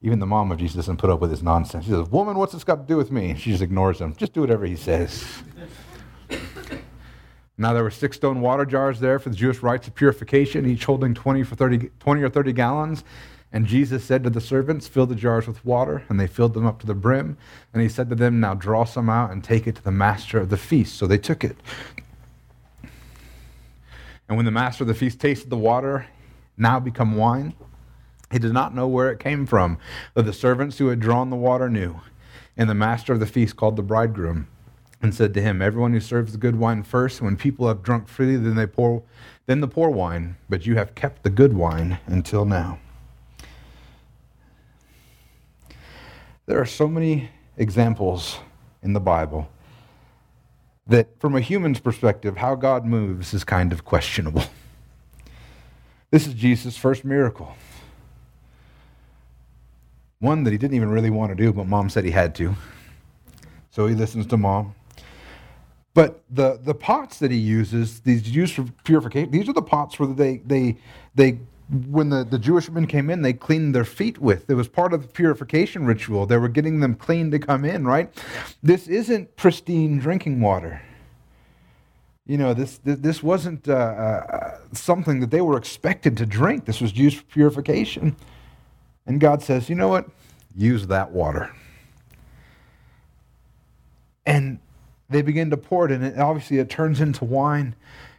Even 0.00 0.20
the 0.20 0.26
mom 0.26 0.50
of 0.50 0.58
Jesus 0.58 0.76
doesn't 0.76 0.96
put 0.96 1.10
up 1.10 1.20
with 1.20 1.30
his 1.30 1.42
nonsense. 1.42 1.84
She 1.84 1.90
says, 1.90 2.08
Woman, 2.08 2.38
what's 2.38 2.54
this 2.54 2.64
got 2.64 2.76
to 2.76 2.86
do 2.86 2.96
with 2.96 3.10
me? 3.10 3.34
She 3.36 3.50
just 3.50 3.62
ignores 3.62 4.00
him. 4.00 4.14
Just 4.16 4.32
do 4.32 4.40
whatever 4.40 4.64
he 4.64 4.76
says. 4.76 5.22
Now 7.58 7.72
there 7.72 7.82
were 7.82 7.90
six 7.90 8.16
stone 8.16 8.40
water 8.40 8.66
jars 8.66 9.00
there 9.00 9.18
for 9.18 9.30
the 9.30 9.36
Jewish 9.36 9.60
rites 9.60 9.88
of 9.88 9.94
purification, 9.94 10.66
each 10.66 10.84
holding 10.84 11.14
20, 11.14 11.42
for 11.42 11.54
30, 11.54 11.90
20 11.98 12.22
or 12.22 12.28
30 12.28 12.52
gallons. 12.52 13.04
And 13.52 13.66
Jesus 13.66 14.04
said 14.04 14.22
to 14.24 14.30
the 14.30 14.40
servants, 14.40 14.86
Fill 14.86 15.06
the 15.06 15.14
jars 15.14 15.46
with 15.46 15.64
water. 15.64 16.04
And 16.08 16.20
they 16.20 16.26
filled 16.26 16.52
them 16.52 16.66
up 16.66 16.80
to 16.80 16.86
the 16.86 16.94
brim. 16.94 17.38
And 17.72 17.82
he 17.82 17.88
said 17.88 18.10
to 18.10 18.14
them, 18.14 18.40
Now 18.40 18.54
draw 18.54 18.84
some 18.84 19.08
out 19.08 19.30
and 19.30 19.42
take 19.42 19.66
it 19.66 19.76
to 19.76 19.82
the 19.82 19.90
master 19.90 20.38
of 20.38 20.50
the 20.50 20.58
feast. 20.58 20.96
So 20.96 21.06
they 21.06 21.16
took 21.16 21.42
it. 21.42 21.56
And 24.28 24.36
when 24.36 24.44
the 24.44 24.50
master 24.50 24.84
of 24.84 24.88
the 24.88 24.94
feast 24.94 25.20
tasted 25.20 25.48
the 25.48 25.56
water, 25.56 26.06
now 26.58 26.80
become 26.80 27.16
wine, 27.16 27.54
he 28.32 28.38
did 28.38 28.52
not 28.52 28.74
know 28.74 28.88
where 28.88 29.10
it 29.10 29.20
came 29.20 29.46
from, 29.46 29.78
but 30.14 30.26
the 30.26 30.32
servants 30.32 30.78
who 30.78 30.88
had 30.88 30.98
drawn 30.98 31.30
the 31.30 31.36
water 31.36 31.70
knew. 31.70 32.00
And 32.56 32.68
the 32.68 32.74
master 32.74 33.12
of 33.12 33.20
the 33.20 33.26
feast 33.26 33.56
called 33.56 33.76
the 33.76 33.82
bridegroom 33.82 34.48
and 35.02 35.14
said 35.14 35.34
to 35.34 35.42
him, 35.42 35.60
Everyone 35.62 35.92
who 35.92 36.00
serves 36.00 36.32
the 36.32 36.38
good 36.38 36.56
wine 36.56 36.82
first, 36.82 37.20
when 37.20 37.36
people 37.36 37.68
have 37.68 37.82
drunk 37.82 38.08
freely, 38.08 38.36
then 38.36 38.56
they 38.56 38.66
pour 38.66 39.02
then 39.46 39.60
the 39.60 39.68
poor 39.68 39.88
wine, 39.88 40.36
but 40.48 40.66
you 40.66 40.76
have 40.76 40.94
kept 40.94 41.22
the 41.22 41.30
good 41.30 41.52
wine 41.52 41.98
until 42.06 42.44
now. 42.44 42.80
There 46.46 46.60
are 46.60 46.66
so 46.66 46.88
many 46.88 47.30
examples 47.56 48.38
in 48.82 48.92
the 48.92 49.00
Bible 49.00 49.48
that, 50.86 51.08
from 51.20 51.36
a 51.36 51.40
human's 51.40 51.80
perspective, 51.80 52.36
how 52.36 52.54
God 52.56 52.84
moves 52.84 53.34
is 53.34 53.44
kind 53.44 53.72
of 53.72 53.84
questionable. 53.84 54.44
This 56.10 56.26
is 56.26 56.34
Jesus' 56.34 56.76
first 56.76 57.04
miracle. 57.04 57.56
One 60.18 60.44
that 60.44 60.52
he 60.52 60.58
didn't 60.58 60.74
even 60.74 60.90
really 60.90 61.10
want 61.10 61.30
to 61.30 61.36
do, 61.36 61.52
but 61.52 61.66
mom 61.66 61.88
said 61.88 62.04
he 62.04 62.12
had 62.12 62.34
to. 62.36 62.54
So 63.70 63.86
he 63.86 63.94
listens 63.94 64.26
to 64.28 64.36
mom. 64.36 64.74
But 65.96 66.20
the, 66.28 66.60
the 66.62 66.74
pots 66.74 67.20
that 67.20 67.30
he 67.30 67.38
uses, 67.38 68.00
these 68.00 68.28
used 68.28 68.52
for 68.52 68.64
purification, 68.84 69.30
these 69.30 69.48
are 69.48 69.54
the 69.54 69.62
pots 69.62 69.98
where 69.98 70.06
they, 70.06 70.42
they, 70.44 70.76
they 71.14 71.38
when 71.88 72.10
the, 72.10 72.22
the 72.22 72.38
Jewish 72.38 72.68
men 72.68 72.86
came 72.86 73.08
in, 73.08 73.22
they 73.22 73.32
cleaned 73.32 73.74
their 73.74 73.86
feet 73.86 74.18
with. 74.18 74.50
It 74.50 74.54
was 74.56 74.68
part 74.68 74.92
of 74.92 75.00
the 75.00 75.08
purification 75.08 75.86
ritual. 75.86 76.26
They 76.26 76.36
were 76.36 76.50
getting 76.50 76.80
them 76.80 76.96
clean 76.96 77.30
to 77.30 77.38
come 77.38 77.64
in, 77.64 77.86
right? 77.86 78.12
This 78.62 78.88
isn't 78.88 79.36
pristine 79.36 79.98
drinking 79.98 80.38
water. 80.42 80.82
You 82.26 82.36
know, 82.36 82.52
this, 82.52 82.78
this 82.84 83.22
wasn't 83.22 83.66
uh, 83.66 83.72
uh, 83.72 84.58
something 84.72 85.20
that 85.20 85.30
they 85.30 85.40
were 85.40 85.56
expected 85.56 86.18
to 86.18 86.26
drink. 86.26 86.66
This 86.66 86.82
was 86.82 86.94
used 86.94 87.16
for 87.16 87.24
purification. 87.24 88.16
And 89.06 89.18
God 89.18 89.42
says, 89.42 89.70
you 89.70 89.76
know 89.76 89.88
what? 89.88 90.10
Use 90.54 90.88
that 90.88 91.10
water. 91.10 91.56
And 94.26 94.58
they 95.08 95.22
begin 95.22 95.50
to 95.50 95.56
pour 95.56 95.86
it, 95.86 95.92
and 95.92 96.20
obviously 96.20 96.58
it 96.58 96.68
turns 96.68 97.00
into 97.00 97.24
wine. 97.24 97.74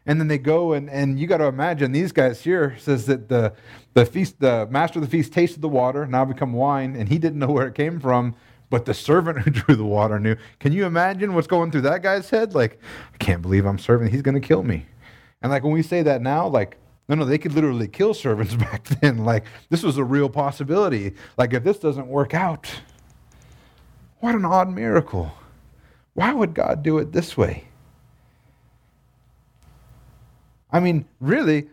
And 0.07 0.21
then 0.21 0.29
they 0.29 0.37
go 0.37 0.71
and, 0.71 0.89
and 0.89 1.19
you 1.19 1.27
got 1.27 1.39
to 1.39 1.47
imagine 1.47 1.91
these 1.91 2.13
guys 2.13 2.41
here 2.41 2.77
says 2.79 3.07
that 3.07 3.27
the, 3.27 3.53
the 3.93 4.05
feast 4.05 4.39
the 4.39 4.65
master 4.71 4.99
of 4.99 5.05
the 5.05 5.11
feast 5.11 5.33
tasted 5.33 5.61
the 5.61 5.67
water 5.67 6.07
now 6.07 6.23
become 6.23 6.53
wine 6.53 6.95
and 6.95 7.09
he 7.09 7.17
didn't 7.17 7.39
know 7.39 7.51
where 7.51 7.67
it 7.67 7.75
came 7.75 7.99
from 7.99 8.33
but 8.69 8.85
the 8.85 8.93
servant 8.93 9.39
who 9.43 9.51
drew 9.51 9.75
the 9.75 9.85
water 9.85 10.17
knew. 10.17 10.37
Can 10.61 10.71
you 10.71 10.85
imagine 10.85 11.33
what's 11.33 11.47
going 11.47 11.71
through 11.71 11.81
that 11.81 12.03
guy's 12.03 12.29
head? 12.29 12.55
Like 12.55 12.79
i 13.13 13.17
can't 13.17 13.41
believe 13.41 13.65
i'm 13.65 13.77
serving 13.77 14.09
he's 14.09 14.21
going 14.21 14.39
to 14.39 14.47
kill 14.47 14.63
me. 14.63 14.85
And 15.41 15.51
like 15.51 15.63
when 15.63 15.73
we 15.73 15.83
say 15.83 16.01
that 16.03 16.21
now 16.21 16.47
like 16.47 16.77
no 17.09 17.15
no 17.15 17.25
they 17.25 17.37
could 17.37 17.53
literally 17.53 17.89
kill 17.89 18.13
servants 18.13 18.55
back 18.65 18.85
then. 18.85 19.25
Like 19.25 19.43
this 19.69 19.83
was 19.83 19.97
a 19.97 20.05
real 20.05 20.29
possibility. 20.29 21.15
Like 21.37 21.53
if 21.53 21.65
this 21.65 21.79
doesn't 21.79 22.07
work 22.07 22.33
out 22.33 22.69
what 24.21 24.35
an 24.35 24.45
odd 24.45 24.69
miracle 24.69 25.33
why 26.17 26.33
would 26.33 26.53
god 26.53 26.81
do 26.81 26.97
it 26.97 27.11
this 27.11 27.37
way 27.37 27.67
I 30.71 30.79
mean, 30.79 31.05
really, 31.19 31.67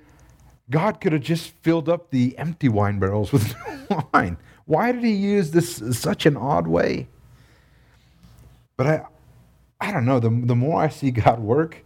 God 0.71 1.01
could 1.01 1.13
have 1.13 1.23
just 1.23 1.53
filled 1.63 1.89
up 1.89 2.11
the 2.11 2.37
empty 2.39 2.69
wine 2.69 2.99
barrels 2.99 3.33
with 3.33 3.55
wine. 4.13 4.39
Why 4.67 4.93
did 4.93 5.05
he 5.05 5.13
use 5.13 5.51
this 5.51 5.83
such 5.99 6.27
an 6.27 6.37
odd 6.37 6.67
way? 6.67 7.09
But 8.77 8.87
I, 8.87 9.07
I 9.81 9.93
don't 9.93 10.05
know. 10.05 10.21
The, 10.21 10.31
the 10.31 10.55
more 10.55 10.81
I 10.81 10.89
see 10.89 11.11
God 11.27 11.41
work, 11.41 11.85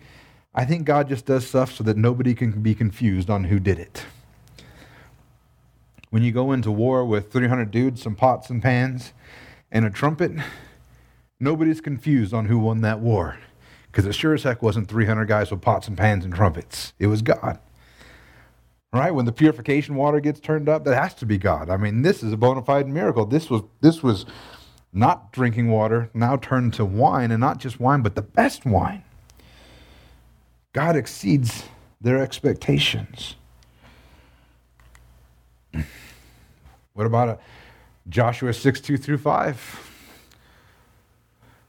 I 0.55 0.65
think 0.65 0.85
God 0.85 1.09
just 1.09 1.27
does 1.27 1.47
stuff 1.47 1.73
so 1.73 1.85
that 1.85 1.97
nobody 1.97 2.35
can 2.35 2.63
be 2.63 2.75
confused 2.75 3.31
on 3.31 3.45
who 3.45 3.59
did 3.59 3.79
it. 3.79 4.05
When 6.11 6.23
you 6.23 6.33
go 6.33 6.53
into 6.53 6.71
war 6.71 7.05
with 7.05 7.33
300 7.33 7.71
dudes, 7.71 8.03
some 8.03 8.15
pots 8.15 8.49
and 8.49 8.63
pans, 8.63 9.13
and 9.71 9.85
a 9.85 9.91
trumpet, 9.91 10.33
nobody's 11.41 11.81
confused 11.81 12.35
on 12.35 12.47
who 12.47 12.59
won 12.59 12.81
that 12.83 13.01
war. 13.01 13.39
Because 13.87 14.07
it 14.07 14.13
sure 14.13 14.35
as 14.35 14.43
heck 14.43 14.63
wasn't 14.63 14.89
300 14.89 15.27
guys 15.27 15.51
with 15.51 15.61
pots 15.61 15.89
and 15.89 15.97
pans 15.97 16.25
and 16.25 16.35
trumpets. 16.35 16.93
It 16.99 17.07
was 17.07 17.23
God. 17.23 17.59
Right? 18.93 19.11
When 19.13 19.25
the 19.25 19.33
purification 19.33 19.97
water 19.97 20.21
gets 20.21 20.41
turned 20.41 20.69
up, 20.69 20.85
that 20.85 20.95
has 20.95 21.15
to 21.15 21.27
be 21.27 21.39
God. 21.39 21.69
I 21.69 21.77
mean, 21.77 22.03
this 22.03 22.23
is 22.23 22.33
a 22.33 22.37
bona 22.37 22.63
fide 22.63 22.89
miracle. 22.89 23.27
This 23.27 23.51
was, 23.51 23.63
this 23.81 24.03
was 24.03 24.25
not 24.93 25.33
drinking 25.33 25.69
water, 25.69 26.11
now 26.15 26.37
turned 26.37 26.75
to 26.75 26.85
wine, 26.85 27.31
and 27.31 27.41
not 27.41 27.59
just 27.59 27.79
wine, 27.81 28.03
but 28.03 28.15
the 28.15 28.23
best 28.23 28.65
wine. 28.65 29.05
God 30.73 30.97
exceeds 30.97 31.65
their 32.01 32.19
expectations. 32.19 33.37
What 36.95 37.07
about 37.07 37.29
a 37.29 37.39
Joshua 38.09 38.53
6 38.53 38.81
2 38.81 38.97
through 38.97 39.19
5? 39.19 39.88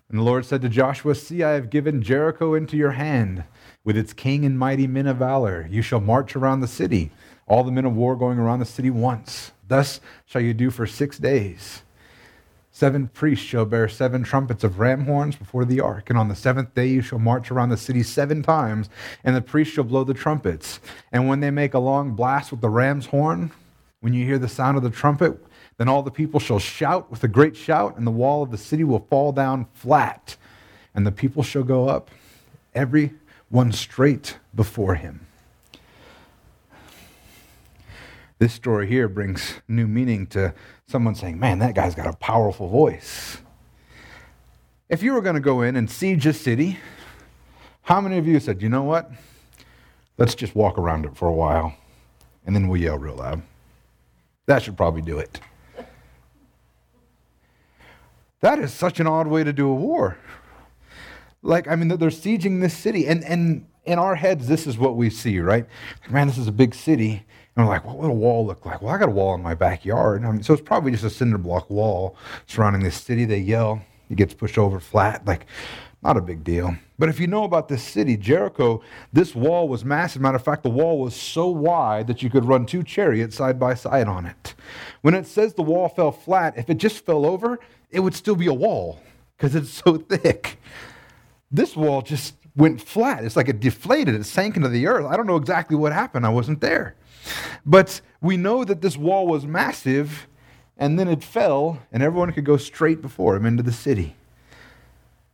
And 0.09 0.17
the 0.17 0.23
Lord 0.23 0.43
said 0.43 0.61
to 0.63 0.69
Joshua, 0.69 1.13
See, 1.13 1.43
I 1.43 1.51
have 1.51 1.69
given 1.69 2.01
Jericho 2.01 2.55
into 2.55 2.75
your 2.75 2.91
hand, 2.91 3.43
with 3.83 3.95
its 3.95 4.11
king 4.11 4.43
and 4.43 4.57
mighty 4.57 4.87
men 4.87 5.05
of 5.05 5.17
valor. 5.17 5.67
You 5.69 5.83
shall 5.83 5.99
march 5.99 6.35
around 6.35 6.61
the 6.61 6.67
city, 6.67 7.11
all 7.47 7.63
the 7.63 7.71
men 7.71 7.85
of 7.85 7.95
war 7.95 8.15
going 8.15 8.39
around 8.39 8.59
the 8.59 8.65
city 8.65 8.89
once. 8.89 9.51
Thus 9.67 10.01
shall 10.25 10.41
you 10.41 10.55
do 10.55 10.71
for 10.71 10.87
six 10.87 11.19
days. 11.19 11.83
Seven 12.71 13.09
priests 13.09 13.45
shall 13.45 13.65
bear 13.65 13.87
seven 13.87 14.23
trumpets 14.23 14.63
of 14.63 14.79
ram 14.79 15.05
horns 15.05 15.35
before 15.35 15.65
the 15.65 15.81
ark, 15.81 16.09
and 16.09 16.17
on 16.17 16.27
the 16.27 16.35
seventh 16.35 16.73
day 16.73 16.87
you 16.87 17.01
shall 17.01 17.19
march 17.19 17.51
around 17.51 17.69
the 17.69 17.77
city 17.77 18.01
seven 18.01 18.41
times, 18.41 18.89
and 19.23 19.35
the 19.35 19.41
priests 19.41 19.73
shall 19.73 19.83
blow 19.83 20.03
the 20.03 20.13
trumpets. 20.13 20.79
And 21.11 21.27
when 21.27 21.39
they 21.39 21.51
make 21.51 21.73
a 21.73 21.79
long 21.79 22.15
blast 22.15 22.51
with 22.51 22.61
the 22.61 22.69
ram's 22.69 23.07
horn, 23.07 23.51
when 23.99 24.13
you 24.13 24.25
hear 24.25 24.39
the 24.39 24.47
sound 24.47 24.77
of 24.77 24.83
the 24.83 24.89
trumpet, 24.89 25.37
then 25.79 25.87
all 25.87 26.03
the 26.03 26.11
people 26.11 26.41
shall 26.41 26.59
shout 26.59 27.09
with 27.09 27.23
a 27.23 27.27
great 27.29 27.55
shout, 27.55 27.95
and 27.95 28.05
the 28.05 28.11
wall 28.11 28.43
of 28.43 28.51
the 28.51 28.57
city 28.57 28.83
will 28.83 29.07
fall 29.09 29.31
down 29.31 29.65
flat, 29.73 30.35
and 30.93 31.07
the 31.07 31.11
people 31.11 31.41
shall 31.41 31.63
go 31.63 31.87
up, 31.87 32.11
every 32.75 33.13
one 33.47 33.71
straight 33.71 34.37
before 34.53 34.95
him. 34.95 35.25
This 38.39 38.53
story 38.53 38.87
here 38.87 39.07
brings 39.07 39.61
new 39.69 39.87
meaning 39.87 40.27
to 40.27 40.53
someone 40.85 41.15
saying, 41.15 41.39
Man, 41.39 41.59
that 41.59 41.75
guy's 41.75 41.95
got 41.95 42.07
a 42.07 42.17
powerful 42.17 42.67
voice. 42.67 43.37
If 44.89 45.01
you 45.01 45.13
were 45.13 45.21
going 45.21 45.35
to 45.35 45.41
go 45.41 45.61
in 45.61 45.77
and 45.77 45.89
siege 45.89 46.25
a 46.25 46.33
city, 46.33 46.77
how 47.83 48.01
many 48.01 48.17
of 48.17 48.27
you 48.27 48.41
said, 48.41 48.61
You 48.61 48.67
know 48.67 48.83
what? 48.83 49.09
Let's 50.17 50.35
just 50.35 50.55
walk 50.55 50.77
around 50.77 51.05
it 51.05 51.15
for 51.15 51.29
a 51.29 51.33
while, 51.33 51.73
and 52.45 52.53
then 52.53 52.67
we'll 52.67 52.81
yell 52.81 52.97
real 52.97 53.15
loud? 53.15 53.43
That 54.45 54.61
should 54.61 54.75
probably 54.75 55.01
do 55.01 55.17
it. 55.19 55.39
That 58.41 58.59
is 58.59 58.73
such 58.73 58.99
an 58.99 59.07
odd 59.07 59.27
way 59.27 59.43
to 59.43 59.51
do 59.51 59.67
a 59.67 59.73
war. 59.73 60.17
Like, 61.41 61.67
I 61.67 61.75
mean, 61.75 61.87
they're 61.87 62.09
sieging 62.09 62.61
this 62.61 62.75
city, 62.77 63.07
and, 63.07 63.23
and 63.23 63.65
in 63.85 63.99
our 63.99 64.15
heads, 64.15 64.47
this 64.47 64.67
is 64.67 64.77
what 64.77 64.95
we 64.95 65.09
see, 65.09 65.39
right? 65.39 65.65
Man, 66.09 66.27
this 66.27 66.37
is 66.37 66.47
a 66.47 66.51
big 66.51 66.75
city. 66.75 67.23
And 67.55 67.65
we're 67.65 67.73
like, 67.73 67.85
what 67.85 67.97
would 67.97 68.09
a 68.09 68.13
wall 68.13 68.45
look 68.45 68.65
like? 68.65 68.81
Well, 68.81 68.93
I 68.93 68.97
got 68.97 69.09
a 69.09 69.11
wall 69.11 69.35
in 69.35 69.41
my 69.41 69.55
backyard. 69.55 70.23
I 70.23 70.31
mean, 70.31 70.43
so 70.43 70.53
it's 70.53 70.61
probably 70.61 70.91
just 70.91 71.03
a 71.03 71.09
cinder 71.09 71.37
block 71.37 71.69
wall 71.69 72.15
surrounding 72.45 72.83
this 72.83 72.95
city. 72.95 73.25
They 73.25 73.39
yell, 73.39 73.81
it 74.09 74.15
gets 74.15 74.33
pushed 74.33 74.57
over 74.57 74.79
flat. 74.79 75.25
Like, 75.25 75.45
Not 76.01 76.15
a 76.15 76.21
big 76.21 76.45
deal. 76.45 76.75
But 76.97 77.09
if 77.09 77.19
you 77.19 77.27
know 77.27 77.43
about 77.43 77.67
this 77.67 77.83
city, 77.83 78.15
Jericho, 78.15 78.81
this 79.11 79.35
wall 79.35 79.67
was 79.67 79.83
massive. 79.83 80.21
Matter 80.21 80.37
of 80.37 80.43
fact, 80.43 80.63
the 80.63 80.69
wall 80.69 80.99
was 80.99 81.13
so 81.13 81.47
wide 81.49 82.07
that 82.07 82.23
you 82.23 82.29
could 82.29 82.45
run 82.45 82.65
two 82.65 82.83
chariots 82.83 83.35
side 83.35 83.59
by 83.59 83.73
side 83.73 84.07
on 84.07 84.25
it. 84.25 84.55
When 85.01 85.13
it 85.13 85.27
says 85.27 85.53
the 85.53 85.61
wall 85.61 85.89
fell 85.89 86.11
flat, 86.11 86.57
if 86.57 86.69
it 86.69 86.77
just 86.77 87.05
fell 87.05 87.25
over, 87.25 87.59
it 87.89 87.99
would 87.99 88.15
still 88.15 88.35
be 88.35 88.47
a 88.47 88.53
wall 88.53 88.99
because 89.37 89.55
it's 89.55 89.69
so 89.69 89.97
thick. 90.09 90.59
This 91.51 91.75
wall 91.75 92.01
just 92.01 92.35
went 92.55 92.81
flat. 92.81 93.23
It's 93.23 93.35
like 93.35 93.49
it 93.49 93.59
deflated, 93.59 94.15
it 94.15 94.25
sank 94.25 94.55
into 94.55 94.69
the 94.69 94.87
earth. 94.87 95.05
I 95.05 95.17
don't 95.17 95.27
know 95.27 95.37
exactly 95.37 95.75
what 95.75 95.93
happened, 95.93 96.25
I 96.25 96.29
wasn't 96.29 96.61
there. 96.61 96.95
But 97.65 98.01
we 98.21 98.37
know 98.37 98.63
that 98.63 98.81
this 98.81 98.97
wall 98.97 99.27
was 99.27 99.45
massive, 99.45 100.27
and 100.77 100.99
then 100.99 101.07
it 101.07 101.23
fell, 101.23 101.79
and 101.91 102.03
everyone 102.03 102.31
could 102.31 102.45
go 102.45 102.57
straight 102.57 103.01
before 103.01 103.35
him 103.35 103.45
into 103.45 103.63
the 103.63 103.71
city. 103.71 104.15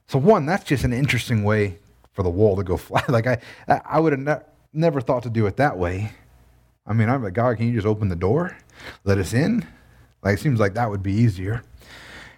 So, 0.08 0.20
one, 0.20 0.46
that's 0.46 0.64
just 0.64 0.84
an 0.84 0.94
interesting 0.94 1.44
way 1.44 1.80
for 2.12 2.24
the 2.24 2.30
wall 2.30 2.56
to 2.56 2.64
go 2.64 2.78
flat. 2.78 3.10
Like, 3.10 3.28
I, 3.28 3.40
I 3.68 4.00
would 4.00 4.14
have 4.14 4.22
ne- 4.22 4.46
never 4.74 5.02
thought 5.02 5.24
to 5.24 5.30
do 5.30 5.46
it 5.48 5.58
that 5.58 5.78
way. 5.78 6.12
I 6.88 6.94
mean, 6.94 7.10
I'm 7.10 7.24
like, 7.24 7.34
God, 7.34 7.58
can 7.58 7.68
you 7.68 7.74
just 7.74 7.88
open 7.88 8.10
the 8.10 8.16
door? 8.16 8.56
Let 9.04 9.18
us 9.18 9.34
in? 9.34 9.68
Like, 10.22 10.36
it 10.38 10.42
seems 10.42 10.60
like 10.60 10.76
that 10.76 10.90
would 10.90 11.02
be 11.04 11.14
easier. 11.14 11.64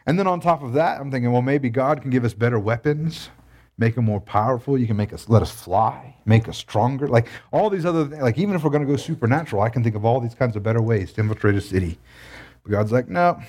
And 0.07 0.17
then 0.17 0.25
on 0.25 0.39
top 0.39 0.63
of 0.63 0.73
that, 0.73 0.99
I'm 0.99 1.11
thinking, 1.11 1.31
well, 1.31 1.43
maybe 1.43 1.69
God 1.69 2.01
can 2.01 2.09
give 2.09 2.25
us 2.25 2.33
better 2.33 2.57
weapons, 2.57 3.29
make 3.77 3.95
them 3.95 4.05
more 4.05 4.21
powerful. 4.21 4.77
You 4.77 4.87
can 4.87 4.97
make 4.97 5.13
us, 5.13 5.29
let 5.29 5.41
us 5.41 5.51
fly, 5.51 6.15
make 6.25 6.47
us 6.47 6.57
stronger. 6.57 7.07
Like, 7.07 7.27
all 7.51 7.69
these 7.69 7.85
other 7.85 8.05
things. 8.05 8.23
Like, 8.23 8.39
even 8.39 8.55
if 8.55 8.63
we're 8.63 8.71
going 8.71 8.85
to 8.85 8.91
go 8.91 8.97
supernatural, 8.97 9.61
I 9.61 9.69
can 9.69 9.83
think 9.83 9.95
of 9.95 10.05
all 10.05 10.19
these 10.19 10.33
kinds 10.33 10.55
of 10.55 10.63
better 10.63 10.81
ways 10.81 11.13
to 11.13 11.21
infiltrate 11.21 11.55
a 11.55 11.61
city. 11.61 11.99
But 12.63 12.71
God's 12.71 12.91
like, 12.91 13.09
no, 13.09 13.39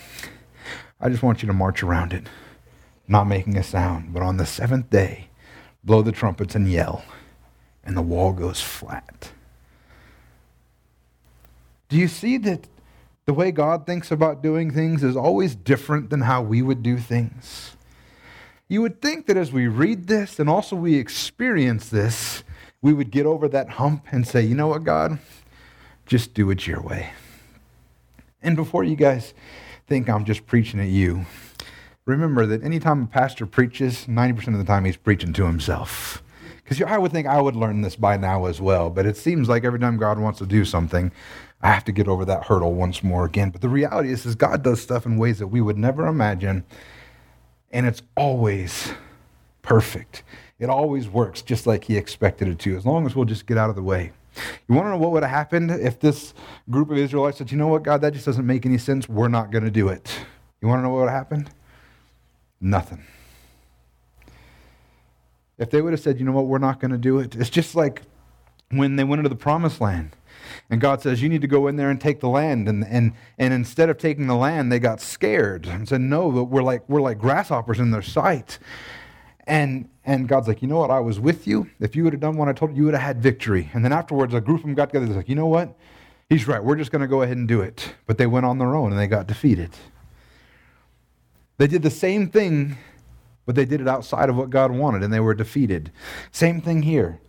I 1.01 1.09
just 1.09 1.23
want 1.23 1.41
you 1.41 1.47
to 1.47 1.53
march 1.53 1.81
around 1.81 2.13
it 2.13 2.27
not 3.09 3.25
making 3.27 3.57
a 3.57 3.63
sound. 3.63 4.13
But 4.13 4.21
on 4.21 4.37
the 4.37 4.45
seventh 4.45 4.89
day, 4.89 5.29
blow 5.83 6.01
the 6.01 6.11
trumpets 6.11 6.55
and 6.55 6.71
yell, 6.71 7.03
and 7.83 7.97
the 7.97 8.01
wall 8.01 8.31
goes 8.31 8.61
flat. 8.61 9.31
Do 11.89 11.97
you 11.97 12.07
see 12.07 12.37
that 12.37 12.67
the 13.29 13.33
way 13.33 13.51
God 13.51 13.85
thinks 13.85 14.09
about 14.09 14.41
doing 14.41 14.71
things 14.71 15.03
is 15.03 15.15
always 15.15 15.53
different 15.53 16.09
than 16.09 16.21
how 16.21 16.41
we 16.41 16.63
would 16.63 16.81
do 16.81 16.97
things? 16.97 17.77
You 18.67 18.81
would 18.81 19.03
think 19.03 19.27
that 19.27 19.37
as 19.37 19.51
we 19.51 19.67
read 19.67 20.07
this 20.07 20.39
and 20.39 20.49
also 20.49 20.75
we 20.75 20.95
experience 20.95 21.89
this, 21.89 22.43
we 22.81 22.91
would 22.91 23.11
get 23.11 23.27
over 23.27 23.47
that 23.47 23.69
hump 23.69 24.07
and 24.11 24.25
say, 24.27 24.41
you 24.41 24.55
know 24.55 24.69
what, 24.69 24.83
God? 24.83 25.19
Just 26.07 26.33
do 26.33 26.49
it 26.49 26.65
your 26.65 26.81
way. 26.81 27.11
And 28.41 28.55
before 28.55 28.83
you 28.83 28.95
guys 28.95 29.35
think 29.85 30.09
I'm 30.09 30.25
just 30.25 30.47
preaching 30.47 30.79
at 30.79 30.87
you, 30.87 31.27
remember 32.05 32.47
that 32.47 32.63
anytime 32.63 33.03
a 33.03 33.05
pastor 33.05 33.45
preaches, 33.45 34.07
90% 34.07 34.47
of 34.47 34.57
the 34.57 34.63
time 34.63 34.85
he's 34.85 34.97
preaching 34.97 35.33
to 35.33 35.45
himself. 35.45 36.23
Because 36.63 36.81
I 36.81 36.97
would 36.97 37.11
think 37.11 37.27
I 37.27 37.39
would 37.39 37.55
learn 37.55 37.81
this 37.81 37.95
by 37.95 38.17
now 38.17 38.45
as 38.45 38.59
well, 38.59 38.89
but 38.89 39.05
it 39.05 39.17
seems 39.17 39.47
like 39.47 39.63
every 39.63 39.79
time 39.79 39.97
God 39.97 40.17
wants 40.17 40.39
to 40.39 40.47
do 40.47 40.65
something, 40.65 41.11
I 41.61 41.71
have 41.71 41.83
to 41.85 41.91
get 41.91 42.07
over 42.07 42.23
that 42.25 42.45
hurdle 42.45 42.73
once 42.73 43.03
more 43.03 43.25
again. 43.25 43.49
But 43.49 43.61
the 43.61 43.69
reality 43.69 44.11
is, 44.11 44.25
is 44.25 44.35
God 44.35 44.63
does 44.63 44.81
stuff 44.81 45.05
in 45.05 45.17
ways 45.17 45.39
that 45.39 45.47
we 45.47 45.61
would 45.61 45.77
never 45.77 46.07
imagine, 46.07 46.63
and 47.71 47.85
it's 47.85 48.01
always 48.15 48.93
perfect. 49.61 50.23
It 50.57 50.69
always 50.69 51.07
works 51.09 51.41
just 51.41 51.67
like 51.67 51.85
He 51.85 51.97
expected 51.97 52.47
it 52.47 52.59
to, 52.59 52.75
as 52.75 52.85
long 52.85 53.05
as 53.05 53.15
we'll 53.15 53.25
just 53.25 53.45
get 53.45 53.57
out 53.57 53.69
of 53.69 53.75
the 53.75 53.83
way. 53.83 54.11
You 54.67 54.75
want 54.75 54.85
to 54.85 54.91
know 54.91 54.97
what 54.97 55.11
would 55.11 55.23
have 55.23 55.31
happened 55.31 55.71
if 55.71 55.99
this 55.99 56.33
group 56.69 56.91
of 56.91 56.97
Israelites 56.97 57.37
said, 57.37 57.51
you 57.51 57.57
know 57.57 57.67
what, 57.67 57.83
God, 57.83 58.01
that 58.01 58.13
just 58.13 58.25
doesn't 58.25 58.45
make 58.45 58.65
any 58.65 58.77
sense. 58.77 59.09
We're 59.09 59.27
not 59.27 59.51
going 59.51 59.63
to 59.65 59.71
do 59.71 59.89
it. 59.89 60.17
You 60.61 60.67
want 60.67 60.79
to 60.79 60.83
know 60.83 60.89
what 60.89 60.99
would 60.99 61.09
have 61.09 61.17
happened? 61.17 61.49
Nothing. 62.61 63.03
If 65.57 65.71
they 65.71 65.81
would 65.81 65.91
have 65.91 65.99
said, 65.99 66.19
you 66.19 66.25
know 66.25 66.31
what, 66.31 66.45
we're 66.45 66.57
not 66.57 66.79
going 66.79 66.91
to 66.91 66.97
do 66.97 67.19
it, 67.19 67.35
it's 67.35 67.49
just 67.49 67.75
like 67.75 68.03
when 68.69 68.95
they 68.95 69.03
went 69.03 69.19
into 69.19 69.29
the 69.29 69.35
promised 69.35 69.81
land. 69.81 70.11
And 70.69 70.79
God 70.81 71.01
says, 71.01 71.21
You 71.21 71.29
need 71.29 71.41
to 71.41 71.47
go 71.47 71.67
in 71.67 71.75
there 71.75 71.89
and 71.89 71.99
take 71.99 72.19
the 72.19 72.29
land. 72.29 72.67
And, 72.67 72.85
and, 72.85 73.13
and 73.37 73.53
instead 73.53 73.89
of 73.89 73.97
taking 73.97 74.27
the 74.27 74.35
land, 74.35 74.71
they 74.71 74.79
got 74.79 75.01
scared 75.01 75.65
and 75.65 75.87
said, 75.87 76.01
No, 76.01 76.31
but 76.31 76.45
we're 76.45 76.63
like, 76.63 76.87
we're 76.87 77.01
like 77.01 77.19
grasshoppers 77.19 77.79
in 77.79 77.91
their 77.91 78.01
sight. 78.01 78.59
And, 79.47 79.89
and 80.05 80.27
God's 80.27 80.47
like, 80.47 80.61
You 80.61 80.67
know 80.67 80.79
what? 80.79 80.91
I 80.91 80.99
was 80.99 81.19
with 81.19 81.47
you. 81.47 81.69
If 81.79 81.95
you 81.95 82.03
would 82.03 82.13
have 82.13 82.21
done 82.21 82.37
what 82.37 82.47
I 82.47 82.53
told 82.53 82.71
you, 82.71 82.77
you 82.77 82.85
would 82.85 82.93
have 82.93 83.03
had 83.03 83.21
victory. 83.21 83.69
And 83.73 83.83
then 83.83 83.93
afterwards, 83.93 84.33
a 84.33 84.41
group 84.41 84.59
of 84.59 84.65
them 84.65 84.75
got 84.75 84.89
together. 84.89 85.05
They're 85.05 85.17
like, 85.17 85.29
You 85.29 85.35
know 85.35 85.47
what? 85.47 85.75
He's 86.29 86.47
right. 86.47 86.63
We're 86.63 86.75
just 86.75 86.91
going 86.91 87.01
to 87.01 87.07
go 87.07 87.23
ahead 87.23 87.37
and 87.37 87.47
do 87.47 87.61
it. 87.61 87.95
But 88.05 88.19
they 88.19 88.27
went 88.27 88.45
on 88.45 88.59
their 88.59 88.75
own 88.75 88.91
and 88.91 88.99
they 88.99 89.07
got 89.07 89.25
defeated. 89.25 89.71
They 91.57 91.67
did 91.67 91.81
the 91.81 91.89
same 91.89 92.29
thing, 92.29 92.77
but 93.45 93.55
they 93.55 93.65
did 93.65 93.81
it 93.81 93.87
outside 93.87 94.29
of 94.29 94.37
what 94.37 94.49
God 94.49 94.71
wanted, 94.71 95.03
and 95.03 95.11
they 95.11 95.19
were 95.19 95.33
defeated. 95.33 95.91
Same 96.31 96.61
thing 96.61 96.83
here. 96.83 97.19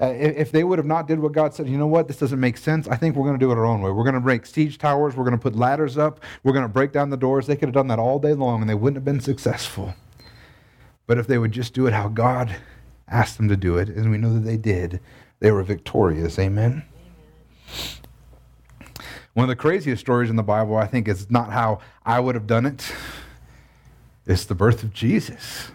Uh, 0.00 0.06
if 0.16 0.50
they 0.50 0.64
would 0.64 0.78
have 0.78 0.86
not 0.86 1.06
did 1.06 1.20
what 1.20 1.32
God 1.32 1.52
said, 1.52 1.68
you 1.68 1.76
know 1.76 1.86
what, 1.86 2.08
this 2.08 2.16
doesn't 2.16 2.40
make 2.40 2.56
sense. 2.56 2.88
I 2.88 2.96
think 2.96 3.16
we're 3.16 3.26
going 3.26 3.38
to 3.38 3.44
do 3.44 3.52
it 3.52 3.58
our 3.58 3.66
own 3.66 3.82
way. 3.82 3.90
We're 3.90 4.04
going 4.04 4.14
to 4.14 4.20
break 4.20 4.46
siege 4.46 4.78
towers. 4.78 5.14
We're 5.14 5.24
going 5.24 5.36
to 5.36 5.42
put 5.42 5.54
ladders 5.54 5.98
up. 5.98 6.20
We're 6.42 6.54
going 6.54 6.64
to 6.64 6.70
break 6.70 6.92
down 6.92 7.10
the 7.10 7.18
doors. 7.18 7.46
They 7.46 7.54
could 7.54 7.68
have 7.68 7.74
done 7.74 7.88
that 7.88 7.98
all 7.98 8.18
day 8.18 8.32
long, 8.32 8.62
and 8.62 8.70
they 8.70 8.74
wouldn't 8.74 8.96
have 8.96 9.04
been 9.04 9.20
successful. 9.20 9.94
But 11.06 11.18
if 11.18 11.26
they 11.26 11.36
would 11.36 11.52
just 11.52 11.74
do 11.74 11.86
it 11.86 11.92
how 11.92 12.08
God 12.08 12.56
asked 13.08 13.36
them 13.36 13.48
to 13.48 13.56
do 13.56 13.76
it, 13.76 13.90
and 13.90 14.10
we 14.10 14.16
know 14.16 14.32
that 14.32 14.40
they 14.40 14.56
did, 14.56 15.00
they 15.40 15.50
were 15.50 15.62
victorious. 15.62 16.38
Amen. 16.38 16.84
One 19.34 19.44
of 19.44 19.48
the 19.48 19.56
craziest 19.56 20.00
stories 20.00 20.30
in 20.30 20.36
the 20.36 20.42
Bible, 20.42 20.76
I 20.76 20.86
think, 20.86 21.08
is 21.08 21.30
not 21.30 21.52
how 21.52 21.80
I 22.06 22.20
would 22.20 22.34
have 22.36 22.46
done 22.46 22.64
it. 22.64 22.90
It's 24.26 24.44
the 24.44 24.54
birth 24.54 24.82
of 24.82 24.94
Jesus. 24.94 25.72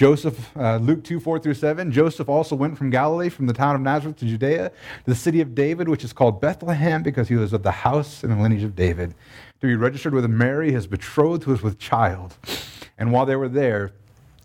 Joseph, 0.00 0.56
uh, 0.56 0.78
Luke 0.78 1.04
2, 1.04 1.20
4 1.20 1.40
through 1.40 1.52
7, 1.52 1.92
Joseph 1.92 2.26
also 2.26 2.56
went 2.56 2.78
from 2.78 2.88
Galilee, 2.88 3.28
from 3.28 3.46
the 3.46 3.52
town 3.52 3.74
of 3.74 3.82
Nazareth 3.82 4.16
to 4.16 4.24
Judea, 4.24 4.70
to 4.70 5.04
the 5.04 5.14
city 5.14 5.42
of 5.42 5.54
David, 5.54 5.90
which 5.90 6.04
is 6.04 6.14
called 6.14 6.40
Bethlehem, 6.40 7.02
because 7.02 7.28
he 7.28 7.34
was 7.34 7.52
of 7.52 7.62
the 7.62 7.70
house 7.70 8.22
and 8.22 8.32
the 8.32 8.42
lineage 8.42 8.62
of 8.62 8.74
David, 8.74 9.14
to 9.60 9.66
be 9.66 9.76
registered 9.76 10.14
with 10.14 10.24
Mary, 10.24 10.72
his 10.72 10.86
betrothed, 10.86 11.44
who 11.44 11.50
was 11.50 11.60
with 11.60 11.78
child. 11.78 12.34
And 12.96 13.12
while 13.12 13.26
they 13.26 13.36
were 13.36 13.46
there, 13.46 13.92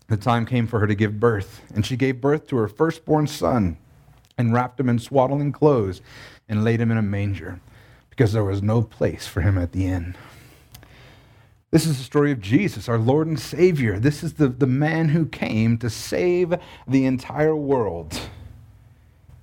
the 0.08 0.18
time 0.18 0.44
came 0.44 0.66
for 0.66 0.78
her 0.78 0.86
to 0.86 0.94
give 0.94 1.18
birth. 1.18 1.62
And 1.74 1.86
she 1.86 1.96
gave 1.96 2.20
birth 2.20 2.46
to 2.48 2.56
her 2.56 2.68
firstborn 2.68 3.26
son, 3.26 3.78
and 4.36 4.52
wrapped 4.52 4.78
him 4.78 4.90
in 4.90 4.98
swaddling 4.98 5.52
clothes, 5.52 6.02
and 6.50 6.64
laid 6.64 6.82
him 6.82 6.90
in 6.90 6.98
a 6.98 7.02
manger, 7.02 7.60
because 8.10 8.34
there 8.34 8.44
was 8.44 8.60
no 8.60 8.82
place 8.82 9.26
for 9.26 9.40
him 9.40 9.56
at 9.56 9.72
the 9.72 9.86
inn. 9.86 10.16
This 11.72 11.84
is 11.84 11.98
the 11.98 12.04
story 12.04 12.30
of 12.30 12.40
Jesus, 12.40 12.88
our 12.88 12.98
Lord 12.98 13.26
and 13.26 13.38
Savior. 13.38 13.98
This 13.98 14.22
is 14.22 14.34
the, 14.34 14.48
the 14.48 14.68
man 14.68 15.08
who 15.08 15.26
came 15.26 15.78
to 15.78 15.90
save 15.90 16.54
the 16.86 17.04
entire 17.04 17.56
world. 17.56 18.20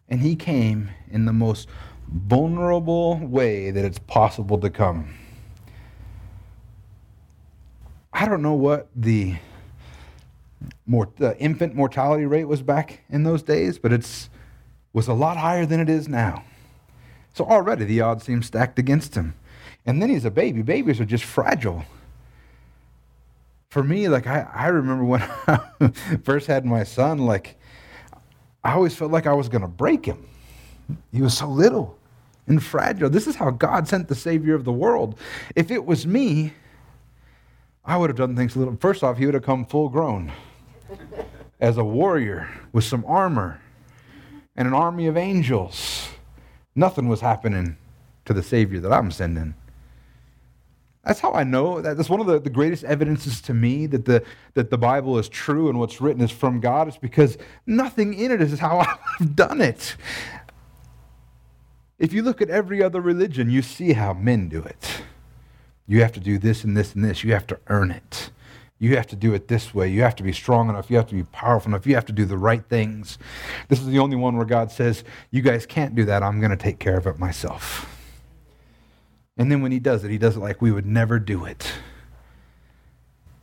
And 0.07 0.21
he 0.21 0.35
came 0.35 0.89
in 1.11 1.25
the 1.25 1.33
most 1.33 1.67
vulnerable 2.07 3.17
way 3.17 3.71
that 3.71 3.83
it's 3.83 3.99
possible 3.99 4.57
to 4.59 4.69
come. 4.69 5.15
I 8.13 8.25
don't 8.25 8.41
know 8.41 8.53
what 8.53 8.87
the, 8.95 9.35
the 10.87 11.35
infant 11.39 11.75
mortality 11.75 12.25
rate 12.25 12.45
was 12.45 12.61
back 12.61 13.03
in 13.09 13.23
those 13.23 13.43
days, 13.43 13.77
but 13.79 13.91
it 13.91 14.29
was 14.93 15.09
a 15.09 15.13
lot 15.13 15.35
higher 15.35 15.65
than 15.65 15.81
it 15.81 15.89
is 15.89 16.07
now. 16.07 16.45
So 17.33 17.43
already 17.43 17.83
the 17.83 17.99
odds 17.99 18.23
seem 18.23 18.43
stacked 18.43 18.79
against 18.79 19.15
him. 19.15 19.33
And 19.85 20.01
then 20.01 20.09
he's 20.09 20.23
a 20.23 20.31
baby. 20.31 20.61
Babies 20.61 21.01
are 21.01 21.05
just 21.05 21.25
fragile 21.25 21.83
for 23.73 23.83
me, 23.83 24.07
like 24.07 24.27
I, 24.27 24.47
I 24.53 24.67
remember 24.67 25.03
when 25.03 25.23
I 25.47 25.59
first 26.23 26.45
had 26.45 26.63
my 26.63 26.83
son, 26.83 27.17
like 27.17 27.59
I 28.63 28.73
always 28.73 28.95
felt 28.95 29.11
like 29.11 29.25
I 29.25 29.33
was 29.33 29.49
going 29.49 29.63
to 29.63 29.67
break 29.67 30.05
him. 30.05 30.27
He 31.11 31.23
was 31.23 31.35
so 31.35 31.47
little 31.47 31.97
and 32.45 32.63
fragile. 32.63 33.09
This 33.09 33.25
is 33.25 33.35
how 33.35 33.49
God 33.49 33.87
sent 33.87 34.09
the 34.09 34.15
Savior 34.15 34.53
of 34.53 34.63
the 34.63 34.71
world. 34.71 35.17
If 35.55 35.71
it 35.71 35.83
was 35.83 36.05
me, 36.05 36.53
I 37.83 37.97
would 37.97 38.11
have 38.11 38.17
done 38.17 38.35
things 38.35 38.55
a 38.55 38.59
little. 38.59 38.77
First 38.79 39.03
off, 39.03 39.17
he 39.17 39.25
would 39.25 39.33
have 39.33 39.43
come 39.43 39.65
full 39.65 39.89
grown 39.89 40.31
as 41.59 41.77
a 41.77 41.83
warrior 41.83 42.47
with 42.73 42.83
some 42.83 43.03
armor 43.07 43.59
and 44.55 44.67
an 44.67 44.75
army 44.75 45.07
of 45.07 45.17
angels. 45.17 46.09
Nothing 46.75 47.07
was 47.07 47.21
happening 47.21 47.77
to 48.25 48.33
the 48.33 48.43
Savior 48.43 48.79
that 48.81 48.93
I'm 48.93 49.09
sending. 49.09 49.55
That's 51.03 51.19
how 51.19 51.33
I 51.33 51.43
know. 51.43 51.81
That 51.81 51.97
that's 51.97 52.09
one 52.09 52.21
of 52.21 52.27
the, 52.27 52.39
the 52.39 52.49
greatest 52.49 52.83
evidences 52.85 53.41
to 53.41 53.53
me 53.53 53.87
that 53.87 54.05
the, 54.05 54.23
that 54.53 54.69
the 54.69 54.77
Bible 54.77 55.17
is 55.17 55.27
true 55.27 55.67
and 55.69 55.77
what's 55.77 55.99
written 55.99 56.21
is 56.21 56.31
from 56.31 56.61
God. 56.61 56.87
is 56.87 56.97
because 56.97 57.37
nothing 57.65 58.13
in 58.13 58.31
it 58.31 58.41
is 58.41 58.59
how 58.59 58.79
I've 59.19 59.35
done 59.35 59.59
it. 59.59 59.95
If 61.99 62.13
you 62.13 62.21
look 62.21 62.41
at 62.41 62.49
every 62.49 62.81
other 62.81 63.01
religion, 63.01 63.49
you 63.49 63.61
see 63.61 63.93
how 63.93 64.13
men 64.13 64.47
do 64.47 64.61
it. 64.63 65.03
You 65.87 66.01
have 66.01 66.13
to 66.13 66.19
do 66.19 66.37
this 66.37 66.63
and 66.63 66.75
this 66.75 66.95
and 66.95 67.03
this. 67.03 67.23
You 67.23 67.33
have 67.33 67.47
to 67.47 67.59
earn 67.67 67.91
it. 67.91 68.31
You 68.79 68.95
have 68.95 69.07
to 69.07 69.15
do 69.15 69.33
it 69.33 69.47
this 69.47 69.73
way. 69.73 69.89
You 69.89 70.01
have 70.01 70.15
to 70.17 70.23
be 70.23 70.33
strong 70.33 70.69
enough. 70.69 70.89
You 70.89 70.97
have 70.97 71.07
to 71.07 71.15
be 71.15 71.23
powerful 71.23 71.69
enough. 71.69 71.85
You 71.85 71.95
have 71.95 72.05
to 72.05 72.13
do 72.13 72.25
the 72.25 72.37
right 72.37 72.63
things. 72.67 73.17
This 73.67 73.79
is 73.79 73.87
the 73.87 73.99
only 73.99 74.15
one 74.15 74.35
where 74.35 74.45
God 74.45 74.71
says, 74.71 75.03
You 75.31 75.41
guys 75.41 75.65
can't 75.65 75.95
do 75.95 76.05
that. 76.05 76.23
I'm 76.23 76.39
going 76.39 76.51
to 76.51 76.57
take 76.57 76.79
care 76.79 76.97
of 76.97 77.07
it 77.07 77.19
myself. 77.19 77.92
And 79.37 79.51
then 79.51 79.61
when 79.61 79.71
he 79.71 79.79
does 79.79 80.03
it, 80.03 80.11
he 80.11 80.17
does 80.17 80.35
it 80.37 80.39
like 80.39 80.61
we 80.61 80.71
would 80.71 80.85
never 80.85 81.19
do 81.19 81.45
it. 81.45 81.71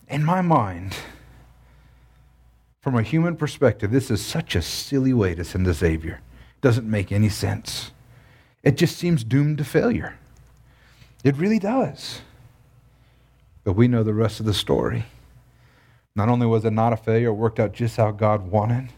In 0.09 0.25
my 0.25 0.41
mind, 0.41 0.97
From 2.81 2.97
a 2.97 3.03
human 3.03 3.37
perspective, 3.37 3.91
this 3.91 4.11
is 4.11 4.25
such 4.25 4.55
a 4.57 4.63
silly 4.63 5.13
way 5.13 5.35
to 5.35 5.45
send 5.45 5.67
a 5.67 5.75
Savior. 5.75 6.23
It 6.57 6.63
doesn't 6.63 6.91
make 6.91 7.13
any 7.13 7.29
sense. 7.29 7.91
It 8.63 8.79
just 8.79 8.97
seems 8.97 9.23
doomed 9.23 9.59
to 9.59 9.65
failure. 9.65 10.19
It 11.23 11.37
really 11.37 11.59
does. 11.59 12.23
But 13.65 13.75
we 13.75 13.87
know 13.87 14.03
the 14.03 14.15
rest 14.15 14.41
of 14.41 14.47
the 14.47 14.55
story. 14.55 15.05
Not 16.17 16.31
only 16.31 16.47
was 16.47 16.65
it 16.65 16.73
not 16.73 16.95
a 16.95 16.97
failure, 16.97 17.29
it 17.29 17.35
worked 17.35 17.61
out 17.61 17.75
just 17.75 17.99
how 17.99 18.13
God 18.13 18.51
wanted. 18.51 18.89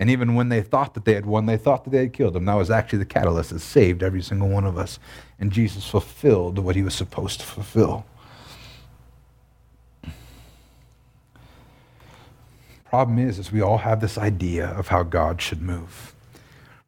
And 0.00 0.08
even 0.08 0.34
when 0.34 0.48
they 0.48 0.62
thought 0.62 0.94
that 0.94 1.04
they 1.04 1.12
had 1.12 1.26
won, 1.26 1.44
they 1.44 1.58
thought 1.58 1.84
that 1.84 1.90
they 1.90 1.98
had 1.98 2.14
killed 2.14 2.34
him. 2.34 2.46
That 2.46 2.54
was 2.54 2.70
actually 2.70 3.00
the 3.00 3.04
catalyst 3.04 3.50
that 3.50 3.60
saved 3.60 4.02
every 4.02 4.22
single 4.22 4.48
one 4.48 4.64
of 4.64 4.78
us. 4.78 4.98
And 5.38 5.52
Jesus 5.52 5.86
fulfilled 5.86 6.58
what 6.58 6.74
he 6.74 6.82
was 6.82 6.94
supposed 6.94 7.40
to 7.40 7.46
fulfill. 7.46 8.06
Problem 12.86 13.18
is, 13.18 13.38
is 13.38 13.52
we 13.52 13.60
all 13.60 13.78
have 13.78 14.00
this 14.00 14.16
idea 14.16 14.68
of 14.68 14.88
how 14.88 15.02
God 15.02 15.42
should 15.42 15.60
move. 15.60 16.09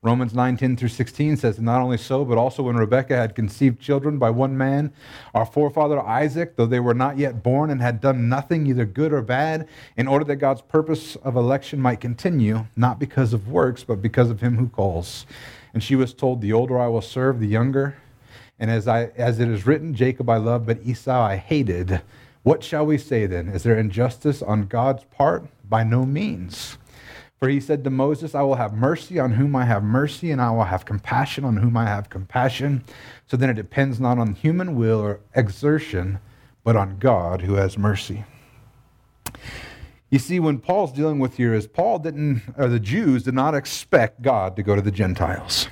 Romans 0.05 0.35
9, 0.35 0.57
10 0.57 0.77
through 0.77 0.89
16 0.89 1.37
says, 1.37 1.61
Not 1.61 1.81
only 1.81 1.97
so, 1.97 2.25
but 2.25 2.37
also 2.37 2.65
when 2.65 2.75
Rebekah 2.75 3.15
had 3.15 3.37
conceived 3.37 3.81
children 3.81 4.19
by 4.19 4.31
one 4.31 4.59
man, 4.59 4.93
our 5.33 5.47
forefather 5.47 6.01
Isaac, 6.01 6.57
though 6.57 6.67
they 6.67 6.81
were 6.81 6.93
not 6.93 7.19
yet 7.19 7.45
born 7.45 7.71
and 7.71 7.81
had 7.81 8.01
done 8.01 8.29
nothing, 8.29 8.67
either 8.67 8.85
good 8.85 9.13
or 9.13 9.23
bad, 9.23 9.69
in 9.97 10.09
order 10.09 10.25
that 10.25 10.37
God's 10.37 10.61
purpose 10.61 11.15
of 11.15 11.37
election 11.37 11.81
might 11.81 12.01
continue, 12.01 12.67
not 12.75 12.99
because 12.99 13.33
of 13.33 13.47
works, 13.47 13.85
but 13.85 14.03
because 14.03 14.29
of 14.29 14.41
him 14.41 14.57
who 14.57 14.69
calls. 14.69 15.25
And 15.73 15.85
she 15.85 15.95
was 15.95 16.13
told, 16.13 16.41
The 16.41 16.53
older 16.53 16.81
I 16.81 16.89
will 16.89 17.01
serve, 17.01 17.39
the 17.39 17.47
younger. 17.47 17.95
And 18.59 18.73
as, 18.73 18.89
I, 18.89 19.05
as 19.17 19.39
it 19.39 19.49
is 19.49 19.69
written, 19.69 19.95
Jacob 19.95 20.29
I 20.29 20.39
loved, 20.39 20.67
but 20.67 20.85
Esau 20.85 21.23
I 21.23 21.37
hated. 21.37 22.03
What 22.43 22.65
shall 22.65 22.85
we 22.85 22.99
say 22.99 23.27
then? 23.27 23.49
Is 23.49 23.63
there 23.63 23.79
injustice 23.79 24.43
on 24.43 24.67
God's 24.67 25.05
part? 25.05 25.47
By 25.69 25.85
no 25.85 26.05
means. 26.05 26.77
For 27.43 27.49
he 27.49 27.59
said 27.59 27.83
to 27.83 27.91
Moses, 27.91 28.37
I 28.37 28.43
will 28.43 28.55
have 28.55 28.73
mercy 28.73 29.19
on 29.19 29.33
whom 29.33 29.57
I 29.57 29.65
have 29.65 29.83
mercy, 29.83 30.31
and 30.31 30.41
I 30.41 30.53
will 30.53 30.63
have 30.63 30.85
compassion 30.85 31.45
on 31.45 31.57
whom 31.57 31.77
I 31.77 31.87
have 31.87 32.09
compassion. 32.09 32.85
So 33.27 33.37
then 33.37 33.51
it 33.51 33.55
depends 33.55 33.99
not 33.99 34.17
on 34.17 34.35
human 34.35 34.77
will 34.77 35.01
or 35.01 35.19
exertion, 35.35 36.21
but 36.63 36.77
on 36.77 37.01
God 37.01 37.41
who 37.41 37.55
has 37.55 37.77
mercy. 37.77 38.23
You 40.09 40.21
see, 40.21 40.39
when 40.39 40.61
Paul's 40.61 40.93
dealing 40.93 41.19
with 41.19 41.37
here 41.37 41.53
is 41.53 41.67
Paul 41.67 41.99
didn't, 41.99 42.43
or 42.57 42.69
the 42.69 42.79
Jews 42.79 43.25
did 43.25 43.35
not 43.35 43.57
expect 43.57 44.23
God 44.23 44.55
to 44.55 44.63
go 44.63 44.77
to 44.77 44.81
the 44.81 44.93
Gentiles. 44.93 45.67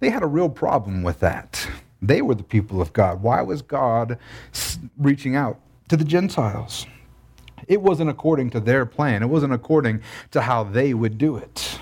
They 0.00 0.10
had 0.10 0.24
a 0.24 0.26
real 0.26 0.48
problem 0.48 1.04
with 1.04 1.20
that. 1.20 1.64
They 2.02 2.22
were 2.22 2.34
the 2.34 2.42
people 2.42 2.82
of 2.82 2.92
God. 2.92 3.22
Why 3.22 3.40
was 3.42 3.62
God 3.62 4.18
reaching 4.96 5.36
out 5.36 5.60
to 5.90 5.96
the 5.96 6.04
Gentiles? 6.04 6.86
It 7.66 7.82
wasn't 7.82 8.10
according 8.10 8.50
to 8.50 8.60
their 8.60 8.86
plan, 8.86 9.22
it 9.22 9.28
wasn't 9.28 9.52
according 9.52 10.02
to 10.30 10.42
how 10.42 10.64
they 10.64 10.94
would 10.94 11.18
do 11.18 11.36
it. 11.36 11.78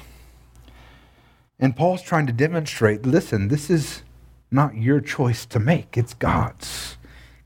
And 1.59 1.77
Paul's 1.77 2.03
trying 2.03 2.27
to 2.27 2.33
demonstrate 2.33 3.07
listen, 3.07 3.49
this 3.49 3.71
is 3.71 4.03
not 4.51 4.77
your 4.77 5.01
choice 5.01 5.47
to 5.47 5.59
make, 5.59 5.97
it's 5.97 6.15
God's. 6.15 6.97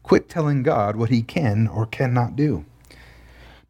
Quit 0.02 0.28
telling 0.28 0.62
God 0.62 0.96
what 0.96 1.10
he 1.10 1.22
can 1.22 1.68
or 1.68 1.86
cannot 1.86 2.36
do. 2.36 2.64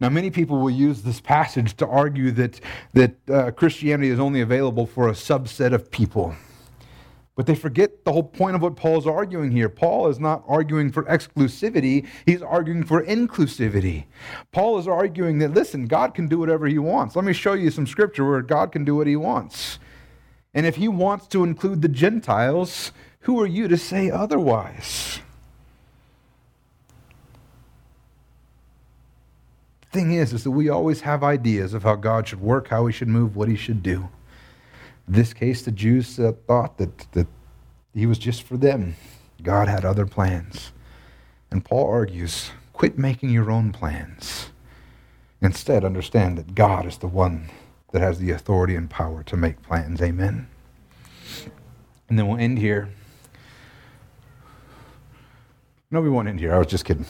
Now, 0.01 0.09
many 0.09 0.31
people 0.31 0.59
will 0.59 0.71
use 0.71 1.03
this 1.03 1.21
passage 1.21 1.77
to 1.77 1.87
argue 1.87 2.31
that, 2.31 2.59
that 2.95 3.17
uh, 3.29 3.51
Christianity 3.51 4.09
is 4.09 4.19
only 4.19 4.41
available 4.41 4.87
for 4.87 5.09
a 5.09 5.13
subset 5.13 5.75
of 5.75 5.91
people. 5.91 6.35
But 7.41 7.47
they 7.47 7.55
forget 7.55 8.05
the 8.05 8.13
whole 8.13 8.23
point 8.23 8.55
of 8.55 8.61
what 8.61 8.77
Paul's 8.77 9.07
arguing 9.07 9.51
here. 9.51 9.71
Paul 9.71 10.09
is 10.09 10.21
not 10.21 10.45
arguing 10.47 10.93
for 10.93 11.05
exclusivity, 11.05 12.07
he's 12.27 12.43
arguing 12.43 12.85
for 12.85 13.03
inclusivity. 13.03 14.05
Paul 14.53 14.79
is 14.79 14.87
arguing 14.87 15.39
that, 15.39 15.55
listen, 15.55 15.87
God 15.87 16.13
can 16.13 16.29
do 16.29 16.39
whatever 16.39 16.67
he 16.67 16.77
wants. 16.77 17.17
Let 17.17 17.25
me 17.25 17.33
show 17.33 17.55
you 17.55 17.71
some 17.71 17.87
scripture 17.87 18.29
where 18.29 18.43
God 18.43 18.73
can 18.73 18.85
do 18.85 18.95
what 18.95 19.07
he 19.07 19.17
wants. 19.17 19.79
And 20.53 20.67
if 20.67 20.77
he 20.77 20.87
wants 20.87 21.29
to 21.29 21.43
include 21.43 21.81
the 21.81 21.89
Gentiles, 21.89 22.93
who 23.21 23.41
are 23.41 23.47
you 23.47 23.69
to 23.69 23.79
say 23.79 24.11
otherwise? 24.11 25.21
The 29.81 29.99
thing 29.99 30.13
is, 30.13 30.35
is 30.35 30.45
that 30.45 30.51
we 30.51 30.69
always 30.69 31.01
have 31.01 31.25
ideas 31.25 31.73
of 31.73 31.85
how 31.85 31.95
God 31.95 32.29
should 32.29 32.43
work, 32.43 32.69
how 32.69 32.85
he 32.85 32.93
should 32.93 33.09
move, 33.09 33.35
what 33.35 33.49
he 33.49 33.57
should 33.57 33.83
do 33.83 34.11
this 35.13 35.33
case, 35.33 35.63
the 35.63 35.73
Jews 35.73 36.19
uh, 36.19 36.33
thought 36.47 36.79
that, 36.79 37.13
that 37.13 37.27
he 37.95 38.07
was 38.07 38.19
just 38.19 38.43
for 38.43 38.57
them. 38.57 38.97
God 39.43 39.69
had 39.69 39.85
other 39.85 40.07
plans. 40.07 40.73
And 41.51 41.65
Paul 41.65 41.89
argues 41.89 42.51
quit 42.73 42.97
making 42.97 43.31
your 43.31 43.51
own 43.51 43.73
plans. 43.73 44.51
Instead, 45.43 45.85
understand 45.85 46.39
that 46.39 46.55
God 46.55 46.87
is 46.87 46.99
the 46.99 47.09
one 47.09 47.51
that 47.93 48.01
has 48.01 48.19
the 48.19 48.31
authority 48.31 48.75
and 48.75 48.89
power 48.89 49.23
to 49.25 49.37
make 49.37 49.63
plans. 49.63 50.01
Amen. 50.01 50.49
And 52.09 52.19
then 52.19 52.29
we'll 52.29 52.39
end 52.39 52.59
here. 52.59 52.91
No, 55.91 56.01
we 56.01 56.09
won't 56.09 56.29
end 56.29 56.39
here. 56.39 56.55
I 56.55 56.59
was 56.59 56.69
just 56.69 56.85
kidding. 56.85 57.07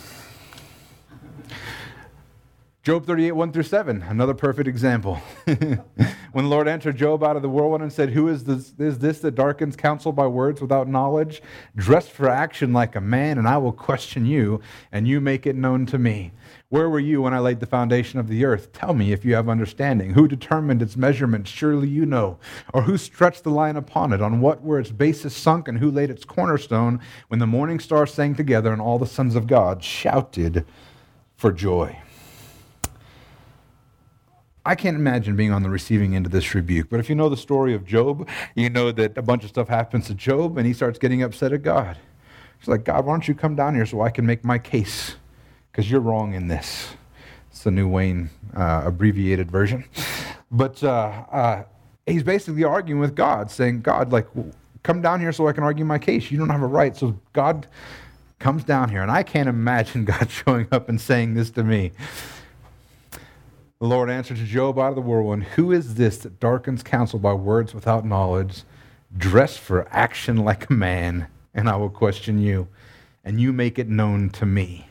Job 2.83 3.05
38, 3.05 3.33
1 3.33 3.53
through 3.53 3.62
7, 3.64 4.01
another 4.05 4.33
perfect 4.33 4.66
example. 4.66 5.16
when 5.45 5.85
the 6.33 6.43
Lord 6.45 6.66
entered 6.66 6.97
Job 6.97 7.22
out 7.22 7.37
of 7.37 7.43
the 7.43 7.49
whirlwind 7.51 7.83
and 7.83 7.93
said, 7.93 8.09
Who 8.09 8.26
is 8.28 8.45
this, 8.45 8.72
is 8.78 9.01
this 9.01 9.18
that 9.18 9.35
darkens 9.35 9.76
counsel 9.76 10.12
by 10.12 10.26
words 10.26 10.62
without 10.62 10.89
knowledge? 10.89 11.43
Dress 11.76 12.09
for 12.09 12.31
action 12.31 12.72
like 12.72 12.97
a 12.97 13.01
man, 13.03 13.37
and 13.37 13.47
I 13.47 13.59
will 13.59 13.74
question 13.74 14.24
you, 14.24 14.62
and 14.91 15.07
you 15.07 15.20
make 15.20 15.47
it 15.47 15.57
known 15.57 15.85
to 15.87 15.99
me. 15.99 16.33
Where 16.70 16.89
were 16.89 17.01
you 17.01 17.20
when 17.20 17.35
I 17.35 17.39
laid 17.41 17.61
the 17.61 17.66
foundation 17.66 18.18
of 18.18 18.28
the 18.28 18.47
earth? 18.47 18.72
Tell 18.72 18.95
me 18.95 19.12
if 19.12 19.26
you 19.26 19.35
have 19.35 19.51
understanding. 19.51 20.14
Who 20.14 20.26
determined 20.26 20.81
its 20.81 20.97
measurements? 20.97 21.51
Surely 21.51 21.89
you 21.89 22.07
know. 22.07 22.39
Or 22.72 22.81
who 22.81 22.97
stretched 22.97 23.45
the 23.45 23.51
line 23.51 23.76
upon 23.76 24.14
it? 24.14 24.22
On 24.22 24.41
what 24.41 24.62
were 24.62 24.81
its 24.81 24.91
bases 24.91 25.37
sunk, 25.37 25.68
and 25.68 25.76
who 25.76 25.91
laid 25.91 26.09
its 26.09 26.24
cornerstone? 26.24 27.01
When 27.28 27.41
the 27.41 27.47
morning 27.47 27.78
stars 27.78 28.14
sang 28.14 28.35
together, 28.35 28.72
and 28.72 28.81
all 28.81 28.99
the 28.99 29.07
sons 29.07 29.37
of 29.37 29.47
God 29.47 29.85
shouted 29.85 30.64
for 31.37 31.53
joy. 31.53 31.99
I 34.65 34.75
can't 34.75 34.97
imagine 34.97 35.37
being 35.37 35.53
on 35.53 35.63
the 35.63 35.71
receiving 35.71 36.15
end 36.15 36.27
of 36.27 36.33
this 36.33 36.55
rebuke. 36.55 36.89
But 36.91 37.01
if 37.01 37.09
you 37.09 37.15
know 37.15 37.29
the 37.29 37.37
story 37.37 37.75
of 37.75 37.87
Job, 37.87 38.29
you 38.55 38.69
know 38.69 38.93
that 38.93 39.17
a 39.17 39.23
bunch 39.23 39.45
of 39.45 39.51
stuff 39.51 39.69
happens 39.69 40.07
to 40.09 40.15
Job 40.15 40.59
and 40.59 40.67
he 40.67 40.73
starts 40.73 40.99
getting 40.99 41.23
upset 41.23 41.53
at 41.53 41.63
God. 41.63 41.97
He's 42.59 42.69
like, 42.69 42.85
God, 42.85 43.07
why 43.07 43.15
don't 43.15 43.27
you 43.27 43.35
come 43.35 43.57
down 43.57 43.75
here 43.75 43.87
so 43.87 44.03
I 44.03 44.11
can 44.11 44.27
make 44.27 44.45
my 44.45 44.59
case? 44.59 45.17
Because 45.71 45.91
you're 45.91 46.01
wrong 46.01 46.35
in 46.35 46.49
this. 46.49 46.91
It's 47.51 47.65
the 47.65 47.71
New 47.71 47.89
Wayne 47.89 48.29
uh, 48.55 48.83
abbreviated 48.85 49.51
version. 49.51 49.85
But 50.51 50.83
uh, 50.85 51.25
uh, 51.31 51.65
he's 52.07 52.23
basically 52.23 52.65
arguing 52.65 53.01
with 53.01 53.15
God, 53.15 53.51
saying, 53.51 53.81
God, 53.81 54.13
like, 54.13 54.27
come 54.83 55.01
down 55.01 55.21
here 55.21 55.33
so 55.33 55.49
I 55.49 55.53
can 55.53 55.65
argue 55.65 55.85
my 55.85 55.99
case. 55.99 56.31
You 56.31 56.39
don't 56.39 56.51
have 56.51 56.63
a 56.63 56.67
right. 56.67 56.95
So 56.95 57.19
God 57.33 57.67
comes 58.39 58.65
down 58.65 58.91
here. 58.91 59.03
And 59.03 59.11
I 59.11 59.23
can't 59.23 59.49
imagine 59.49 60.05
God 60.07 60.31
showing 60.31 60.67
up 60.71 60.89
and 60.89 61.01
saying 61.01 61.35
this 61.35 61.51
to 61.53 61.65
me. 61.65 61.93
The 63.81 63.87
Lord 63.87 64.11
answered 64.11 64.37
to 64.37 64.45
Job 64.45 64.78
out 64.78 64.91
of 64.91 64.95
the 64.95 65.01
whirlwind 65.01 65.45
Who 65.45 65.72
is 65.72 65.95
this 65.95 66.18
that 66.18 66.39
darkens 66.39 66.83
counsel 66.83 67.18
by 67.18 67.33
words 67.33 67.72
without 67.72 68.05
knowledge? 68.05 68.64
Dress 69.16 69.57
for 69.57 69.89
action 69.91 70.37
like 70.37 70.68
a 70.68 70.74
man, 70.74 71.28
and 71.55 71.66
I 71.66 71.76
will 71.76 71.89
question 71.89 72.39
you, 72.39 72.68
and 73.24 73.41
you 73.41 73.55
make 73.55 73.78
it 73.78 73.89
known 73.89 74.28
to 74.31 74.45
me. 74.45 74.89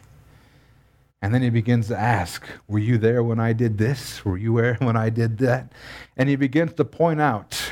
And 1.22 1.36
then 1.36 1.44
he 1.44 1.52
begins 1.52 1.88
to 1.90 1.98
ask, 1.98 2.44
Were 2.68 2.80
you 2.80 2.98
there 2.98 3.22
when 3.22 3.40
I 3.40 3.54
did 3.54 3.78
this? 3.78 4.26
Were 4.26 4.40
you 4.40 4.60
there 4.60 4.74
when 4.80 4.98
I 4.98 5.12
did 5.12 5.38
that? 5.38 5.72
And 6.18 6.28
he 6.28 6.36
begins 6.36 6.74
to 6.74 6.84
point 6.84 7.22
out 7.22 7.72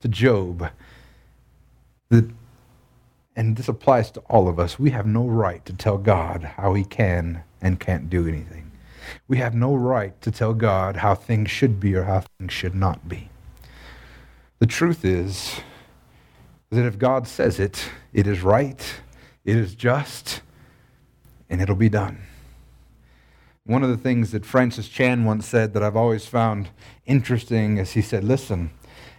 to 0.00 0.08
Job 0.08 0.68
that, 2.08 2.28
and 3.36 3.56
this 3.56 3.68
applies 3.68 4.10
to 4.10 4.20
all 4.22 4.48
of 4.48 4.58
us, 4.58 4.80
we 4.80 4.90
have 4.90 5.06
no 5.06 5.28
right 5.28 5.64
to 5.64 5.72
tell 5.72 5.96
God 5.96 6.42
how 6.56 6.74
he 6.74 6.82
can 6.82 7.44
and 7.62 7.78
can't 7.78 8.10
do 8.10 8.26
anything. 8.26 8.65
We 9.28 9.38
have 9.38 9.54
no 9.54 9.74
right 9.74 10.20
to 10.22 10.30
tell 10.30 10.54
God 10.54 10.96
how 10.96 11.14
things 11.14 11.50
should 11.50 11.80
be 11.80 11.94
or 11.94 12.04
how 12.04 12.24
things 12.38 12.52
should 12.52 12.74
not 12.74 13.08
be. 13.08 13.30
The 14.58 14.66
truth 14.66 15.04
is 15.04 15.60
that 16.70 16.86
if 16.86 16.98
God 16.98 17.28
says 17.28 17.60
it, 17.60 17.88
it 18.12 18.26
is 18.26 18.42
right, 18.42 18.82
it 19.44 19.56
is 19.56 19.74
just, 19.74 20.40
and 21.48 21.60
it'll 21.60 21.76
be 21.76 21.88
done. 21.88 22.18
One 23.64 23.82
of 23.82 23.90
the 23.90 23.96
things 23.96 24.30
that 24.30 24.46
Francis 24.46 24.88
Chan 24.88 25.24
once 25.24 25.46
said 25.46 25.74
that 25.74 25.82
I've 25.82 25.96
always 25.96 26.26
found 26.26 26.70
interesting 27.04 27.78
is 27.78 27.92
he 27.92 28.02
said, 28.02 28.22
Listen, 28.22 28.70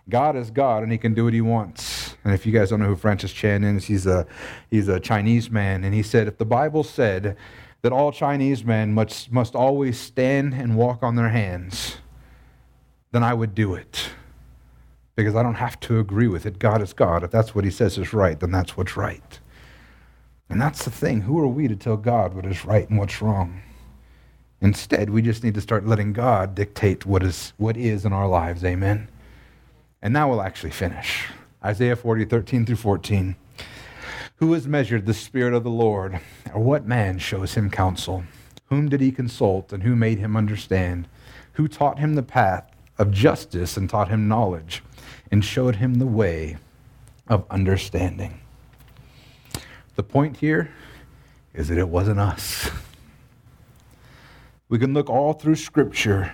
God 0.10 0.38
is 0.38 0.52
God 0.52 0.84
and 0.84 0.92
he 0.92 0.98
can 0.98 1.14
do 1.14 1.26
what 1.26 1.34
he 1.34 1.42
wants. 1.42 2.16
And 2.24 2.34
if 2.34 2.46
you 2.46 2.54
guys 2.54 2.70
don't 2.70 2.80
know 2.80 2.88
who 2.88 2.96
Francis 2.96 3.34
Chan 3.34 3.64
is, 3.64 3.86
he's 3.86 4.08
a, 4.08 4.26
he's 4.72 4.88
a 4.88 5.00
Chinese 5.00 5.52
man. 5.52 5.84
And 5.84 5.94
he 5.94 6.02
said, 6.02 6.28
If 6.28 6.38
the 6.38 6.46
Bible 6.46 6.84
said 6.84 7.36
that 7.82 7.92
all 7.92 8.12
Chinese 8.12 8.64
men 8.64 8.94
must, 8.94 9.32
must 9.32 9.56
always 9.56 10.00
stand 10.00 10.54
and 10.54 10.76
walk 10.76 11.04
on 11.04 11.16
their 11.16 11.30
hands, 11.30 11.98
then 13.12 13.24
I 13.24 13.34
would 13.34 13.56
do 13.56 13.74
it. 13.74 14.10
Because 15.16 15.36
I 15.36 15.42
don't 15.42 15.56
have 15.56 15.80
to 15.82 16.00
agree 16.00 16.28
with 16.28 16.46
it. 16.46 16.60
God 16.60 16.82
is 16.82 16.94
God. 16.94 17.24
If 17.24 17.32
that's 17.32 17.56
what 17.56 17.66
He 17.66 17.72
says 17.72 17.98
is 17.98 18.14
right, 18.14 18.40
then 18.40 18.52
that's 18.52 18.78
what's 18.78 18.96
right. 18.96 19.40
And 20.50 20.62
that's 20.62 20.86
the 20.86 20.92
thing. 20.92 21.22
Who 21.22 21.40
are 21.40 21.48
we 21.48 21.68
to 21.68 21.76
tell 21.76 21.98
God 21.98 22.34
what 22.34 22.46
is 22.46 22.66
right 22.66 22.88
and 22.90 23.00
what's 23.00 23.22
wrong? 23.22 23.62
Instead, 24.62 25.10
we 25.10 25.22
just 25.22 25.44
need 25.44 25.54
to 25.54 25.62
start 25.62 25.86
letting 25.86 26.14
God 26.14 26.56
dictate 26.56 27.06
what 27.06 27.24
is, 27.24 27.54
what 27.58 27.78
is 27.78 28.06
in 28.06 28.14
our 28.14 28.28
lives. 28.28 28.64
Amen. 28.64 29.10
And 30.02 30.14
now 30.14 30.30
we'll 30.30 30.42
actually 30.42 30.72
finish. 30.72 31.26
Isaiah 31.64 31.96
40, 31.96 32.26
13 32.26 32.66
through 32.66 32.76
14. 32.76 33.36
Who 34.38 34.54
has 34.54 34.68
measured 34.68 35.08
the 35.08 35.16
Spirit 35.16 35.56
of 35.56 35.64
the 35.64 35.72
Lord? 35.72 36.20
Or 36.54 36.62
what 36.62 36.86
man 36.86 37.18
shows 37.18 37.56
him 37.56 37.72
counsel? 37.72 38.24
Whom 38.70 38.88
did 38.88 39.02
he 39.02 39.12
consult, 39.12 39.74
and 39.74 39.82
who 39.82 39.96
made 39.96 40.20
him 40.20 40.38
understand? 40.38 41.08
Who 41.54 41.68
taught 41.68 41.98
him 41.98 42.14
the 42.14 42.22
path 42.22 42.70
of 43.00 43.12
justice, 43.12 43.78
and 43.78 43.90
taught 43.90 44.10
him 44.10 44.28
knowledge, 44.28 44.84
and 45.32 45.44
showed 45.44 45.78
him 45.78 45.96
the 45.96 46.06
way 46.06 46.58
of 47.28 47.46
understanding? 47.50 48.40
The 49.96 50.04
point 50.04 50.38
here 50.38 50.72
is 51.56 51.70
that 51.70 51.80
it 51.80 51.90
wasn't 51.90 52.20
us. 52.20 52.70
We 54.70 54.78
can 54.78 54.94
look 54.94 55.10
all 55.10 55.34
through 55.34 55.56
Scripture, 55.56 56.34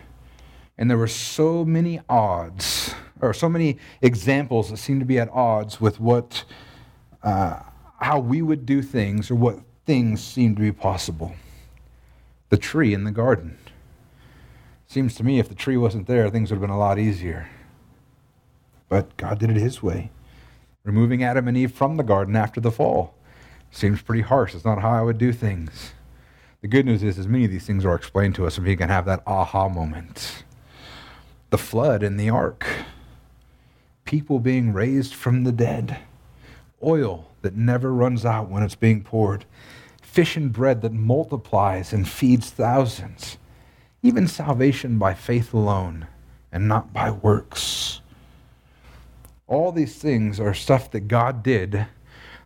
and 0.77 0.89
there 0.89 0.97
were 0.97 1.07
so 1.07 1.63
many 1.63 2.01
odds, 2.09 2.95
or 3.21 3.33
so 3.33 3.47
many 3.47 3.77
examples 4.01 4.71
that 4.71 4.77
seem 4.77 4.99
to 4.99 5.05
be 5.05 5.19
at 5.19 5.29
odds 5.29 5.79
with 5.79 6.01
what, 6.01 6.43
uh, 7.23 7.61
how 8.03 8.19
we 8.19 8.41
would 8.41 8.65
do 8.65 8.81
things, 8.81 9.31
or 9.31 9.35
what 9.35 9.59
things 9.85 10.21
seem 10.21 10.55
to 10.55 10.61
be 10.61 10.71
possible. 10.71 11.35
The 12.49 12.57
tree 12.57 12.93
in 12.93 13.03
the 13.03 13.11
garden. 13.11 13.57
Seems 14.87 15.15
to 15.15 15.23
me 15.23 15.39
if 15.39 15.49
the 15.49 15.55
tree 15.55 15.77
wasn't 15.77 16.07
there, 16.07 16.29
things 16.29 16.51
would 16.51 16.57
have 16.57 16.61
been 16.61 16.69
a 16.69 16.77
lot 16.77 16.99
easier. 16.99 17.49
But 18.89 19.15
God 19.17 19.39
did 19.39 19.49
it 19.49 19.55
His 19.55 19.81
way, 19.81 20.11
removing 20.83 21.23
Adam 21.23 21.47
and 21.47 21.57
Eve 21.57 21.71
from 21.71 21.97
the 21.97 22.03
garden 22.03 22.35
after 22.35 22.61
the 22.61 22.71
fall. 22.71 23.15
Seems 23.71 24.01
pretty 24.01 24.21
harsh. 24.21 24.53
It's 24.53 24.65
not 24.65 24.81
how 24.81 24.91
I 24.91 25.01
would 25.01 25.17
do 25.17 25.33
things. 25.33 25.93
The 26.61 26.67
good 26.67 26.85
news 26.85 27.03
is, 27.03 27.17
as 27.17 27.27
many 27.27 27.45
of 27.45 27.51
these 27.51 27.65
things 27.65 27.85
are 27.85 27.95
explained 27.95 28.35
to 28.35 28.45
us, 28.45 28.57
and 28.57 28.67
we 28.67 28.75
can 28.75 28.89
have 28.89 29.05
that 29.05 29.23
aha 29.25 29.67
moment. 29.67 30.43
The 31.49 31.57
flood 31.57 32.03
in 32.03 32.17
the 32.17 32.29
ark, 32.29 32.67
people 34.05 34.39
being 34.39 34.73
raised 34.73 35.13
from 35.13 35.43
the 35.43 35.51
dead, 35.51 35.97
oil 36.83 37.32
that 37.43 37.55
never 37.55 37.93
runs 37.93 38.25
out 38.25 38.49
when 38.49 38.63
it's 38.63 38.75
being 38.75 39.03
poured, 39.03 39.45
fish 40.01 40.35
and 40.35 40.51
bread 40.51 40.81
that 40.81 40.91
multiplies 40.93 41.93
and 41.93 42.09
feeds 42.09 42.49
thousands, 42.49 43.37
even 44.01 44.27
salvation 44.27 44.97
by 44.97 45.13
faith 45.13 45.53
alone 45.53 46.07
and 46.51 46.67
not 46.67 46.91
by 46.91 47.11
works. 47.11 48.01
All 49.47 49.71
these 49.71 49.95
things 49.95 50.39
are 50.39 50.53
stuff 50.53 50.89
that 50.91 51.07
God 51.07 51.43
did 51.43 51.85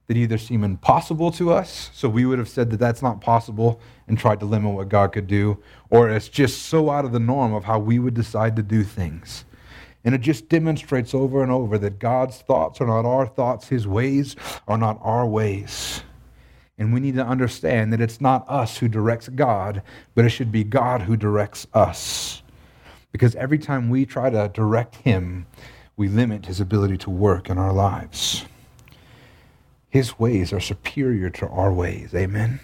that 0.08 0.18
either 0.18 0.38
seem 0.38 0.64
impossible 0.64 1.32
to 1.32 1.52
us, 1.52 1.90
so 1.94 2.08
we 2.08 2.26
would 2.26 2.40
have 2.40 2.48
said 2.48 2.70
that 2.72 2.80
that's 2.80 3.02
not 3.02 3.22
possible 3.22 3.80
and 4.08 4.18
tried 4.18 4.40
to 4.40 4.46
limit 4.46 4.74
what 4.74 4.90
God 4.90 5.12
could 5.12 5.28
do, 5.28 5.62
or 5.90 6.10
it's 6.10 6.30
just 6.30 6.64
so 6.64 6.90
out 6.90 7.06
of 7.06 7.12
the 7.12 7.20
norm 7.20 7.54
of 7.54 7.66
how 7.66 7.78
we 7.78 8.00
would 8.00 8.14
decide 8.14 8.56
to 8.56 8.64
do 8.64 8.84
things. 8.84 9.44
And 10.04 10.16
it 10.16 10.22
just 10.22 10.48
demonstrates 10.48 11.14
over 11.14 11.44
and 11.44 11.52
over 11.52 11.78
that 11.80 12.00
God's 12.00 12.38
thoughts 12.38 12.80
are 12.80 12.88
not 12.88 13.06
our 13.06 13.28
thoughts, 13.28 13.68
His 13.68 13.88
ways 13.88 14.36
are 14.68 14.78
not 14.78 15.00
our 15.02 15.28
ways. 15.28 16.02
And 16.78 16.94
we 16.94 17.00
need 17.00 17.16
to 17.16 17.26
understand 17.26 17.92
that 17.92 18.02
it's 18.02 18.22
not 18.22 18.48
us 18.48 18.78
who 18.78 18.88
directs 18.88 19.30
God, 19.30 19.82
but 20.14 20.26
it 20.26 20.30
should 20.30 20.52
be 20.52 20.64
God 20.64 21.02
who 21.02 21.18
directs 21.18 21.66
us. 21.74 22.44
Because 23.12 23.36
every 23.36 23.58
time 23.58 23.90
we 23.90 24.06
try 24.06 24.30
to 24.30 24.52
direct 24.54 24.98
Him, 24.98 25.48
we 25.96 26.08
limit 26.08 26.46
His 26.46 26.60
ability 26.60 26.98
to 27.00 27.10
work 27.10 27.50
in 27.50 27.58
our 27.58 27.74
lives. 27.74 28.46
His 29.90 30.20
ways 30.20 30.54
are 30.54 30.60
superior 30.60 31.30
to 31.32 31.48
our 31.48 31.74
ways. 31.74 32.14
Amen. 32.14 32.60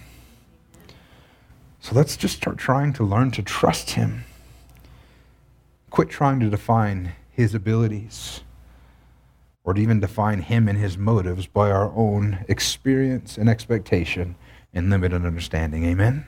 So 1.80 1.96
let's 1.96 2.16
just 2.16 2.38
start 2.38 2.58
trying 2.58 2.94
to 2.94 3.04
learn 3.04 3.32
to 3.32 3.42
trust 3.42 3.92
Him. 3.92 4.26
Quit 5.90 6.10
trying 6.10 6.40
to 6.42 6.50
define 6.50 7.14
His 7.34 7.54
abilities 7.56 8.42
or 9.64 9.74
to 9.74 9.82
even 9.82 10.00
define 10.00 10.42
Him 10.42 10.68
and 10.68 10.78
His 10.78 10.98
motives 10.98 11.48
by 11.48 11.72
our 11.72 11.92
own 11.96 12.46
experience 12.48 13.38
and 13.38 13.50
expectation 13.50 14.36
and 14.74 14.90
limited 14.90 15.26
understanding. 15.26 15.86
Amen. 15.86 16.26